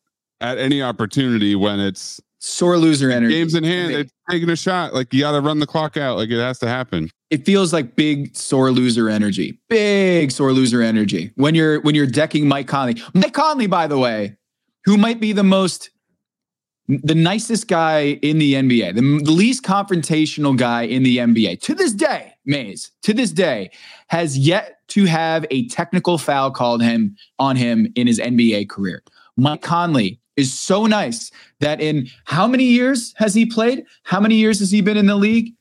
at 0.41 0.59
any 0.59 0.83
opportunity 0.83 1.55
when 1.57 1.81
it's 1.81 2.21
sore 2.39 2.77
loser 2.77 3.11
energy. 3.11 3.35
Games 3.35 3.55
in 3.55 3.65
hand, 3.65 3.93
it's 3.93 4.13
taking 4.31 4.51
a 4.51 4.57
shot. 4.57 4.95
Like 4.95 5.13
you 5.13 5.21
gotta 5.21 5.41
run 5.41 5.59
the 5.59 5.67
clock 5.67 5.97
out. 5.97 6.17
Like 6.17 6.31
it 6.31 6.39
has 6.39 6.59
to 6.61 6.69
happen 6.69 7.11
it 7.31 7.45
feels 7.45 7.73
like 7.73 7.97
big 7.97 8.35
sore 8.37 8.71
loser 8.71 9.09
energy. 9.09 9.61
Big 9.69 10.31
sore 10.31 10.53
loser 10.53 10.81
energy. 10.81 11.33
When 11.35 11.55
you're 11.55 11.81
when 11.81 11.95
you're 11.95 12.07
decking 12.07 12.49
Mike 12.49 12.69
Conley. 12.69 13.03
Mike 13.15 13.35
Conley, 13.35 13.67
by 13.67 13.87
the 13.87 13.99
way, 13.99 14.37
who 14.85 14.97
might 14.97 15.21
be 15.21 15.33
the 15.33 15.45
most 15.45 15.91
the 16.89 17.15
nicest 17.15 17.69
guy 17.69 18.19
in 18.23 18.39
the 18.39 18.55
NBA, 18.55 18.95
the, 18.95 19.03
the 19.23 19.31
least 19.31 19.63
confrontational 19.63 20.57
guy 20.57 20.83
in 20.83 21.03
the 21.03 21.19
NBA 21.19 21.61
to 21.61 21.75
this 21.75 21.93
day, 21.93 22.33
Mayes, 22.47 22.93
to 23.03 23.13
this 23.13 23.31
day, 23.31 23.71
has 24.07 24.39
yet 24.39 24.79
to 24.89 25.05
have 25.05 25.45
a 25.51 25.69
technical 25.69 26.17
foul 26.17 26.51
called 26.51 26.83
him 26.83 27.15
on 27.39 27.57
him 27.57 27.93
in 27.95 28.07
his 28.07 28.19
NBA 28.19 28.71
career. 28.71 29.03
Mike 29.37 29.61
Conley 29.61 30.19
is 30.39 30.57
so 30.57 30.87
nice 30.87 31.31
that 31.61 31.81
in 31.81 32.09
how 32.25 32.47
many 32.47 32.65
years 32.65 33.13
has 33.17 33.35
he 33.35 33.45
played? 33.45 33.85
How 34.05 34.21
many 34.21 34.37
years 34.37 34.61
has 34.61 34.71
he 34.71 34.81
been 34.81 34.97
in 34.97 35.07
the 35.07 35.17
league? 35.17 35.53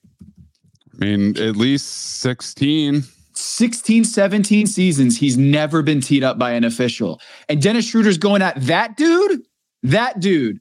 I 0.94 1.06
mean, 1.06 1.38
at 1.38 1.56
least 1.56 2.20
16. 2.22 3.04
16, 3.34 4.04
17 4.04 4.68
seasons, 4.68 5.18
he's 5.18 5.38
never 5.38 5.82
been 5.82 6.00
teed 6.00 6.24
up 6.24 6.40
by 6.40 6.52
an 6.52 6.64
official. 6.64 7.20
And 7.50 7.62
Dennis 7.62 7.92
Schroder's 7.92 8.18
going 8.18 8.42
at 8.42 8.56
that 8.62 8.98
dude, 8.98 9.42
that 9.84 10.20
dude, 10.20 10.60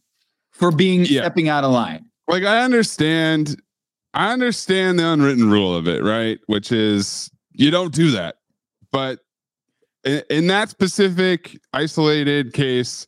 for 0.50 0.70
being 0.70 1.04
yeah. 1.04 1.22
stepping 1.22 1.48
out 1.48 1.64
of 1.64 1.72
line. 1.72 2.06
Like, 2.28 2.44
I 2.44 2.62
understand, 2.62 3.60
I 4.14 4.32
understand 4.32 4.98
the 4.98 5.06
unwritten 5.06 5.50
rule 5.50 5.74
of 5.74 5.88
it, 5.88 6.02
right? 6.02 6.38
Which 6.46 6.72
is 6.72 7.30
you 7.52 7.70
don't 7.70 7.94
do 7.94 8.10
that. 8.12 8.36
But 8.92 9.20
in, 10.04 10.22
in 10.28 10.46
that 10.48 10.68
specific 10.68 11.58
isolated 11.72 12.52
case, 12.52 13.06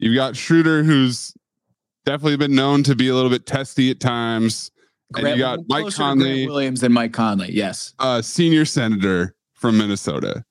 you've 0.00 0.16
got 0.16 0.36
Schroder, 0.36 0.82
who's 0.82 1.32
definitely 2.04 2.36
been 2.36 2.54
known 2.54 2.82
to 2.82 2.96
be 2.96 3.08
a 3.08 3.14
little 3.14 3.30
bit 3.30 3.46
testy 3.46 3.90
at 3.90 4.00
times 4.00 4.70
and 5.16 5.28
you 5.28 5.38
got 5.38 5.60
Mike 5.68 5.92
Conley 5.94 6.46
Williams 6.46 6.82
and 6.82 6.94
Mike 6.94 7.12
Conley. 7.12 7.52
Yes, 7.52 7.94
uh, 7.98 8.22
senior 8.22 8.64
senator 8.64 9.34
from 9.54 9.78
Minnesota, 9.78 10.44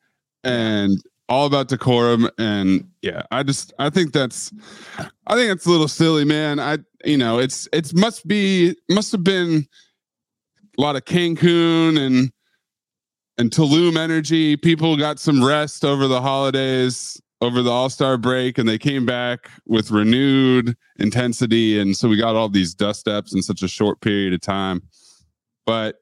and 0.43 0.97
all 1.27 1.45
about 1.45 1.67
decorum. 1.67 2.29
And 2.37 2.89
yeah, 3.01 3.23
I 3.31 3.43
just 3.43 3.73
I 3.79 3.89
think 3.89 4.11
that's 4.11 4.51
I 5.27 5.35
think 5.35 5.51
it's 5.51 5.65
a 5.65 5.69
little 5.71 5.87
silly, 5.87 6.25
man. 6.25 6.59
I 6.59 6.79
you 7.05 7.17
know 7.17 7.39
it's 7.39 7.67
it's 7.71 7.93
must 7.93 8.27
be 8.27 8.75
must 8.89 9.11
have 9.11 9.23
been 9.23 9.65
a 10.77 10.81
lot 10.81 10.95
of 10.95 11.05
Cancun 11.05 11.97
and 11.97 12.31
and 13.37 13.51
Tulum 13.51 13.97
energy. 13.97 14.57
People 14.57 14.97
got 14.97 15.19
some 15.19 15.43
rest 15.43 15.85
over 15.85 16.07
the 16.07 16.21
holidays 16.21 17.19
over 17.41 17.61
the 17.61 17.71
All 17.71 17.89
Star 17.89 18.17
break, 18.17 18.57
and 18.57 18.67
they 18.67 18.77
came 18.77 19.05
back 19.05 19.49
with 19.65 19.91
renewed 19.91 20.75
intensity, 20.97 21.79
and 21.79 21.95
so 21.95 22.09
we 22.09 22.17
got 22.17 22.35
all 22.35 22.49
these 22.49 22.73
dust 22.73 23.07
ups 23.07 23.33
in 23.33 23.41
such 23.41 23.61
a 23.61 23.67
short 23.67 24.01
period 24.01 24.33
of 24.33 24.41
time. 24.41 24.81
But 25.65 26.01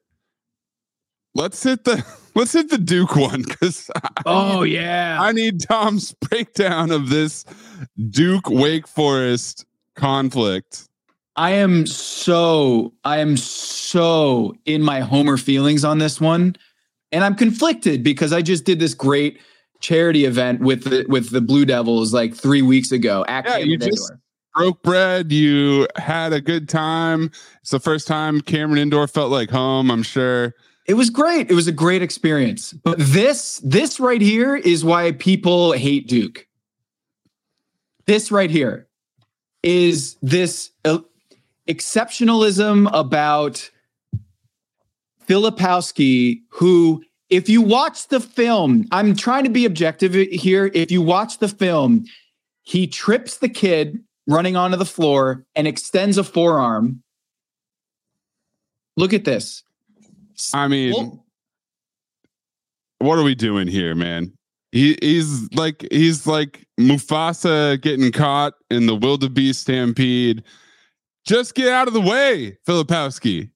let's 1.36 1.62
hit 1.62 1.84
the 1.84 2.04
let's 2.36 2.54
hit 2.54 2.70
the 2.70 2.78
Duke 2.78 3.16
one 3.16 3.44
because 3.44 3.90
oh 4.26 4.64
need, 4.64 4.74
yeah, 4.74 5.18
I 5.22 5.32
need 5.32 5.62
Tom's 5.62 6.14
breakdown 6.22 6.92
of 6.92 7.10
this 7.10 7.46
Duke 8.10 8.50
Wake 8.50 8.88
Forest 8.88 9.66
conflict. 9.96 10.88
I 11.36 11.52
am 11.52 11.86
so 11.86 12.94
I 13.04 13.20
am 13.20 13.38
so 13.38 14.56
in 14.66 14.82
my 14.82 15.02
Homer 15.02 15.38
feelings 15.38 15.86
on 15.86 16.00
this 16.00 16.20
one, 16.20 16.56
and 17.12 17.24
I'm 17.24 17.36
conflicted 17.36 18.04
because 18.04 18.34
I 18.34 18.42
just 18.42 18.66
did 18.66 18.80
this 18.80 18.96
great 18.96 19.40
charity 19.80 20.26
event 20.26 20.62
with 20.62 20.84
the 20.84 21.06
with 21.08 21.30
the 21.30 21.42
Blue 21.42 21.66
Devils 21.66 22.14
like 22.14 22.34
three 22.34 22.62
weeks 22.62 22.92
ago 22.92 23.26
at 23.28 23.46
yeah, 23.46 23.58
you 23.58 23.78
just 23.78 24.12
broke 24.56 24.82
bread. 24.82 25.32
You 25.32 25.88
had 25.96 26.34
a 26.34 26.42
good 26.42 26.68
time. 26.68 27.32
It's 27.62 27.72
the 27.72 27.80
first 27.80 28.08
time 28.08 28.42
Cameron 28.42 28.80
Indoor 28.80 29.08
felt 29.08 29.32
like 29.32 29.50
home. 29.50 29.92
I'm 29.92 30.04
sure 30.04 30.54
it 30.88 30.96
was 30.96 31.10
great. 31.10 31.52
It 31.52 31.54
was 31.54 31.68
a 31.68 31.72
great 31.72 32.02
experience. 32.02 32.74
But 32.74 32.98
this 32.98 33.62
this 33.64 34.00
right 34.00 34.22
here 34.22 34.56
is 34.56 34.84
why 34.84 35.12
people 35.12 35.74
hate 35.74 36.08
Duke. 36.08 36.48
This 38.06 38.32
right 38.32 38.50
here 38.50 38.88
is 39.64 40.16
this 40.22 40.72
uh, 40.86 41.00
exceptionalism 41.68 42.90
about 42.94 43.70
Filipowski, 45.28 46.42
who 46.50 47.04
if 47.30 47.50
you 47.50 47.62
watch 47.62 48.08
the 48.08 48.20
film, 48.20 48.86
I'm 48.92 49.16
trying 49.16 49.44
to 49.44 49.50
be 49.50 49.66
objective 49.66 50.14
here. 50.14 50.72
If 50.74 50.92
you 50.92 51.02
watch 51.02 51.40
the 51.40 51.48
film, 51.48 52.06
he 52.64 52.88
trips 52.88 53.38
the 53.38 53.50
kid 53.50 54.00
running 54.28 54.56
onto 54.56 54.78
the 54.78 54.86
floor 54.86 55.46
and 55.56 55.68
extends 55.68 56.18
a 56.18 56.24
forearm. 56.24 57.04
Look 58.96 59.14
at 59.14 59.26
this. 59.26 59.64
I 60.54 60.68
mean, 60.68 61.20
what 63.00 63.18
are 63.18 63.24
we 63.24 63.36
doing 63.36 63.68
here, 63.68 63.96
man? 63.96 64.34
He 64.72 64.98
he's 65.02 65.52
like 65.54 65.88
he's 65.92 66.28
like 66.28 66.66
Mufasa 66.80 67.82
getting 67.82 68.12
caught 68.12 68.54
in 68.70 68.86
the 68.86 68.96
wildebeest 68.96 69.62
stampede. 69.62 70.44
Just 71.26 71.56
get 71.56 71.70
out 71.70 71.88
of 71.88 71.94
the 71.94 72.02
way, 72.02 72.58
Filipowski. 72.68 73.50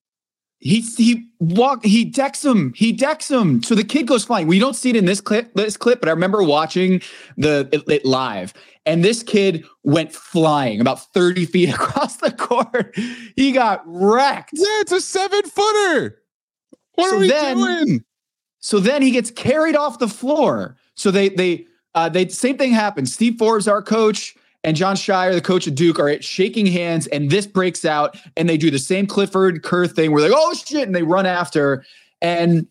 He 0.63 0.81
he 0.81 1.25
walk 1.39 1.83
he 1.83 2.05
decks 2.05 2.45
him. 2.45 2.71
He 2.75 2.91
decks 2.91 3.29
him. 3.29 3.63
So 3.63 3.73
the 3.73 3.83
kid 3.83 4.05
goes 4.07 4.23
flying. 4.23 4.45
We 4.45 4.59
don't 4.59 4.75
see 4.75 4.91
it 4.91 4.95
in 4.95 5.05
this 5.05 5.19
clip, 5.19 5.51
this 5.55 5.75
clip, 5.75 5.99
but 5.99 6.07
I 6.07 6.11
remember 6.11 6.43
watching 6.43 7.01
the 7.35 7.67
it, 7.71 7.83
it 7.87 8.05
live. 8.05 8.53
And 8.85 9.03
this 9.03 9.23
kid 9.23 9.65
went 9.83 10.13
flying 10.13 10.79
about 10.79 10.99
30 11.13 11.45
feet 11.45 11.69
across 11.73 12.17
the 12.17 12.31
court. 12.31 12.95
He 13.35 13.51
got 13.51 13.81
wrecked. 13.85 14.51
Yeah, 14.53 14.65
it's 14.81 14.91
a 14.91 15.01
seven 15.01 15.41
footer. 15.43 16.19
What 16.93 17.09
So 17.09 17.15
are 17.15 17.19
we 17.19 17.27
then- 17.27 17.57
doing? 17.57 18.03
So 18.59 18.79
then 18.79 19.01
he 19.01 19.09
gets 19.09 19.31
carried 19.31 19.75
off 19.75 19.97
the 19.97 20.07
floor. 20.07 20.77
So 20.95 21.09
they 21.09 21.29
they 21.29 21.65
uh 21.95 22.09
they 22.09 22.27
same 22.27 22.59
thing 22.59 22.71
happens. 22.71 23.11
Steve 23.11 23.37
Forbes, 23.39 23.67
our 23.67 23.81
coach, 23.81 24.35
and 24.63 24.77
Jon 24.77 24.95
Scheyer, 24.95 25.33
the 25.33 25.41
coach 25.41 25.65
of 25.65 25.75
Duke, 25.75 25.99
are 25.99 26.09
at 26.09 26.23
shaking 26.23 26.65
hands, 26.65 27.07
and 27.07 27.29
this 27.29 27.47
breaks 27.47 27.83
out, 27.83 28.15
and 28.37 28.47
they 28.47 28.57
do 28.57 28.69
the 28.69 28.79
same 28.79 29.07
Clifford 29.07 29.63
Kerr 29.63 29.87
thing 29.87 30.11
where 30.11 30.21
they're 30.21 30.31
like, 30.31 30.39
oh 30.39 30.53
shit, 30.53 30.85
and 30.85 30.95
they 30.95 31.03
run 31.03 31.25
after, 31.25 31.83
and 32.21 32.67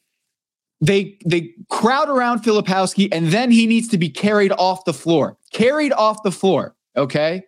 they 0.80 1.18
they 1.26 1.52
crowd 1.68 2.08
around 2.08 2.40
Filipowski, 2.40 3.08
and 3.12 3.28
then 3.28 3.50
he 3.50 3.66
needs 3.66 3.88
to 3.88 3.98
be 3.98 4.08
carried 4.08 4.52
off 4.52 4.84
the 4.84 4.94
floor. 4.94 5.36
Carried 5.52 5.92
off 5.92 6.22
the 6.22 6.32
floor. 6.32 6.74
Okay. 6.96 7.42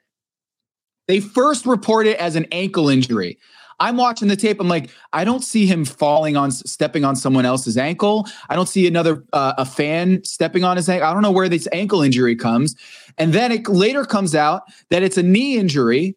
They 1.09 1.21
first 1.21 1.67
report 1.67 2.07
it 2.07 2.19
as 2.19 2.37
an 2.37 2.47
ankle 2.53 2.89
injury. 2.89 3.39
I'm 3.83 3.97
watching 3.97 4.29
the 4.29 4.37
tape. 4.37 4.61
I'm 4.61 4.69
like, 4.69 4.91
I 5.13 5.25
don't 5.25 5.43
see 5.43 5.67
him 5.67 5.85
falling 5.85 6.37
on, 6.37 6.53
stepping 6.53 7.05
on 7.05 7.17
someone 7.17 7.45
else's 7.45 7.77
ankle. 7.77 8.29
I 8.49 8.55
don't 8.55 8.69
see 8.69 8.87
another 8.87 9.25
uh, 9.33 9.55
a 9.59 9.67
fan 9.67 10.23
stepping 10.23 10.63
on 10.63 10.77
his 10.77 10.89
ankle. 10.89 11.09
I 11.09 11.13
don't 11.13 11.23
know 11.23 11.33
where 11.33 11.49
this 11.49 11.67
ankle 11.73 12.01
injury 12.01 12.37
comes. 12.37 12.77
And 13.19 13.33
then 13.33 13.51
it 13.51 13.67
later 13.67 14.05
comes 14.05 14.37
out 14.37 14.63
that 14.91 15.03
it's 15.03 15.19
a 15.19 15.23
knee 15.23 15.57
injury. 15.57 16.17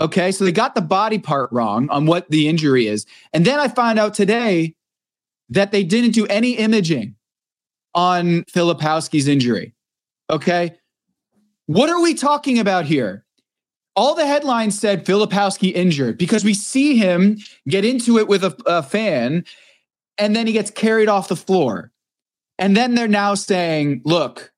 Okay, 0.00 0.32
so 0.32 0.46
they 0.46 0.52
got 0.52 0.74
the 0.74 0.80
body 0.80 1.18
part 1.18 1.52
wrong 1.52 1.86
on 1.90 2.06
what 2.06 2.30
the 2.30 2.48
injury 2.48 2.86
is. 2.86 3.04
And 3.34 3.44
then 3.44 3.60
I 3.60 3.68
find 3.68 3.98
out 3.98 4.14
today 4.14 4.74
that 5.50 5.70
they 5.70 5.84
didn't 5.84 6.12
do 6.12 6.26
any 6.28 6.52
imaging 6.52 7.14
on 7.94 8.44
Filipowski's 8.44 9.28
injury. 9.28 9.74
Okay, 10.30 10.72
what 11.66 11.90
are 11.90 12.00
we 12.00 12.14
talking 12.14 12.58
about 12.58 12.86
here? 12.86 13.26
All 13.94 14.14
the 14.14 14.26
headlines 14.26 14.78
said 14.78 15.04
Filipowski 15.04 15.72
injured 15.74 16.18
because 16.18 16.44
we 16.44 16.54
see 16.54 16.96
him 16.96 17.38
get 17.68 17.84
into 17.84 18.18
it 18.18 18.28
with 18.28 18.44
a, 18.44 18.56
a 18.66 18.82
fan 18.82 19.44
and 20.18 20.34
then 20.34 20.46
he 20.46 20.52
gets 20.52 20.70
carried 20.70 21.08
off 21.08 21.28
the 21.28 21.36
floor. 21.36 21.90
And 22.58 22.76
then 22.76 22.94
they're 22.94 23.08
now 23.08 23.34
saying, 23.34 24.02
look, 24.04 24.52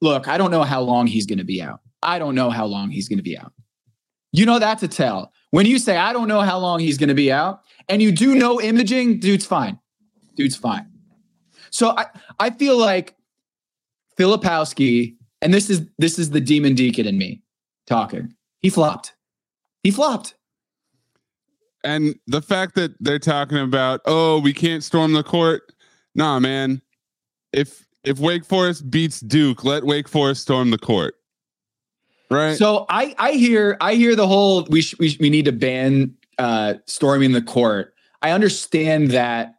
look, 0.00 0.28
I 0.28 0.38
don't 0.38 0.50
know 0.50 0.62
how 0.62 0.80
long 0.80 1.06
he's 1.06 1.26
going 1.26 1.38
to 1.38 1.44
be 1.44 1.60
out. 1.60 1.80
I 2.02 2.18
don't 2.18 2.34
know 2.34 2.50
how 2.50 2.66
long 2.66 2.90
he's 2.90 3.08
going 3.08 3.18
to 3.18 3.22
be 3.22 3.38
out. 3.38 3.52
You 4.32 4.46
know, 4.46 4.58
that's 4.58 4.82
a 4.82 4.88
tell. 4.88 5.32
When 5.50 5.66
you 5.66 5.78
say, 5.78 5.96
I 5.96 6.12
don't 6.12 6.28
know 6.28 6.40
how 6.40 6.58
long 6.58 6.80
he's 6.80 6.98
going 6.98 7.08
to 7.08 7.14
be 7.14 7.30
out, 7.30 7.60
and 7.88 8.02
you 8.02 8.10
do 8.10 8.34
no 8.34 8.60
imaging, 8.60 9.20
dude's 9.20 9.46
fine. 9.46 9.78
Dude's 10.34 10.56
fine. 10.56 10.90
So 11.70 11.96
I, 11.96 12.06
I 12.40 12.50
feel 12.50 12.76
like 12.76 13.14
Filipowski, 14.18 15.14
and 15.40 15.54
this 15.54 15.70
is 15.70 15.86
this 15.98 16.18
is 16.18 16.30
the 16.30 16.40
demon 16.40 16.74
deacon 16.74 17.06
in 17.06 17.16
me 17.16 17.43
talking. 17.86 18.34
He 18.60 18.70
flopped. 18.70 19.14
He 19.82 19.90
flopped. 19.90 20.34
And 21.84 22.18
the 22.26 22.40
fact 22.40 22.74
that 22.76 22.94
they're 23.00 23.18
talking 23.18 23.58
about, 23.58 24.00
oh, 24.06 24.40
we 24.40 24.54
can't 24.54 24.82
storm 24.82 25.12
the 25.12 25.22
court. 25.22 25.72
Nah, 26.14 26.38
man. 26.40 26.80
If 27.52 27.86
if 28.04 28.18
Wake 28.18 28.44
Forest 28.44 28.90
beats 28.90 29.20
Duke, 29.20 29.64
let 29.64 29.84
Wake 29.84 30.08
Forest 30.08 30.42
storm 30.42 30.70
the 30.70 30.78
court. 30.78 31.14
Right? 32.30 32.56
So 32.56 32.86
I 32.88 33.14
I 33.18 33.32
hear 33.32 33.76
I 33.80 33.94
hear 33.94 34.16
the 34.16 34.26
whole 34.26 34.64
we 34.70 34.80
sh- 34.80 34.94
we, 34.98 35.10
sh- 35.10 35.18
we 35.20 35.30
need 35.30 35.44
to 35.44 35.52
ban 35.52 36.14
uh, 36.38 36.74
storming 36.86 37.32
the 37.32 37.42
court. 37.42 37.94
I 38.22 38.30
understand 38.30 39.10
that 39.10 39.56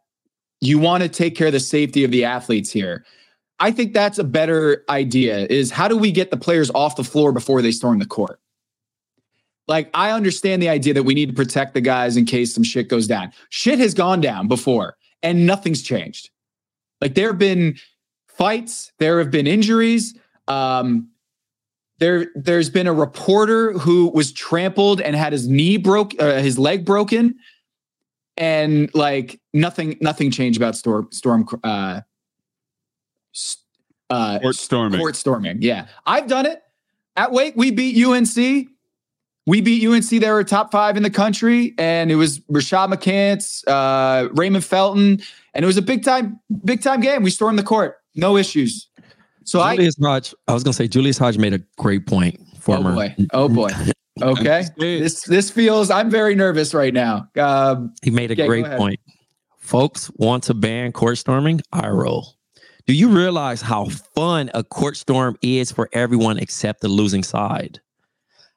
you 0.61 0.79
want 0.79 1.03
to 1.03 1.09
take 1.09 1.35
care 1.35 1.47
of 1.47 1.53
the 1.53 1.59
safety 1.59 2.03
of 2.03 2.11
the 2.11 2.25
athletes 2.25 2.71
here. 2.71 3.05
I 3.59 3.71
think 3.71 3.93
that's 3.93 4.19
a 4.19 4.23
better 4.23 4.83
idea. 4.89 5.47
Is 5.49 5.71
how 5.71 5.87
do 5.87 5.97
we 5.97 6.11
get 6.11 6.31
the 6.31 6.37
players 6.37 6.69
off 6.75 6.95
the 6.95 7.03
floor 7.03 7.31
before 7.31 7.61
they 7.61 7.71
storm 7.71 7.99
the 7.99 8.05
court? 8.05 8.39
Like 9.67 9.89
I 9.93 10.11
understand 10.11 10.61
the 10.61 10.69
idea 10.69 10.93
that 10.93 11.03
we 11.03 11.13
need 11.13 11.29
to 11.29 11.33
protect 11.33 11.73
the 11.73 11.81
guys 11.81 12.17
in 12.17 12.25
case 12.25 12.53
some 12.53 12.63
shit 12.63 12.87
goes 12.87 13.07
down. 13.07 13.31
Shit 13.49 13.79
has 13.79 13.93
gone 13.93 14.21
down 14.21 14.47
before 14.47 14.97
and 15.23 15.47
nothing's 15.47 15.81
changed. 15.81 16.29
Like 17.01 17.15
there 17.15 17.29
have 17.29 17.39
been 17.39 17.77
fights, 18.27 18.91
there 18.99 19.19
have 19.19 19.31
been 19.31 19.47
injuries. 19.47 20.17
Um, 20.47 21.09
there, 21.99 22.27
there's 22.35 22.69
been 22.69 22.87
a 22.87 22.93
reporter 22.93 23.71
who 23.73 24.09
was 24.09 24.31
trampled 24.33 25.01
and 25.01 25.15
had 25.15 25.33
his 25.33 25.47
knee 25.47 25.77
broke, 25.77 26.13
uh, 26.21 26.41
his 26.41 26.59
leg 26.59 26.85
broken, 26.85 27.35
and 28.37 28.93
like 28.93 29.39
nothing, 29.53 29.97
nothing 30.01 30.29
changed 30.29 30.59
about 30.59 30.75
storm, 30.75 31.07
storm, 31.11 31.47
uh, 31.63 32.01
uh, 34.09 34.39
court 34.39 34.55
storming. 34.55 34.99
Court 34.99 35.15
storming. 35.15 35.61
Yeah. 35.61 35.87
I've 36.05 36.27
done 36.27 36.45
it. 36.45 36.61
At 37.15 37.31
Wake, 37.31 37.53
we 37.55 37.71
beat 37.71 38.03
UNC. 38.03 38.67
We 39.47 39.61
beat 39.61 39.85
UNC. 39.87 40.09
They 40.09 40.29
were 40.31 40.43
top 40.43 40.71
five 40.71 40.97
in 40.97 41.03
the 41.03 41.09
country. 41.09 41.73
And 41.77 42.11
it 42.11 42.15
was 42.15 42.39
Rashad 42.51 42.93
McCants, 42.93 43.63
uh, 43.67 44.29
Raymond 44.33 44.65
Felton. 44.65 45.21
And 45.53 45.63
it 45.63 45.65
was 45.65 45.77
a 45.77 45.81
big 45.81 46.03
time, 46.03 46.39
big 46.63 46.81
time 46.81 46.99
game. 46.99 47.23
We 47.23 47.29
stormed 47.29 47.57
the 47.59 47.63
court. 47.63 47.97
No 48.15 48.37
issues. 48.37 48.87
So 49.43 49.61
I 49.61 49.75
Julius 49.75 49.95
Hodge. 50.01 50.33
I 50.47 50.53
was 50.53 50.63
gonna 50.63 50.73
say 50.73 50.87
Julius 50.87 51.17
Hodge 51.17 51.37
made 51.37 51.53
a 51.53 51.59
great 51.77 52.07
point. 52.07 52.39
Former. 52.59 52.91
Oh 52.91 52.95
boy. 52.95 53.15
Oh 53.33 53.49
boy. 53.49 53.69
Okay. 54.21 54.63
this 54.77 55.23
this 55.23 55.51
feels 55.51 55.91
I'm 55.91 56.09
very 56.09 56.35
nervous 56.35 56.73
right 56.73 56.93
now. 56.93 57.27
Um, 57.37 57.93
He 58.01 58.11
made 58.11 58.31
a 58.31 58.35
Yeah, 58.37 58.47
great 58.47 58.65
point. 58.65 58.97
Folks 59.57 60.09
want 60.15 60.43
to 60.45 60.53
ban 60.53 60.93
court 60.93 61.17
storming. 61.17 61.59
I 61.73 61.89
roll. 61.89 62.34
Do 62.87 62.93
you 62.93 63.09
realize 63.09 63.61
how 63.61 63.85
fun 63.85 64.51
a 64.53 64.63
court 64.63 64.95
storm 64.95 65.37
is 65.41 65.71
for 65.71 65.89
everyone 65.93 66.37
except 66.37 66.81
the 66.81 66.87
losing 66.87 67.23
side? 67.23 67.79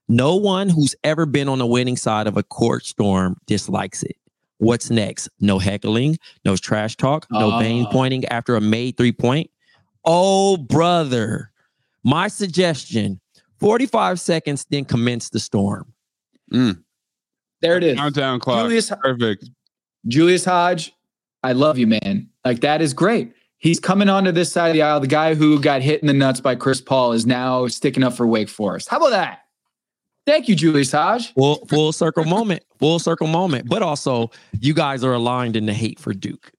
No 0.09 0.37
one 0.37 0.69
who's 0.69 0.95
ever 1.03 1.25
been 1.27 1.49
on 1.49 1.59
the 1.59 1.67
winning 1.67 1.97
side 1.97 2.27
of 2.27 2.37
a 2.37 2.43
court 2.43 2.85
storm 2.85 3.37
dislikes 3.47 4.03
it. 4.03 4.17
What's 4.59 4.91
next? 4.91 5.29
No 5.41 5.59
heckling, 5.59 6.19
no 6.45 6.57
trash 6.57 6.97
talk, 6.97 7.27
no 7.31 7.59
vein 7.59 7.87
Ah. 7.87 7.93
pointing 7.93 8.25
after 8.27 8.57
a 8.57 8.61
made 8.61 8.97
three 8.97 9.13
point. 9.13 9.51
Oh, 10.05 10.57
brother. 10.57 11.51
My 12.05 12.29
suggestion 12.29 13.21
45 13.61 14.21
seconds, 14.21 14.67
then 14.71 14.85
commence 14.85 15.31
the 15.31 15.41
storm. 15.41 15.93
there 16.51 17.77
it 17.77 17.83
is. 17.85 17.97
Countdown 17.99 18.41
clock. 18.41 18.63
Julius 18.65 18.91
Perfect. 18.91 19.51
Julius 20.07 20.45
Hodge, 20.45 20.93
I 21.43 21.53
love 21.53 21.77
you, 21.79 21.87
man. 21.87 22.29
Like 22.45 22.61
that 22.61 22.81
is 22.81 22.95
great. 22.95 23.33
He's 23.59 23.81
coming 23.81 24.09
onto 24.09 24.31
this 24.31 24.53
side 24.53 24.69
of 24.69 24.75
the 24.75 24.83
aisle. 24.83 25.01
The 25.01 25.09
guy 25.09 25.35
who 25.35 25.61
got 25.61 25.83
hit 25.83 26.01
in 26.01 26.07
the 26.07 26.13
nuts 26.13 26.41
by 26.41 26.55
Chris 26.55 26.81
Paul 26.81 27.13
is 27.13 27.27
now 27.27 27.67
sticking 27.67 28.05
up 28.05 28.15
for 28.15 28.27
Wake 28.27 28.49
Forest. 28.49 28.89
How 28.89 28.99
about 28.99 29.11
that? 29.11 29.41
Thank 30.27 30.49
you, 30.49 30.55
Julius 30.55 30.93
Hodge. 30.93 31.33
Full 31.35 31.65
full 31.67 31.93
circle 31.93 32.25
moment. 32.25 32.63
Full 32.79 32.99
circle 32.99 33.27
moment. 33.27 33.69
But 33.69 33.83
also, 33.83 34.31
you 34.61 34.75
guys 34.75 35.03
are 35.03 35.13
aligned 35.13 35.57
in 35.57 35.67
the 35.67 35.73
hate 35.73 35.99
for 35.99 36.13
Duke. 36.13 36.53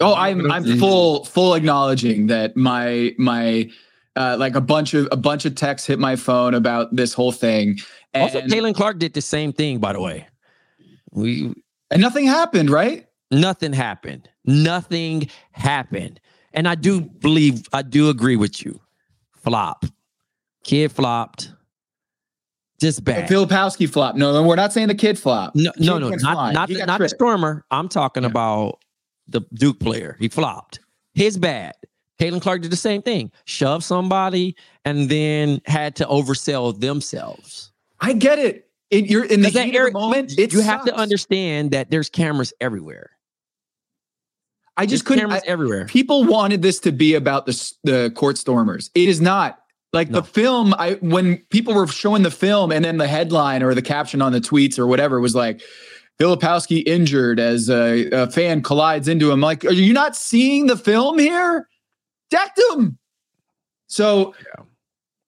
Oh, 0.00 0.14
I'm 0.14 0.50
I'm 0.50 0.78
full 0.78 1.24
full 1.24 1.54
acknowledging 1.54 2.26
that 2.26 2.56
my 2.56 3.14
my 3.18 3.70
uh, 4.16 4.36
like 4.38 4.54
a 4.54 4.60
bunch 4.60 4.94
of 4.94 5.08
a 5.12 5.16
bunch 5.16 5.44
of 5.46 5.54
texts 5.54 5.86
hit 5.86 5.98
my 5.98 6.16
phone 6.16 6.54
about 6.54 6.94
this 6.94 7.14
whole 7.14 7.32
thing, 7.32 7.78
and, 8.12 8.24
Also, 8.24 8.40
Caitlin 8.42 8.74
Clark 8.74 8.98
did 8.98 9.14
the 9.14 9.22
same 9.22 9.52
thing, 9.52 9.78
by 9.78 9.92
the 9.92 10.00
way. 10.00 10.26
We 11.12 11.54
and 11.90 12.02
nothing 12.02 12.26
happened, 12.26 12.68
right? 12.68 13.06
nothing 13.30 13.72
happened. 13.72 14.28
Nothing 14.46 15.28
happened. 15.52 16.20
And 16.52 16.66
I 16.66 16.74
do 16.74 17.00
believe 17.00 17.68
I 17.72 17.82
do 17.82 18.08
agree 18.08 18.36
with 18.36 18.64
you. 18.64 18.80
Flop. 19.42 19.84
Kid 20.64 20.90
flopped. 20.92 21.52
Just 22.80 23.04
bad. 23.04 23.28
Filipowski 23.28 23.88
flop. 23.88 24.16
No, 24.16 24.32
no, 24.32 24.46
we're 24.46 24.56
not 24.56 24.72
saying 24.72 24.88
the 24.88 24.94
kid 24.94 25.18
flop. 25.18 25.54
No, 25.54 25.72
no, 25.78 25.94
Kid 25.94 26.00
no, 26.00 26.10
went 26.10 26.22
not 26.22 26.52
not 26.52 26.68
the, 26.68 26.84
not 26.84 26.98
the 26.98 27.08
stormer. 27.08 27.64
I'm 27.70 27.88
talking 27.88 28.22
Yeah. 28.22 28.30
about 28.30 28.80
the 29.28 29.42
Duke 29.54 29.80
player. 29.80 30.16
He 30.18 30.28
flopped. 30.28 30.80
His 31.14 31.38
bad. 31.38 31.74
Caitlin 32.20 32.40
Clark 32.40 32.62
did 32.62 32.70
the 32.72 32.76
same 32.76 33.02
thing. 33.02 33.30
Shoved 33.44 33.84
somebody 33.84 34.56
and 34.84 35.08
then 35.08 35.60
had 35.66 35.96
to 35.96 36.04
oversell 36.06 36.78
themselves. 36.78 37.72
I 38.00 38.12
get 38.12 38.38
it. 38.38 38.68
In, 38.90 39.06
you're 39.06 39.24
in 39.24 39.40
the 39.40 39.48
heat 39.48 39.72
the 39.72 39.90
moment. 39.92 40.32
You 40.36 40.60
have 40.60 40.84
to 40.84 40.94
understand 40.94 41.72
that 41.72 41.90
there's 41.90 42.08
cameras 42.08 42.52
everywhere. 42.60 43.10
I 44.76 44.84
just 44.86 45.04
There's 45.04 45.16
couldn't. 45.16 45.24
cameras 45.30 45.42
I- 45.46 45.50
everywhere. 45.50 45.84
people 45.86 46.24
wanted 46.24 46.62
this 46.62 46.78
to 46.80 46.92
be 46.92 47.14
about 47.14 47.46
the 47.46 47.72
the 47.84 48.12
court 48.14 48.38
stormers. 48.38 48.90
It 48.94 49.08
is 49.08 49.20
not. 49.20 49.58
Like 49.92 50.10
No. 50.10 50.20
the 50.20 50.26
film, 50.26 50.74
I 50.74 50.94
when 51.00 51.38
people 51.50 51.72
were 51.74 51.86
showing 51.86 52.22
the 52.22 52.30
film, 52.30 52.70
and 52.72 52.84
then 52.84 52.98
the 52.98 53.06
headline 53.08 53.62
or 53.62 53.74
the 53.74 53.82
caption 53.82 54.20
on 54.20 54.32
the 54.32 54.40
tweets 54.40 54.78
or 54.78 54.86
whatever 54.86 55.20
was 55.20 55.34
like, 55.34 55.62
"Filipowski 56.20 56.82
injured 56.86 57.40
as 57.40 57.70
a, 57.70 58.10
a 58.10 58.30
fan 58.30 58.62
collides 58.62 59.08
into 59.08 59.30
him." 59.30 59.40
Like, 59.40 59.64
are 59.64 59.72
you 59.72 59.92
not 59.94 60.14
seeing 60.16 60.66
the 60.66 60.76
film 60.76 61.18
here? 61.18 61.68
decked 62.28 62.60
him. 62.72 62.98
So 63.86 64.34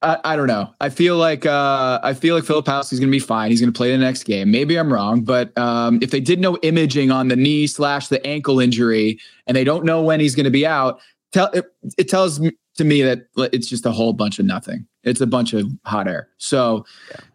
I, 0.00 0.18
I 0.24 0.36
don't 0.36 0.46
know. 0.46 0.72
I 0.80 0.90
feel 0.90 1.16
like 1.16 1.44
uh, 1.44 1.98
I 2.02 2.14
feel 2.14 2.36
like 2.36 2.44
Filipowski's 2.44 3.00
going 3.00 3.08
to 3.08 3.12
be 3.12 3.18
fine. 3.18 3.50
He's 3.50 3.60
going 3.60 3.72
to 3.72 3.76
play 3.76 3.90
the 3.90 3.98
next 3.98 4.24
game. 4.24 4.50
Maybe 4.50 4.78
I'm 4.78 4.92
wrong, 4.92 5.22
but 5.22 5.56
um, 5.58 5.98
if 6.00 6.10
they 6.10 6.20
did 6.20 6.38
no 6.38 6.56
imaging 6.58 7.10
on 7.10 7.28
the 7.28 7.36
knee 7.36 7.66
slash 7.66 8.08
the 8.08 8.24
ankle 8.24 8.60
injury, 8.60 9.18
and 9.46 9.56
they 9.56 9.64
don't 9.64 9.84
know 9.84 10.02
when 10.02 10.20
he's 10.20 10.34
going 10.34 10.44
to 10.44 10.50
be 10.50 10.66
out, 10.66 11.00
tell 11.32 11.48
it, 11.48 11.66
it 11.96 12.08
tells 12.08 12.40
to 12.76 12.84
me 12.84 13.02
that 13.02 13.26
it's 13.52 13.66
just 13.66 13.84
a 13.86 13.90
whole 13.90 14.12
bunch 14.12 14.38
of 14.38 14.46
nothing. 14.46 14.86
It's 15.02 15.20
a 15.20 15.26
bunch 15.26 15.52
of 15.52 15.66
hot 15.84 16.06
air. 16.06 16.28
So 16.38 16.84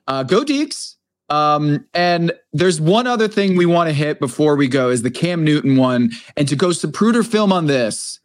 uh, 0.08 0.24
go 0.24 0.44
Deeks. 0.44 0.96
Um, 1.30 1.86
and 1.94 2.32
there's 2.52 2.80
one 2.80 3.08
other 3.08 3.28
thing 3.28 3.58
we 3.58 3.66
want 3.66 3.90
to 3.90 3.94
hit 3.94 4.20
before 4.20 4.56
we 4.56 4.68
go 4.68 4.90
is 4.90 5.02
the 5.02 5.10
Cam 5.10 5.44
Newton 5.44 5.78
one. 5.78 6.12
And 6.38 6.48
to 6.48 6.56
go 6.56 6.68
Zapruder 6.68 7.26
film 7.26 7.52
on 7.52 7.66
this, 7.66 8.20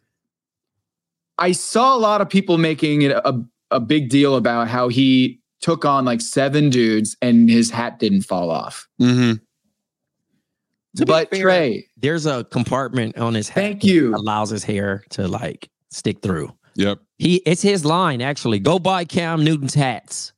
I 1.37 1.53
saw 1.53 1.95
a 1.95 1.97
lot 1.97 2.21
of 2.21 2.29
people 2.29 2.57
making 2.57 3.01
it 3.01 3.11
a, 3.11 3.41
a 3.71 3.79
big 3.79 4.09
deal 4.09 4.35
about 4.35 4.67
how 4.67 4.87
he 4.87 5.39
took 5.61 5.83
on 5.85 6.05
like 6.05 6.21
seven 6.21 6.69
dudes 6.69 7.17
and 7.21 7.49
his 7.49 7.69
hat 7.69 7.99
didn't 7.99 8.21
fall 8.23 8.49
off. 8.49 8.87
Mm-hmm. 9.01 9.33
To 10.97 11.05
But 11.05 11.29
fair, 11.29 11.41
Trey, 11.41 11.87
There's 11.97 12.25
a 12.25 12.43
compartment 12.45 13.17
on 13.17 13.33
his 13.33 13.47
hat. 13.49 13.55
Thank 13.61 13.83
you. 13.83 14.15
allows 14.15 14.49
his 14.49 14.63
hair 14.63 15.03
to 15.11 15.27
like 15.27 15.69
stick 15.91 16.21
through. 16.21 16.51
Yep. 16.75 16.99
He 17.17 17.37
it's 17.45 17.61
his 17.61 17.85
line 17.85 18.21
actually. 18.21 18.59
Go 18.59 18.79
buy 18.79 19.05
Cam 19.05 19.43
Newton's 19.43 19.73
hats. 19.73 20.33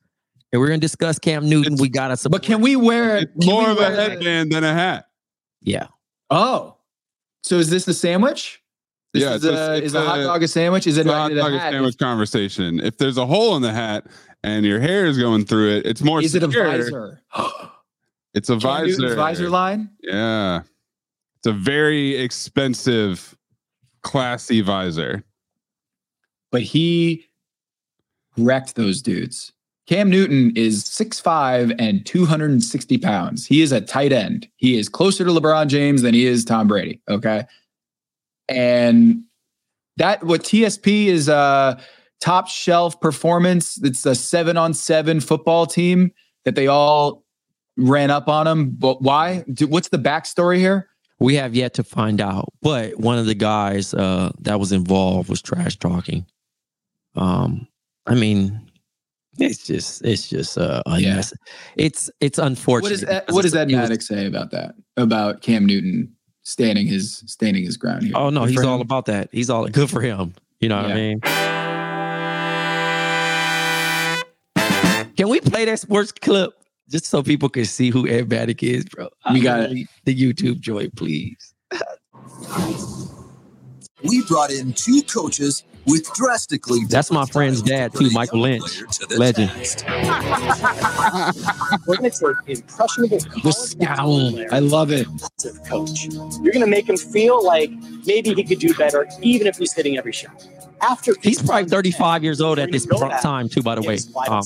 And 0.52 0.60
we're 0.60 0.68
gonna 0.68 0.80
discuss 0.80 1.18
Cam 1.20 1.48
Newton. 1.48 1.74
It's- 1.74 1.82
we 1.82 1.88
gotta 1.90 2.18
support. 2.18 2.42
but 2.42 2.46
can 2.48 2.62
we 2.62 2.76
wear 2.76 3.18
it? 3.18 3.30
It's 3.36 3.46
more 3.46 3.70
of 3.70 3.78
a 3.80 3.90
headband 3.90 4.52
than 4.52 4.64
a 4.64 4.74
hat. 4.74 5.06
yeah. 5.62 5.88
Oh, 6.30 6.78
so 7.44 7.58
is 7.58 7.70
this 7.70 7.86
the 7.86 7.94
sandwich? 7.94 8.62
This 9.14 9.24
Yeah, 9.24 9.30
is, 9.36 9.44
it's 9.44 9.58
a- 9.58 9.72
a, 9.72 9.76
is 9.78 9.94
a, 9.96 10.02
hot 10.02 10.18
dog 10.18 10.44
a 10.44 10.48
sandwich? 10.48 10.88
Is 10.88 10.98
it 10.98 11.06
a 11.08 11.14
hot 11.14 11.32
in 11.32 11.38
a 11.38 11.42
dog 11.42 11.52
sandwich 11.60 11.98
conversation. 11.98 12.80
If 12.80 12.98
there's 12.98 13.18
a 13.18 13.26
hole 13.26 13.56
in 13.58 13.62
the 13.62 13.74
hat 13.74 14.08
and 14.44 14.66
your 14.66 14.80
hair 14.80 15.06
is 15.06 15.18
going 15.18 15.46
through 15.46 15.72
it, 15.78 15.86
it's 15.86 16.02
more 16.02 16.22
Is 16.22 16.34
it 16.36 16.44
a 16.44 16.48
visor? 16.48 17.22
It's 18.34 18.50
a 18.50 18.58
Cam 18.58 18.86
Newton's 18.86 19.00
visor. 19.04 19.16
visor 19.16 19.50
line? 19.50 19.90
Yeah. 20.02 20.62
It's 21.40 21.48
a 21.48 21.52
very 21.52 22.16
expensive, 22.16 23.36
classy 24.04 24.62
visor. 24.62 25.26
But 26.50 26.62
he 26.62 27.26
wrecked 28.38 28.76
those 28.76 29.02
dudes. 29.02 29.52
Cam 29.86 30.10
Newton 30.10 30.54
is 30.56 30.82
6'5 30.86 31.76
and 31.78 32.06
260 32.06 32.98
pounds. 33.00 33.46
He 33.46 33.62
is 33.62 33.74
a 33.74 33.82
tight 33.82 34.14
end. 34.14 34.48
He 34.56 34.78
is 34.80 34.88
closer 34.88 35.26
to 35.26 35.32
LeBron 35.32 35.68
James 35.68 36.02
than 36.02 36.14
he 36.14 36.26
is 36.26 36.46
Tom 36.46 36.70
Brady. 36.70 37.02
Okay. 37.10 37.44
And 38.48 39.24
that 39.98 40.24
what 40.24 40.44
TSP 40.44 41.06
is 41.08 41.28
a 41.30 41.80
top 42.20 42.48
shelf 42.48 43.00
performance. 43.00 43.80
It's 43.84 44.06
a 44.06 44.16
seven 44.16 44.58
on 44.58 44.74
seven 44.74 45.20
football 45.20 45.66
team 45.66 46.12
that 46.46 46.56
they 46.56 46.68
all 46.68 47.24
ran 47.78 48.10
up 48.12 48.28
on 48.28 48.48
him. 48.48 48.72
But 48.72 49.02
why? 49.02 49.44
What's 49.68 49.90
the 49.90 49.98
backstory 50.00 50.58
here? 50.58 50.88
We 51.20 51.36
have 51.36 51.54
yet 51.56 51.76
to 51.76 51.84
find 51.84 52.20
out. 52.20 52.50
But 52.62 52.98
one 53.00 53.18
of 53.20 53.26
the 53.28 53.36
guys 53.36 53.94
uh 53.94 54.32
that 54.42 54.60
was 54.60 54.72
involved 54.72 55.30
was 55.30 55.42
trash 55.42 55.78
talking. 55.78 56.26
Um, 57.16 57.68
I 58.08 58.16
mean, 58.16 58.60
it's 59.38 59.66
just 59.66 60.04
it's 60.04 60.28
just 60.30 60.58
uh 60.58 60.82
Yeah. 60.98 61.22
it's 61.76 62.10
it's 62.20 62.40
unfortunate. 62.40 62.84
What 62.84 62.92
is 62.92 63.02
because 63.02 63.36
what 63.36 63.42
does 63.44 63.52
that 63.52 63.62
Ed 63.68 63.70
he 63.70 63.76
was- 63.76 63.90
Madec 63.90 64.02
say 64.04 64.26
about 64.26 64.52
that? 64.52 64.76
About 64.98 65.42
Cam 65.42 65.66
Newton 65.66 66.16
standing 66.44 66.88
his 66.88 67.24
standing 67.28 67.64
his 67.64 67.78
ground 67.78 68.04
here? 68.04 68.14
Oh 68.16 68.30
no, 68.30 68.42
Good 68.46 68.52
he's 68.52 68.64
all 68.66 68.82
about 68.82 69.06
that. 69.06 69.30
He's 69.32 69.50
all 69.50 69.68
good 69.68 69.90
for 69.90 70.02
him. 70.02 70.34
You 70.60 70.70
know 70.70 70.82
what 70.82 70.90
Yeah. 70.90 70.94
I 70.94 70.98
mean? 70.98 71.20
Can 75.18 75.30
we 75.30 75.40
play 75.40 75.66
that 75.66 75.80
sports 75.80 76.12
clip 76.12 76.54
just 76.90 77.06
so 77.06 77.22
people 77.22 77.50
can 77.50 77.66
see 77.66 77.90
who 77.90 78.08
Ed 78.08 78.30
Madec 78.30 78.64
is, 78.64 78.86
bro? 78.86 79.10
We 79.32 79.40
I 79.42 79.44
got 79.44 79.60
it. 79.72 79.88
The 80.06 80.16
YouTube 80.16 80.60
joint, 80.60 80.96
please. 80.96 81.54
We 84.04 84.24
brought 84.28 84.50
in 84.52 84.74
two 84.74 85.02
coaches 85.04 85.64
with 85.86 86.12
drastically 86.14 86.80
That's 86.90 87.12
my 87.12 87.26
friend's 87.26 87.60
styles 87.60 87.70
to 87.70 87.76
dad, 87.76 87.94
too, 87.94 88.10
Michael 88.12 88.42
Lynch. 88.42 88.80
to 88.80 89.18
Legend. 89.18 89.52
We're 91.88 91.98
going 91.98 92.12
to 92.12 92.36
take 92.46 92.58
impressionable 92.60 93.20
The 93.44 93.52
scowl. 93.52 94.54
I 94.54 94.60
love 94.60 94.92
it. 94.92 95.08
coach. 95.68 96.06
You're 96.42 96.54
going 96.54 96.66
to 96.66 96.68
make 96.68 96.88
him 96.88 96.98
feel 96.98 97.44
like 97.44 97.72
maybe 98.06 98.34
he 98.34 98.44
could 98.44 98.60
do 98.60 98.74
better, 98.74 99.08
even 99.22 99.48
if 99.48 99.58
he's 99.58 99.74
hitting 99.74 99.98
every 99.98 100.12
shot. 100.12 100.46
After 100.82 101.14
He's 101.22 101.42
probably 101.42 101.70
35 101.70 102.24
years 102.24 102.42
old 102.42 102.58
at 102.58 102.72
this 102.72 102.86
gonna 102.88 103.02
know 103.06 103.10
that 103.10 103.22
time, 103.22 103.48
too, 103.50 103.62
by 103.62 103.76
the 103.76 103.82
way. 103.84 104.00
Um, 104.28 104.42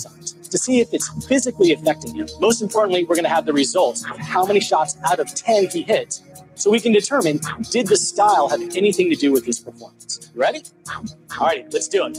to 0.49 0.57
see 0.57 0.79
if 0.81 0.93
it's 0.93 1.27
physically 1.27 1.71
affecting 1.73 2.15
him. 2.15 2.27
Most 2.39 2.61
importantly, 2.61 3.03
we're 3.05 3.15
going 3.15 3.23
to 3.23 3.29
have 3.29 3.45
the 3.45 3.53
results 3.53 4.03
of 4.09 4.17
how 4.17 4.45
many 4.45 4.59
shots 4.59 4.97
out 5.09 5.19
of 5.19 5.33
10 5.33 5.69
he 5.69 5.81
hit. 5.83 6.21
So 6.55 6.71
we 6.71 6.79
can 6.79 6.93
determine 6.93 7.39
did 7.69 7.87
the 7.87 7.97
style 7.97 8.47
have 8.49 8.61
anything 8.75 9.09
to 9.09 9.15
do 9.15 9.31
with 9.31 9.45
his 9.45 9.59
performance. 9.59 10.31
You 10.33 10.41
ready? 10.41 10.63
All 11.39 11.47
right, 11.47 11.71
let's 11.73 11.87
do 11.87 12.05
it. 12.05 12.17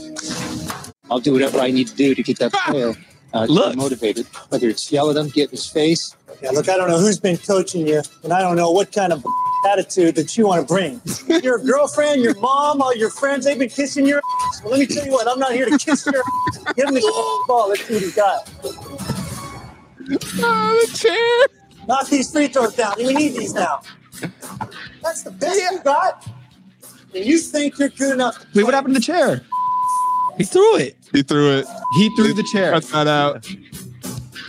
I'll 1.09 1.19
do 1.19 1.33
whatever 1.33 1.59
I 1.59 1.71
need 1.71 1.87
to 1.87 1.95
do 1.95 2.13
to 2.13 2.23
get 2.23 2.37
that 2.39 2.53
player 2.53 2.93
uh, 3.33 3.45
Look. 3.49 3.75
motivated. 3.75 4.25
Whether 4.49 4.69
it's 4.69 4.91
yell 4.91 5.09
at 5.09 5.17
him, 5.17 5.29
get 5.29 5.45
in 5.45 5.51
his 5.51 5.65
face. 5.67 6.15
Yeah, 6.41 6.51
look, 6.51 6.69
I 6.69 6.77
don't 6.77 6.89
know 6.89 6.99
who's 6.99 7.19
been 7.19 7.37
coaching 7.37 7.87
you, 7.87 8.01
and 8.23 8.31
I 8.31 8.41
don't 8.41 8.55
know 8.55 8.69
what 8.69 8.91
kind 8.91 9.11
of 9.11 9.25
attitude 9.67 10.15
that 10.15 10.37
you 10.37 10.45
want 10.47 10.67
to 10.67 10.71
bring. 10.71 11.01
Your 11.41 11.57
girlfriend, 11.57 12.21
your 12.21 12.35
mom, 12.39 12.81
all 12.81 12.95
your 12.95 13.09
friends, 13.09 13.45
they've 13.45 13.57
been 13.57 13.69
kissing 13.69 14.05
your 14.05 14.21
ass. 14.45 14.61
Well, 14.61 14.71
let 14.71 14.79
me 14.79 14.85
tell 14.85 15.05
you 15.05 15.11
what, 15.11 15.27
I'm 15.27 15.39
not 15.39 15.53
here 15.53 15.65
to 15.65 15.77
kiss 15.77 16.05
your 16.05 16.21
ass. 16.47 16.73
Give 16.75 16.87
him 16.87 16.93
the 16.93 17.43
ball. 17.47 17.69
Let's 17.69 17.83
see 17.85 17.93
what 17.95 18.03
he's 18.03 18.15
got. 18.15 18.49
Oh, 20.39 20.85
the 20.87 20.97
chair. 20.97 21.85
Knock 21.87 22.07
these 22.09 22.31
free 22.31 22.47
throws 22.47 22.75
down. 22.75 22.93
We 22.97 23.13
need 23.13 23.29
these 23.29 23.53
now. 23.53 23.81
That's 25.01 25.23
the 25.23 25.31
best 25.31 25.59
you 25.59 25.79
got? 25.83 26.27
And 27.15 27.25
you 27.25 27.37
think 27.39 27.79
you're 27.79 27.89
good 27.89 28.13
enough 28.13 28.39
to 28.39 28.47
Wait, 28.53 28.63
what 28.63 28.73
happened 28.73 28.95
to 28.95 28.99
the 28.99 29.05
chair? 29.05 29.41
he 30.37 30.43
threw 30.43 30.77
it. 30.77 30.97
He 31.13 31.23
threw 31.23 31.57
it. 31.57 31.65
He 31.95 32.15
threw 32.15 32.33
the 32.33 32.43
chair. 32.43 32.71
Cut 32.71 32.83
that 32.83 33.07
out. 33.07 33.49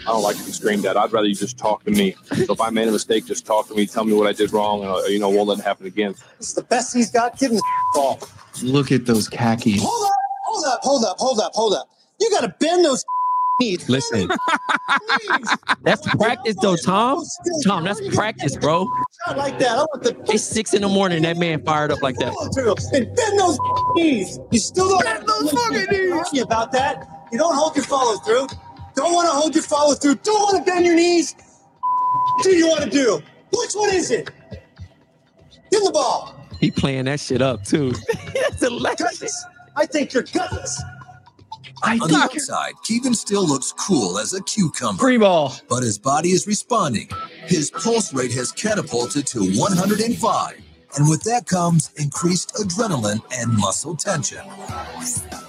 I 0.09 0.13
don't 0.13 0.23
like 0.23 0.37
to 0.39 0.45
be 0.45 0.53
screamed 0.53 0.87
at. 0.87 0.97
I'd 0.97 1.13
rather 1.13 1.27
you 1.29 1.35
just 1.35 1.59
talk 1.59 1.85
to 1.85 1.91
me. 1.91 2.17
So 2.47 2.55
if 2.55 2.61
I 2.61 2.71
made 2.71 2.89
a 2.89 2.93
mistake, 2.93 3.27
just 3.27 3.45
talk 3.45 3.69
to 3.69 3.75
me, 3.75 3.87
tell 3.87 4.05
me 4.05 4.15
what 4.15 4.27
I 4.27 4.33
did 4.33 4.53
wrong, 4.55 4.81
and 4.81 4.91
uh, 4.91 5.03
you 5.07 5.19
know, 5.19 5.29
won't 5.29 5.49
let 5.49 5.59
it 5.59 5.65
happen 5.65 5.87
again. 5.87 6.15
This 6.39 6.49
is 6.49 6.55
the 6.55 6.63
best 6.63 6.95
he's 6.95 7.11
got. 7.11 7.39
Give 7.39 7.51
him 7.51 7.57
the 7.59 7.63
ball. 7.95 8.19
Look 8.63 8.91
at 8.91 9.05
those 9.05 9.29
khakis. 9.29 9.83
Hold 9.83 10.07
up, 10.07 10.13
hold 10.47 10.65
up, 10.65 10.81
hold 10.83 11.05
up, 11.05 11.17
hold 11.19 11.41
up, 11.41 11.53
hold 11.55 11.75
up. 11.75 11.91
You 12.21 12.31
got 12.31 12.41
to 12.41 12.55
bend 12.59 12.85
those 12.85 13.05
knees. 13.61 13.89
Listen, 13.89 14.29
that's 15.83 16.07
practice, 16.17 16.57
though, 16.61 16.77
Tom. 16.77 17.23
Tom, 17.65 17.85
that's 17.85 18.01
practice, 18.15 18.57
bro. 18.57 18.89
Shot 19.27 19.37
like 19.37 19.59
that. 19.59 19.71
I 19.71 19.77
want 19.83 20.03
the 20.03 20.17
It's 20.33 20.45
six 20.45 20.75
in 20.75 20.83
the 20.83 20.89
morning. 20.89 21.23
That 21.23 21.37
man 21.37 21.63
fired 21.65 21.91
up 21.91 22.03
like 22.03 22.17
that. 22.17 22.33
follow 22.35 22.51
through 22.51 22.75
and 22.99 23.15
bend 23.17 23.39
those 23.39 23.59
knees. 23.95 24.39
You 24.51 24.59
still 24.59 24.89
don't 24.89 25.05
bend 25.05 25.27
those 25.27 25.53
fucking 25.53 25.87
knees. 25.91 26.43
About 26.43 26.73
that, 26.73 27.09
you 27.33 27.39
don't 27.39 27.55
hold 27.55 27.75
your 27.77 27.85
follow 27.85 28.17
through. 28.19 28.47
Don't 28.95 29.13
want 29.13 29.29
to 29.29 29.33
hold 29.33 29.55
your 29.55 29.65
follow 29.65 29.95
through. 29.95 30.17
Don't 30.17 30.41
want 30.41 30.65
to 30.65 30.71
bend 30.71 30.85
your 30.87 30.95
knees. 30.97 31.35
What 32.25 32.45
Do 32.45 32.51
you 32.57 32.69
want 32.69 32.83
to 32.83 32.91
do? 32.91 33.23
Which 33.53 33.73
one 33.75 33.91
is 33.91 34.11
it? 34.11 34.31
Give 35.71 35.83
the 35.85 35.91
ball. 35.93 36.35
He 36.61 36.71
playing 36.71 37.05
that 37.05 37.21
shit 37.21 37.41
up 37.43 37.65
too. 37.65 37.93
That's 38.35 38.61
hilarious. 38.61 39.01
Gutless. 39.01 39.45
I 39.77 39.87
think 39.87 40.13
you're 40.13 40.25
gutless. 40.25 40.83
I 41.83 41.93
On 41.95 41.99
the 41.99 42.07
think 42.09 42.21
outside, 42.23 42.75
Keegan 42.83 43.15
still 43.15 43.47
looks 43.47 43.73
cool 43.73 44.19
as 44.19 44.35
a 44.35 44.43
cucumber, 44.43 45.01
free 45.01 45.17
ball. 45.19 45.55
but 45.69 45.83
his 45.83 45.99
body 45.99 46.31
is 46.31 46.47
responding. 46.47 47.09
His 47.47 47.71
pulse 47.71 48.13
rate 48.13 48.33
has 48.33 48.53
catapulted 48.53 49.27
to 49.29 49.41
105, 49.41 50.55
and 50.97 51.09
with 51.09 51.23
that 51.25 51.47
comes 51.47 51.91
increased 51.97 52.55
adrenaline 52.55 53.21
and 53.39 53.53
muscle 53.57 53.95
tension. 53.97 54.43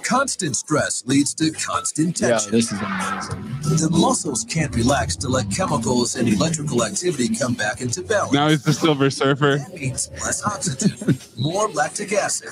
Constant 0.02 0.56
stress 0.56 1.04
leads 1.06 1.34
to 1.34 1.50
constant 1.52 2.16
tension. 2.16 2.28
Yeah, 2.28 2.38
tension. 2.38 2.52
this 2.52 2.72
is 2.72 2.80
amazing. 2.80 3.88
The 3.88 3.88
muscles 3.90 4.44
can't 4.44 4.74
relax 4.74 5.16
to 5.16 5.28
let 5.28 5.50
chemicals 5.50 6.16
and 6.16 6.28
electrical 6.28 6.84
activity 6.84 7.34
come 7.34 7.54
back 7.54 7.80
into 7.80 8.02
balance. 8.02 8.32
Now 8.32 8.48
he's 8.48 8.62
the 8.64 8.72
Silver 8.72 9.10
Surfer. 9.10 9.58
That 9.58 9.74
means 9.74 10.10
less 10.22 10.44
oxygen, 10.44 11.18
more 11.38 11.68
lactic 11.70 12.12
acid, 12.12 12.50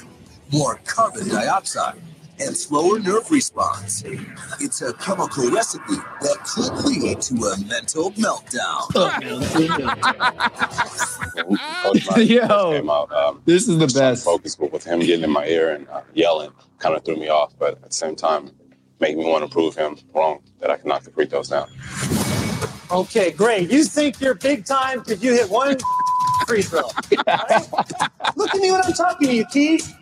more 0.52 0.80
carbon 0.86 1.28
dioxide, 1.28 2.00
and 2.40 2.56
slower 2.56 2.98
nerve 2.98 3.30
response. 3.30 4.02
It's 4.60 4.82
a 4.82 4.92
chemical 4.94 5.50
recipe 5.50 5.96
that 6.20 6.38
could 6.44 6.72
lead 6.84 7.20
to 7.22 7.34
a 7.34 7.56
mental 7.66 8.12
meltdown. 8.12 8.94
Yo, 12.28 12.90
out, 12.90 13.12
um, 13.12 13.42
this 13.44 13.68
is 13.68 13.78
the 13.78 13.86
best. 13.86 14.24
focused 14.24 14.60
with 14.60 14.84
him 14.84 15.00
getting 15.00 15.24
in 15.24 15.30
my 15.30 15.46
ear 15.46 15.74
and 15.74 15.88
uh, 15.88 16.02
yelling 16.14 16.50
kind 16.78 16.94
of 16.94 17.04
threw 17.04 17.16
me 17.16 17.28
off, 17.28 17.54
but 17.58 17.74
at 17.74 17.82
the 17.82 17.92
same 17.92 18.16
time, 18.16 18.50
made 19.00 19.16
me 19.16 19.24
want 19.24 19.44
to 19.44 19.50
prove 19.50 19.74
him 19.74 19.96
wrong 20.14 20.40
that 20.60 20.70
I 20.70 20.76
can 20.76 20.88
knock 20.88 21.02
the 21.02 21.10
free 21.10 21.26
throws 21.26 21.48
down. 21.48 21.68
Okay, 22.90 23.30
great. 23.30 23.70
You 23.70 23.84
think 23.84 24.20
you're 24.20 24.34
big 24.34 24.64
time 24.64 25.00
because 25.00 25.22
you 25.22 25.34
hit 25.34 25.50
one 25.50 25.76
free 26.46 26.62
throw. 26.62 26.82
All 26.82 26.92
right? 27.26 27.68
Look 28.36 28.54
at 28.54 28.60
me 28.60 28.72
when 28.72 28.82
I'm 28.82 28.92
talking 28.92 29.28
to 29.28 29.34
you, 29.34 29.44
Keith. 29.46 29.94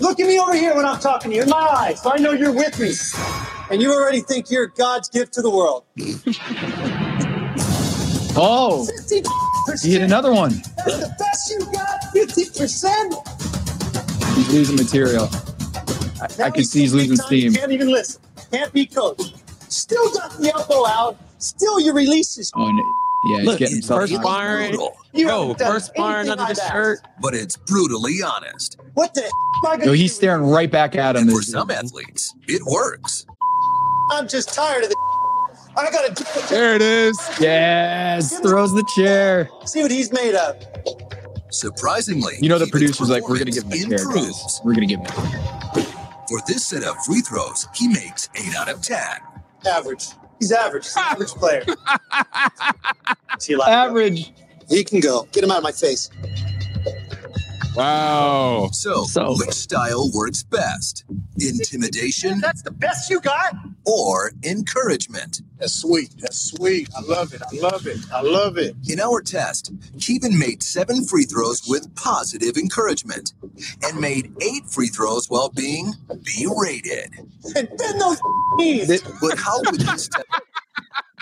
Look 0.00 0.20
at 0.20 0.26
me 0.26 0.38
over 0.38 0.54
here 0.54 0.74
when 0.74 0.84
I'm 0.86 0.98
talking 1.00 1.30
to 1.30 1.36
you 1.36 1.42
in 1.42 1.48
my 1.48 1.58
eyes, 1.58 2.02
so 2.02 2.12
I 2.12 2.16
know 2.16 2.32
you're 2.32 2.52
with 2.52 2.78
me. 2.78 2.92
And 3.70 3.80
you 3.82 3.92
already 3.92 4.20
think 4.20 4.50
you're 4.50 4.66
God's 4.68 5.08
gift 5.08 5.32
to 5.34 5.42
the 5.42 5.50
world. 5.50 5.84
Oh, 8.36 8.86
50%. 8.88 9.82
he 9.82 9.90
hit 9.92 10.02
another 10.02 10.32
one. 10.32 10.52
That's 10.86 10.98
the 10.98 11.12
best 11.18 11.50
you 11.50 11.58
got. 11.72 12.00
50%. 12.14 14.36
He's 14.36 14.52
losing 14.52 14.76
material. 14.76 15.28
I, 16.22 16.28
I 16.44 16.50
can 16.50 16.62
see 16.64 16.80
he's 16.82 16.94
losing 16.94 17.16
steam. 17.16 17.52
Can't 17.52 17.72
even 17.72 17.88
listen. 17.88 18.22
Can't 18.52 18.72
be 18.72 18.86
coached. 18.86 19.34
Still 19.70 20.12
got 20.14 20.30
the 20.38 20.52
elbow 20.54 20.86
out. 20.86 21.16
Still 21.38 21.80
your 21.80 21.92
releases. 21.92 22.52
Oh, 22.54 22.70
no. 22.70 22.82
yeah, 23.32 23.38
he's 23.38 23.46
Look, 23.46 23.58
getting 23.58 23.76
himself. 23.78 24.00
first 24.02 24.22
firing, 24.22 24.70
brutal, 24.70 24.96
You 25.12 25.26
bro, 25.26 25.54
first 25.54 25.92
bar 25.94 26.18
anything 26.20 26.38
under 26.38 26.54
the 26.54 26.68
shirt. 26.70 27.00
but 27.20 27.34
it's 27.34 27.56
brutally 27.56 28.18
honest. 28.22 28.78
What 28.94 29.12
the 29.14 29.24
f- 29.24 29.30
am 29.64 29.70
I 29.72 29.76
gonna 29.76 29.86
Yo, 29.86 29.92
do 29.92 29.98
he's 29.98 30.14
staring 30.14 30.42
right 30.44 30.70
back 30.70 30.94
at 30.94 31.16
him. 31.16 31.22
And 31.22 31.30
for 31.32 31.38
This- 31.38 31.50
some 31.50 31.70
athletes, 31.70 32.34
it 32.46 32.62
works. 32.64 33.26
I'm 34.12 34.28
just 34.28 34.54
tired 34.54 34.84
of 34.84 34.90
the. 34.90 34.96
I 35.76 35.90
gotta 35.90 36.12
do 36.14 36.24
it. 36.36 36.44
There 36.48 36.74
it 36.74 36.82
is. 36.82 37.18
Yes, 37.40 38.38
throws 38.40 38.72
the 38.72 38.84
chair. 38.96 39.48
See 39.66 39.82
what 39.82 39.90
he's 39.90 40.12
made 40.12 40.34
of. 40.34 40.56
Surprisingly, 41.50 42.34
You 42.40 42.48
know 42.48 42.58
the 42.58 42.66
producer's 42.68 43.08
like, 43.10 43.28
we're 43.28 43.38
gonna 43.38 43.50
give 43.50 43.64
him 43.64 43.72
a 43.72 43.76
chair, 43.76 43.88
guys. 43.88 44.02
improves. 44.04 44.60
We're 44.64 44.74
gonna 44.74 44.86
give 44.86 45.00
him. 45.00 45.06
a 45.06 45.30
chair. 45.30 45.84
For 46.28 46.38
this 46.46 46.66
set 46.66 46.84
of 46.84 46.96
free 47.04 47.20
throws, 47.22 47.66
he 47.74 47.88
makes 47.88 48.28
8 48.36 48.54
out 48.56 48.68
of 48.68 48.82
10. 48.82 48.98
Average. 49.66 50.04
He's 50.38 50.52
average. 50.52 50.84
He's 50.84 50.96
an 50.96 51.02
average 51.04 51.30
player. 51.30 51.64
See, 53.40 53.56
like 53.56 53.68
Average. 53.68 54.32
He 54.70 54.84
can 54.84 55.00
go. 55.00 55.26
Get 55.32 55.44
him 55.44 55.50
out 55.50 55.58
of 55.58 55.62
my 55.64 55.72
face. 55.72 56.08
Wow. 57.76 58.68
So, 58.72 59.04
So- 59.04 59.34
which 59.36 59.52
style 59.52 60.10
works 60.12 60.42
best? 60.42 61.04
Intimidation 61.38 62.40
That's 62.40 62.62
the 62.62 62.70
best 62.70 63.08
you 63.10 63.20
got. 63.20 63.54
or 63.86 64.32
encouragement? 64.44 65.40
That's 65.58 65.72
sweet. 65.74 66.10
That's 66.18 66.38
sweet. 66.38 66.88
I 66.96 67.00
love 67.00 67.32
it. 67.32 67.42
I 67.42 67.56
love 67.56 67.86
it. 67.86 67.98
I 68.12 68.22
love 68.22 68.58
it. 68.58 68.74
In 68.88 69.00
our 69.00 69.20
test, 69.22 69.72
Keevan 69.98 70.38
made 70.38 70.62
seven 70.62 71.04
free 71.04 71.24
throws 71.24 71.66
with 71.68 71.92
positive 71.94 72.56
encouragement 72.56 73.32
and 73.82 74.00
made 74.00 74.32
eight 74.42 74.66
free 74.68 74.88
throws 74.88 75.30
while 75.30 75.48
being 75.50 75.94
berated. 76.08 77.10
And 77.56 77.68
bend 77.78 78.00
those 78.00 78.18
knees. 78.56 79.00
But 79.20 79.38
how 79.38 79.60
would 79.64 79.80
this 79.80 80.08
test? 80.08 80.26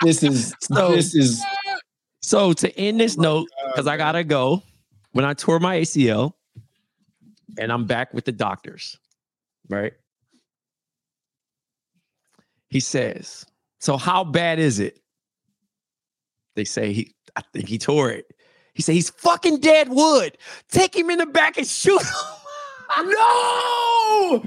this 0.01 0.23
is 0.23 0.53
So- 0.61 0.95
this 0.95 1.13
is 1.15 1.41
So 2.29 2.53
to 2.53 2.79
end 2.79 2.99
this 2.99 3.17
note, 3.17 3.49
because 3.65 3.87
I 3.87 3.97
gotta 3.97 4.23
go. 4.23 4.61
When 5.13 5.25
I 5.25 5.33
tore 5.33 5.59
my 5.59 5.77
ACL, 5.77 6.33
and 7.57 7.71
I'm 7.71 7.85
back 7.85 8.13
with 8.13 8.25
the 8.25 8.31
doctors, 8.31 8.99
right? 9.67 9.93
He 12.69 12.81
says, 12.81 13.47
"So 13.79 13.97
how 13.97 14.23
bad 14.23 14.59
is 14.59 14.77
it?" 14.77 14.99
They 16.55 16.65
say 16.65 16.93
he. 16.93 17.15
I 17.35 17.41
think 17.51 17.67
he 17.67 17.79
tore 17.79 18.11
it. 18.11 18.27
He 18.75 18.83
said 18.83 18.93
he's 18.93 19.09
fucking 19.09 19.61
dead 19.61 19.89
wood. 19.89 20.37
Take 20.69 20.95
him 20.95 21.09
in 21.09 21.17
the 21.17 21.25
back 21.25 21.57
and 21.57 21.65
shoot 21.65 21.99
him. 21.99 23.05
no. 23.09 24.43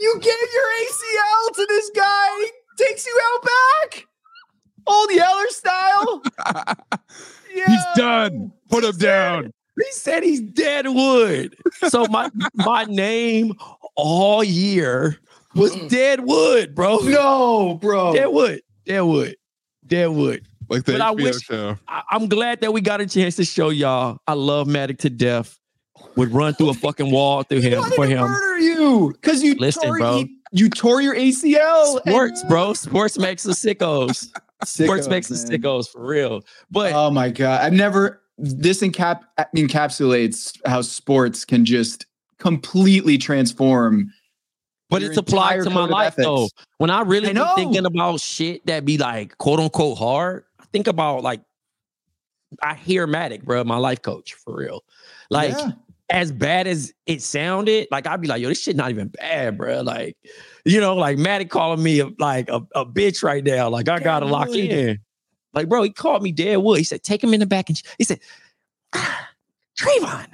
You 0.00 0.14
gave 0.20 0.52
your 0.52 0.68
ACL 0.82 1.54
to 1.54 1.66
this 1.68 1.92
guy. 1.94 2.38
He 2.40 2.84
takes 2.84 3.06
you 3.06 3.20
out 3.24 3.42
back. 3.44 4.08
Old 4.86 5.10
Yeller 5.10 5.48
style. 5.48 6.22
He's 7.54 7.84
done. 7.96 8.52
Put 8.68 8.84
him 8.84 8.96
down. 8.96 9.52
He 9.76 9.92
said 9.92 10.22
he's 10.22 10.40
dead 10.40 10.86
wood. 10.86 11.56
So 11.88 12.06
my 12.06 12.30
my 12.54 12.84
name 12.84 13.54
all 13.96 14.44
year 14.44 15.18
was 15.54 15.74
mm. 15.74 15.88
dead 15.88 16.20
wood, 16.20 16.74
bro. 16.74 16.98
No, 16.98 17.78
bro. 17.80 18.12
Dead 18.12 18.26
wood. 18.26 18.62
Dead 18.86 19.00
wood. 19.00 19.36
Dead 19.86 20.06
wood. 20.06 20.46
Like 20.68 20.84
the 20.84 20.92
But 20.92 21.00
I 21.00 21.10
wish, 21.10 21.40
show. 21.40 21.78
I, 21.88 22.02
I'm 22.10 22.28
glad 22.28 22.60
that 22.60 22.72
we 22.72 22.80
got 22.80 23.00
a 23.00 23.06
chance 23.06 23.36
to 23.36 23.44
show 23.44 23.70
y'all. 23.70 24.18
I 24.26 24.34
love 24.34 24.66
Madec 24.66 24.98
to 24.98 25.10
death. 25.10 25.58
Would 26.16 26.32
run 26.32 26.54
through 26.54 26.70
a 26.70 26.74
fucking 26.74 27.10
wall 27.10 27.42
through 27.42 27.60
him 27.60 27.82
for 27.94 28.06
him. 28.06 28.20
murder 28.22 28.58
you 28.58 29.12
because 29.12 29.42
you 29.42 29.54
Listen, 29.54 29.84
tore, 29.84 29.98
bro. 29.98 30.18
You, 30.18 30.28
you 30.52 30.70
tore 30.70 31.00
your 31.00 31.14
ACL. 31.14 32.00
and- 32.04 32.08
Sports, 32.08 32.44
bro. 32.44 32.74
Sports 32.74 33.18
makes 33.18 33.46
us 33.46 33.62
sickos. 33.62 34.30
Sports 34.64 35.06
Sickos, 35.06 35.10
makes 35.10 35.30
us 35.30 35.44
sickos 35.44 35.88
for 35.88 36.04
real. 36.04 36.42
But 36.70 36.92
Oh 36.92 37.10
my 37.10 37.30
god! 37.30 37.60
I've 37.62 37.72
never. 37.72 38.20
This 38.38 38.80
encap 38.80 39.20
uh, 39.38 39.44
encapsulates 39.54 40.58
how 40.66 40.82
sports 40.82 41.44
can 41.44 41.64
just 41.64 42.06
completely 42.38 43.18
transform. 43.18 44.12
But 44.90 45.02
it's 45.02 45.16
applied 45.16 45.62
to 45.62 45.70
my 45.70 45.86
life 45.86 46.16
though. 46.16 46.48
When 46.78 46.90
I 46.90 47.02
really 47.02 47.28
I 47.28 47.32
be 47.32 47.38
know. 47.38 47.54
thinking 47.54 47.86
about 47.86 48.20
shit 48.20 48.64
that 48.66 48.84
be 48.84 48.98
like 48.98 49.38
quote 49.38 49.60
unquote 49.60 49.96
hard, 49.98 50.44
I 50.60 50.64
think 50.72 50.86
about 50.86 51.22
like 51.22 51.40
I 52.62 52.74
hear 52.74 53.06
Madec, 53.06 53.44
bro, 53.44 53.64
my 53.64 53.78
life 53.78 54.02
coach 54.02 54.34
for 54.34 54.56
real. 54.56 54.84
Like 55.30 55.52
Yeah. 55.52 55.70
As 56.12 56.30
bad 56.30 56.66
as 56.66 56.92
it 57.06 57.22
sounded, 57.22 57.88
like 57.90 58.06
I'd 58.06 58.20
be 58.20 58.28
like, 58.28 58.42
yo, 58.42 58.48
this 58.48 58.62
shit 58.62 58.76
not 58.76 58.90
even 58.90 59.08
bad, 59.08 59.56
bro. 59.56 59.80
Like, 59.80 60.16
you 60.64 60.78
know, 60.78 60.94
like 60.94 61.16
Madec 61.16 61.48
calling 61.48 61.82
me 61.82 62.00
a, 62.00 62.10
like 62.18 62.50
a, 62.50 62.60
a 62.74 62.84
bitch 62.84 63.22
right 63.22 63.42
now. 63.42 63.70
Like 63.70 63.88
I 63.88 63.98
gotta 63.98 64.26
lock 64.26 64.50
in. 64.50 64.98
Like, 65.54 65.68
bro, 65.68 65.82
he 65.82 65.90
called 65.90 66.22
me 66.22 66.30
dead 66.32 66.56
wood. 66.56 66.78
He 66.78 66.84
said, 66.84 67.02
take 67.02 67.24
him 67.24 67.34
in 67.34 67.40
the 67.40 67.46
back 67.46 67.68
and 67.68 67.80
he 67.98 68.04
said, 68.04 68.20
ah, 68.94 69.28
Travonne, 69.78 70.28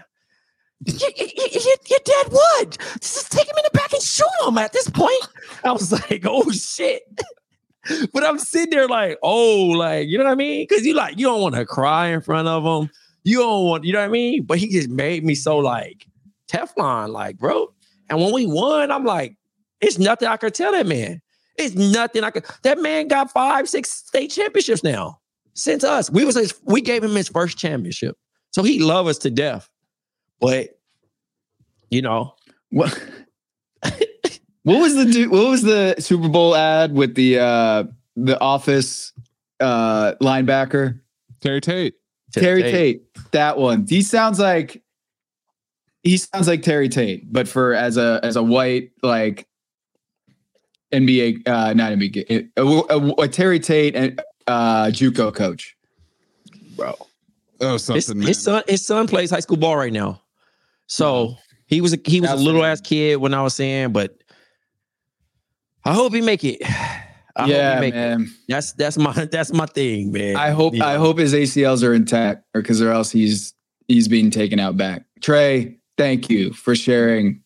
you, 0.85 0.95
you, 1.17 1.27
you, 1.37 1.77
you're 1.89 1.99
dead 2.05 2.27
wood. 2.31 2.79
Just 3.01 3.33
take 3.33 3.47
him 3.47 3.55
in 3.57 3.65
the 3.65 3.79
back 3.79 3.93
and 3.93 4.03
shoot 4.03 4.27
him 4.47 4.59
at 4.59 4.73
this 4.73 4.91
point. 4.91 5.29
I 5.65 5.73
was 5.73 5.93
like, 6.11 6.25
oh 6.27 6.51
shit. 6.51 7.03
but 8.13 8.25
I'm 8.25 8.39
sitting 8.39 8.71
there 8.71 8.89
like, 8.89 9.19
oh, 9.23 9.67
like, 9.67 10.09
you 10.09 10.19
know 10.19 10.25
what 10.25 10.33
I 10.33 10.37
mean? 10.37 10.67
Because 10.69 10.85
you 10.85 10.95
like, 10.95 11.19
you 11.19 11.27
don't 11.27 11.41
want 11.41 11.55
to 11.55 11.65
cry 11.65 12.09
in 12.09 12.21
front 12.21 12.49
of 12.49 12.65
him. 12.65 12.91
You 13.25 13.39
don't 13.39 13.65
want, 13.67 13.85
you 13.85 13.93
know 13.93 14.01
what 14.01 14.07
I 14.07 14.09
mean? 14.09 14.45
But 14.45 14.59
he 14.59 14.69
just 14.69 14.89
made 14.89 15.25
me 15.25 15.35
so 15.35 15.59
like 15.59 16.07
Teflon, 16.49 17.11
like, 17.11 17.39
bro. 17.39 17.73
And 18.09 18.21
when 18.21 18.33
we 18.33 18.47
won, 18.47 18.91
I'm 18.91 19.05
like, 19.05 19.37
it's 19.81 19.99
nothing 19.99 20.29
I 20.29 20.37
could 20.37 20.55
tell 20.55 20.73
that 20.73 20.87
man. 20.87 21.21
It's 21.57 21.75
nothing 21.75 22.25
I 22.25 22.31
could. 22.31 22.45
That 22.63 22.81
man 22.81 23.09
got 23.09 23.31
five, 23.31 23.69
six 23.69 23.91
state 23.91 24.31
championships 24.31 24.83
now 24.83 25.21
since 25.55 25.85
us. 25.85 26.11
We 26.11 26.25
was 26.25 26.37
his, 26.37 26.55
we 26.65 26.81
gave 26.81 27.03
him 27.03 27.15
his 27.15 27.29
first 27.29 27.59
championship, 27.59 28.17
so 28.53 28.63
he 28.63 28.79
loved 28.79 29.09
us 29.09 29.19
to 29.19 29.31
death. 29.31 29.69
But 30.41 30.79
you 31.91 32.03
know, 32.03 32.35
What? 32.71 32.93
what 34.63 34.81
was 34.81 34.95
the 34.95 35.27
what 35.27 35.49
was 35.49 35.63
the 35.63 35.97
Super 35.99 36.29
Bowl 36.29 36.55
ad 36.55 36.95
with 36.95 37.15
the 37.15 37.39
uh 37.39 37.85
the 38.17 38.39
office 38.41 39.13
uh 39.61 40.15
linebacker 40.21 41.01
Terry 41.41 41.61
Tate. 41.61 41.95
Terry 42.33 42.63
Tate. 42.63 43.08
That 43.33 43.59
one. 43.59 43.87
He 43.89 44.03
sounds 44.03 44.39
like 44.39 44.83
he 46.03 46.17
sounds 46.17 46.49
like 46.49 46.63
Terry 46.63 46.89
Tate, 46.89 47.31
but 47.33 47.49
for 47.49 47.75
as 47.75 47.97
a 47.97 48.21
as 48.23 48.37
a 48.37 48.43
white 48.43 48.93
like 49.03 49.47
NBA 50.93 51.47
uh 51.47 51.75
not 51.75 51.93
NBA 51.93 52.51
a, 52.57 52.63
a, 52.63 53.23
a 53.23 53.29
Terry 53.29 53.61
Tate 53.61 53.95
and 53.95 54.23
uh 54.47 54.87
JUCO 54.87 55.35
coach. 55.35 55.77
bro. 56.77 56.95
Oh, 57.61 57.73
His, 57.73 57.85
something. 57.85 58.23
his 58.23 58.41
son, 58.41 58.63
his 58.69 58.87
son 58.87 59.09
plays 59.09 59.31
high 59.31 59.41
school 59.41 59.57
ball 59.57 59.77
right 59.77 59.93
now. 59.93 60.23
So 60.87 61.37
he 61.67 61.81
was 61.81 61.93
a, 61.93 61.99
he 62.05 62.21
was 62.21 62.31
a 62.31 62.37
little 62.37 62.65
ass 62.65 62.81
kid 62.81 63.17
when 63.17 63.35
I 63.35 63.43
was 63.43 63.55
saying, 63.55 63.93
but 63.93 64.17
I 65.85 65.93
hope 65.93 66.15
he 66.15 66.21
make 66.21 66.45
it. 66.45 66.63
I 67.39 67.47
yeah, 67.47 67.75
he 67.77 67.81
make 67.81 67.95
it. 67.95 67.97
man. 67.97 68.31
That's 68.49 68.73
that's 68.73 68.99
my 68.99 69.13
that's 69.33 69.53
my 69.53 69.67
thing, 69.67 70.13
man. 70.13 70.37
I 70.37 70.51
hope 70.51 70.75
You 70.75 70.83
I 70.83 70.97
hope 70.97 71.19
his 71.19 71.33
ACLs 71.33 71.87
are 71.87 71.95
intact, 71.95 72.45
or 72.55 72.61
because 72.63 72.83
or 72.83 72.91
else 72.91 73.11
he's 73.11 73.55
he's 73.87 74.09
being 74.09 74.31
taken 74.31 74.59
out 74.59 74.77
back. 74.77 75.05
Trey, 75.21 75.79
thank 75.97 76.29
you 76.29 76.53
for 76.53 76.75
sharing 76.75 77.43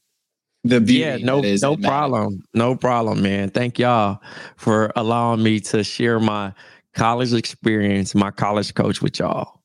the 0.64 0.80
beauty. 0.80 1.01
Yeah, 1.01 1.16
no, 1.18 1.40
that 1.40 1.49
is 1.49 1.62
no 1.62 1.74
Ed 1.74 1.80
Madec. 1.80 1.86
problem. 1.86 2.43
No 2.55 2.74
problem, 2.74 3.22
man. 3.22 3.51
Thank 3.51 3.78
y'all 3.78 4.20
for 4.57 4.90
allowing 4.97 5.43
me 5.43 5.61
to 5.61 5.84
share 5.84 6.18
my 6.18 6.53
college 6.95 7.32
experience, 7.34 8.14
my 8.14 8.30
college 8.30 8.74
coach 8.74 9.03
with 9.03 9.18
y'all. 9.18 9.61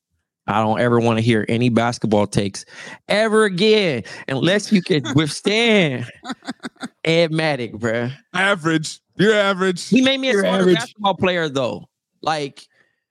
I 0.47 0.61
don't 0.61 0.79
ever 0.79 0.99
want 0.99 1.17
to 1.19 1.21
hear 1.21 1.45
any 1.49 1.67
basketball 1.69 2.25
takes 2.25 2.63
ever 3.09 3.43
again 3.43 4.03
unless 4.29 4.71
you 4.71 4.81
can 4.81 5.03
withstand 5.15 6.09
Ed 7.03 7.31
Madec, 7.31 7.73
bruh. 7.73 8.13
Average. 8.33 9.01
You're 9.17 9.33
average. 9.33 9.87
He 9.87 10.01
made 10.01 10.19
me 10.19 10.29
a 10.29 10.33
You're 10.33 10.41
smarter 10.41 10.61
average. 10.61 10.75
basketball 10.77 11.15
player, 11.15 11.49
though. 11.49 11.89
Like 12.21 12.67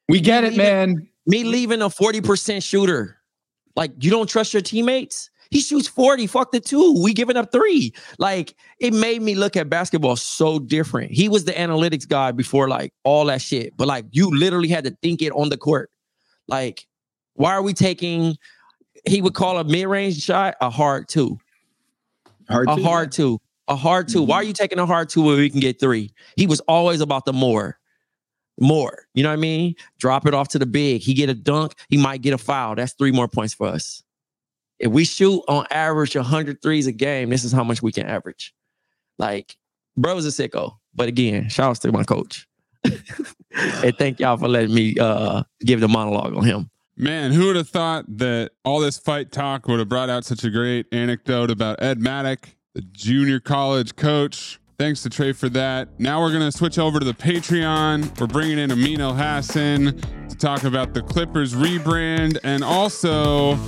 We 0.08 0.20
get 0.20 0.44
it, 0.44 0.50
Leave 0.52 0.60
it- 0.60 0.62
man. 0.62 1.08
me 1.26 1.44
leaving 1.44 1.82
a 1.82 1.86
40% 1.90 2.62
shooter. 2.62 3.16
Like, 3.74 3.92
you 4.00 4.10
don't 4.10 4.28
trust 4.28 4.52
your 4.54 4.62
teammates? 4.62 5.30
He 5.50 5.60
shoots 5.60 5.86
40, 5.88 6.26
fuck 6.28 6.50
the 6.52 6.60
two. 6.60 7.00
We 7.02 7.12
giving 7.12 7.36
up 7.36 7.52
three. 7.52 7.92
Like, 8.18 8.54
it 8.80 8.92
made 8.94 9.20
me 9.22 9.34
look 9.34 9.56
at 9.56 9.68
basketball 9.68 10.16
so 10.16 10.58
different. 10.58 11.10
He 11.12 11.28
was 11.28 11.44
the 11.44 11.52
analytics 11.52 12.06
guy 12.08 12.32
before, 12.32 12.68
like, 12.68 12.92
all 13.04 13.24
that 13.26 13.42
shit. 13.42 13.76
But, 13.76 13.86
like, 13.88 14.06
you 14.12 14.30
literally 14.30 14.68
had 14.68 14.84
to 14.84 14.96
think 15.02 15.22
it 15.22 15.30
on 15.32 15.48
the 15.50 15.56
court. 15.56 15.90
Like, 16.48 16.86
why 17.34 17.52
are 17.52 17.62
we 17.62 17.74
taking, 17.74 18.36
he 19.06 19.20
would 19.22 19.34
call 19.34 19.58
a 19.58 19.64
mid 19.64 19.86
range 19.88 20.20
shot 20.22 20.54
a 20.60 20.70
hard 20.70 21.08
two. 21.08 21.38
Hard 22.48 22.70
a 22.70 22.76
two, 22.76 22.82
hard 22.84 23.12
two, 23.12 23.40
a 23.68 23.76
hard 23.76 24.08
2 24.08 24.22
Why 24.22 24.36
are 24.36 24.42
you 24.42 24.52
taking 24.52 24.78
a 24.78 24.86
hard 24.86 25.08
two 25.08 25.22
where 25.22 25.36
we 25.36 25.50
can 25.50 25.60
get 25.60 25.80
three? 25.80 26.12
He 26.36 26.46
was 26.46 26.60
always 26.60 27.00
about 27.00 27.24
the 27.24 27.32
more, 27.32 27.78
more. 28.60 29.06
You 29.14 29.22
know 29.22 29.30
what 29.30 29.34
I 29.34 29.36
mean? 29.36 29.74
Drop 29.98 30.26
it 30.26 30.34
off 30.34 30.48
to 30.48 30.58
the 30.58 30.66
big. 30.66 31.02
He 31.02 31.14
get 31.14 31.28
a 31.28 31.34
dunk, 31.34 31.74
he 31.88 31.96
might 31.96 32.22
get 32.22 32.32
a 32.32 32.38
foul. 32.38 32.74
That's 32.74 32.92
three 32.92 33.12
more 33.12 33.28
points 33.28 33.54
for 33.54 33.66
us. 33.66 34.02
If 34.78 34.92
we 34.92 35.04
shoot 35.04 35.42
on 35.48 35.66
average 35.70 36.14
100 36.14 36.60
threes 36.62 36.86
a 36.86 36.92
game, 36.92 37.30
this 37.30 37.44
is 37.44 37.52
how 37.52 37.64
much 37.64 37.82
we 37.82 37.92
can 37.92 38.06
average. 38.06 38.54
Like, 39.18 39.56
bro's 39.96 40.26
a 40.26 40.28
sicko. 40.28 40.76
But 40.94 41.08
again, 41.08 41.48
shout 41.48 41.70
out 41.70 41.80
to 41.82 41.92
my 41.92 42.04
coach. 42.04 42.46
and 42.84 43.96
thank 43.98 44.20
y'all 44.20 44.36
for 44.36 44.48
letting 44.48 44.74
me 44.74 44.96
uh 44.98 45.42
give 45.60 45.80
the 45.80 45.88
monologue 45.88 46.36
on 46.36 46.44
him. 46.44 46.70
Man, 46.96 47.32
who 47.32 47.46
would 47.46 47.56
have 47.56 47.68
thought 47.68 48.04
that 48.18 48.52
all 48.64 48.80
this 48.80 48.98
fight 48.98 49.30
talk 49.30 49.68
would 49.68 49.78
have 49.78 49.88
brought 49.88 50.08
out 50.08 50.24
such 50.24 50.44
a 50.44 50.50
great 50.50 50.86
anecdote 50.92 51.50
about 51.50 51.82
Ed 51.82 52.00
Madec, 52.00 52.54
the 52.76 52.82
junior 52.92 53.40
college 53.40 53.96
coach? 53.96 54.60
Thanks 54.78 55.02
to 55.04 55.08
Trey 55.08 55.32
for 55.32 55.48
that. 55.48 55.88
Now 55.98 56.20
we're 56.20 56.30
going 56.32 56.44
to 56.44 56.56
switch 56.56 56.78
over 56.78 56.98
to 56.98 57.06
the 57.06 57.14
Patreon. 57.14 58.20
We're 58.20 58.26
bringing 58.26 58.58
in 58.58 58.70
Amin 58.70 58.98
Elhassan 58.98 60.28
to 60.28 60.36
talk 60.36 60.64
about 60.64 60.92
the 60.92 61.00
Clippers 61.00 61.54
rebrand 61.54 62.36
and 62.44 62.62
also 62.62 63.58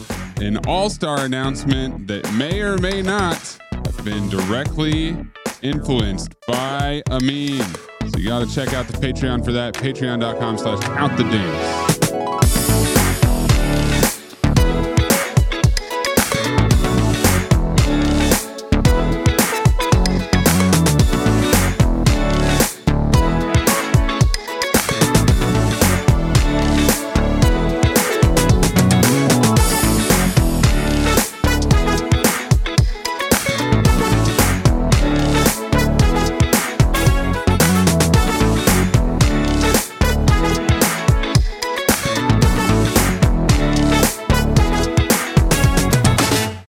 an 0.43 0.59
all 0.67 0.91
star 0.91 1.25
announcement 1.25 2.07
that 2.09 2.31
may 2.35 2.61
or 2.61 2.77
may 2.77 3.01
not 3.01 3.39
have 3.73 4.05
been 4.05 4.29
directly 4.29 5.17
influenced 5.63 6.35
by 6.47 7.03
Amin. 7.11 7.65
So 8.11 8.19
you 8.19 8.29
got 8.29 8.47
to 8.47 8.55
check 8.55 8.75
out 8.75 8.89
the 8.89 8.99
Patreon 8.99 9.43
for 9.43 9.53
that. 9.53 9.73
Patreon.com 9.73 10.59
slash 10.59 10.85
out 10.91 11.17
the 11.17 11.25
dance. 11.25 12.98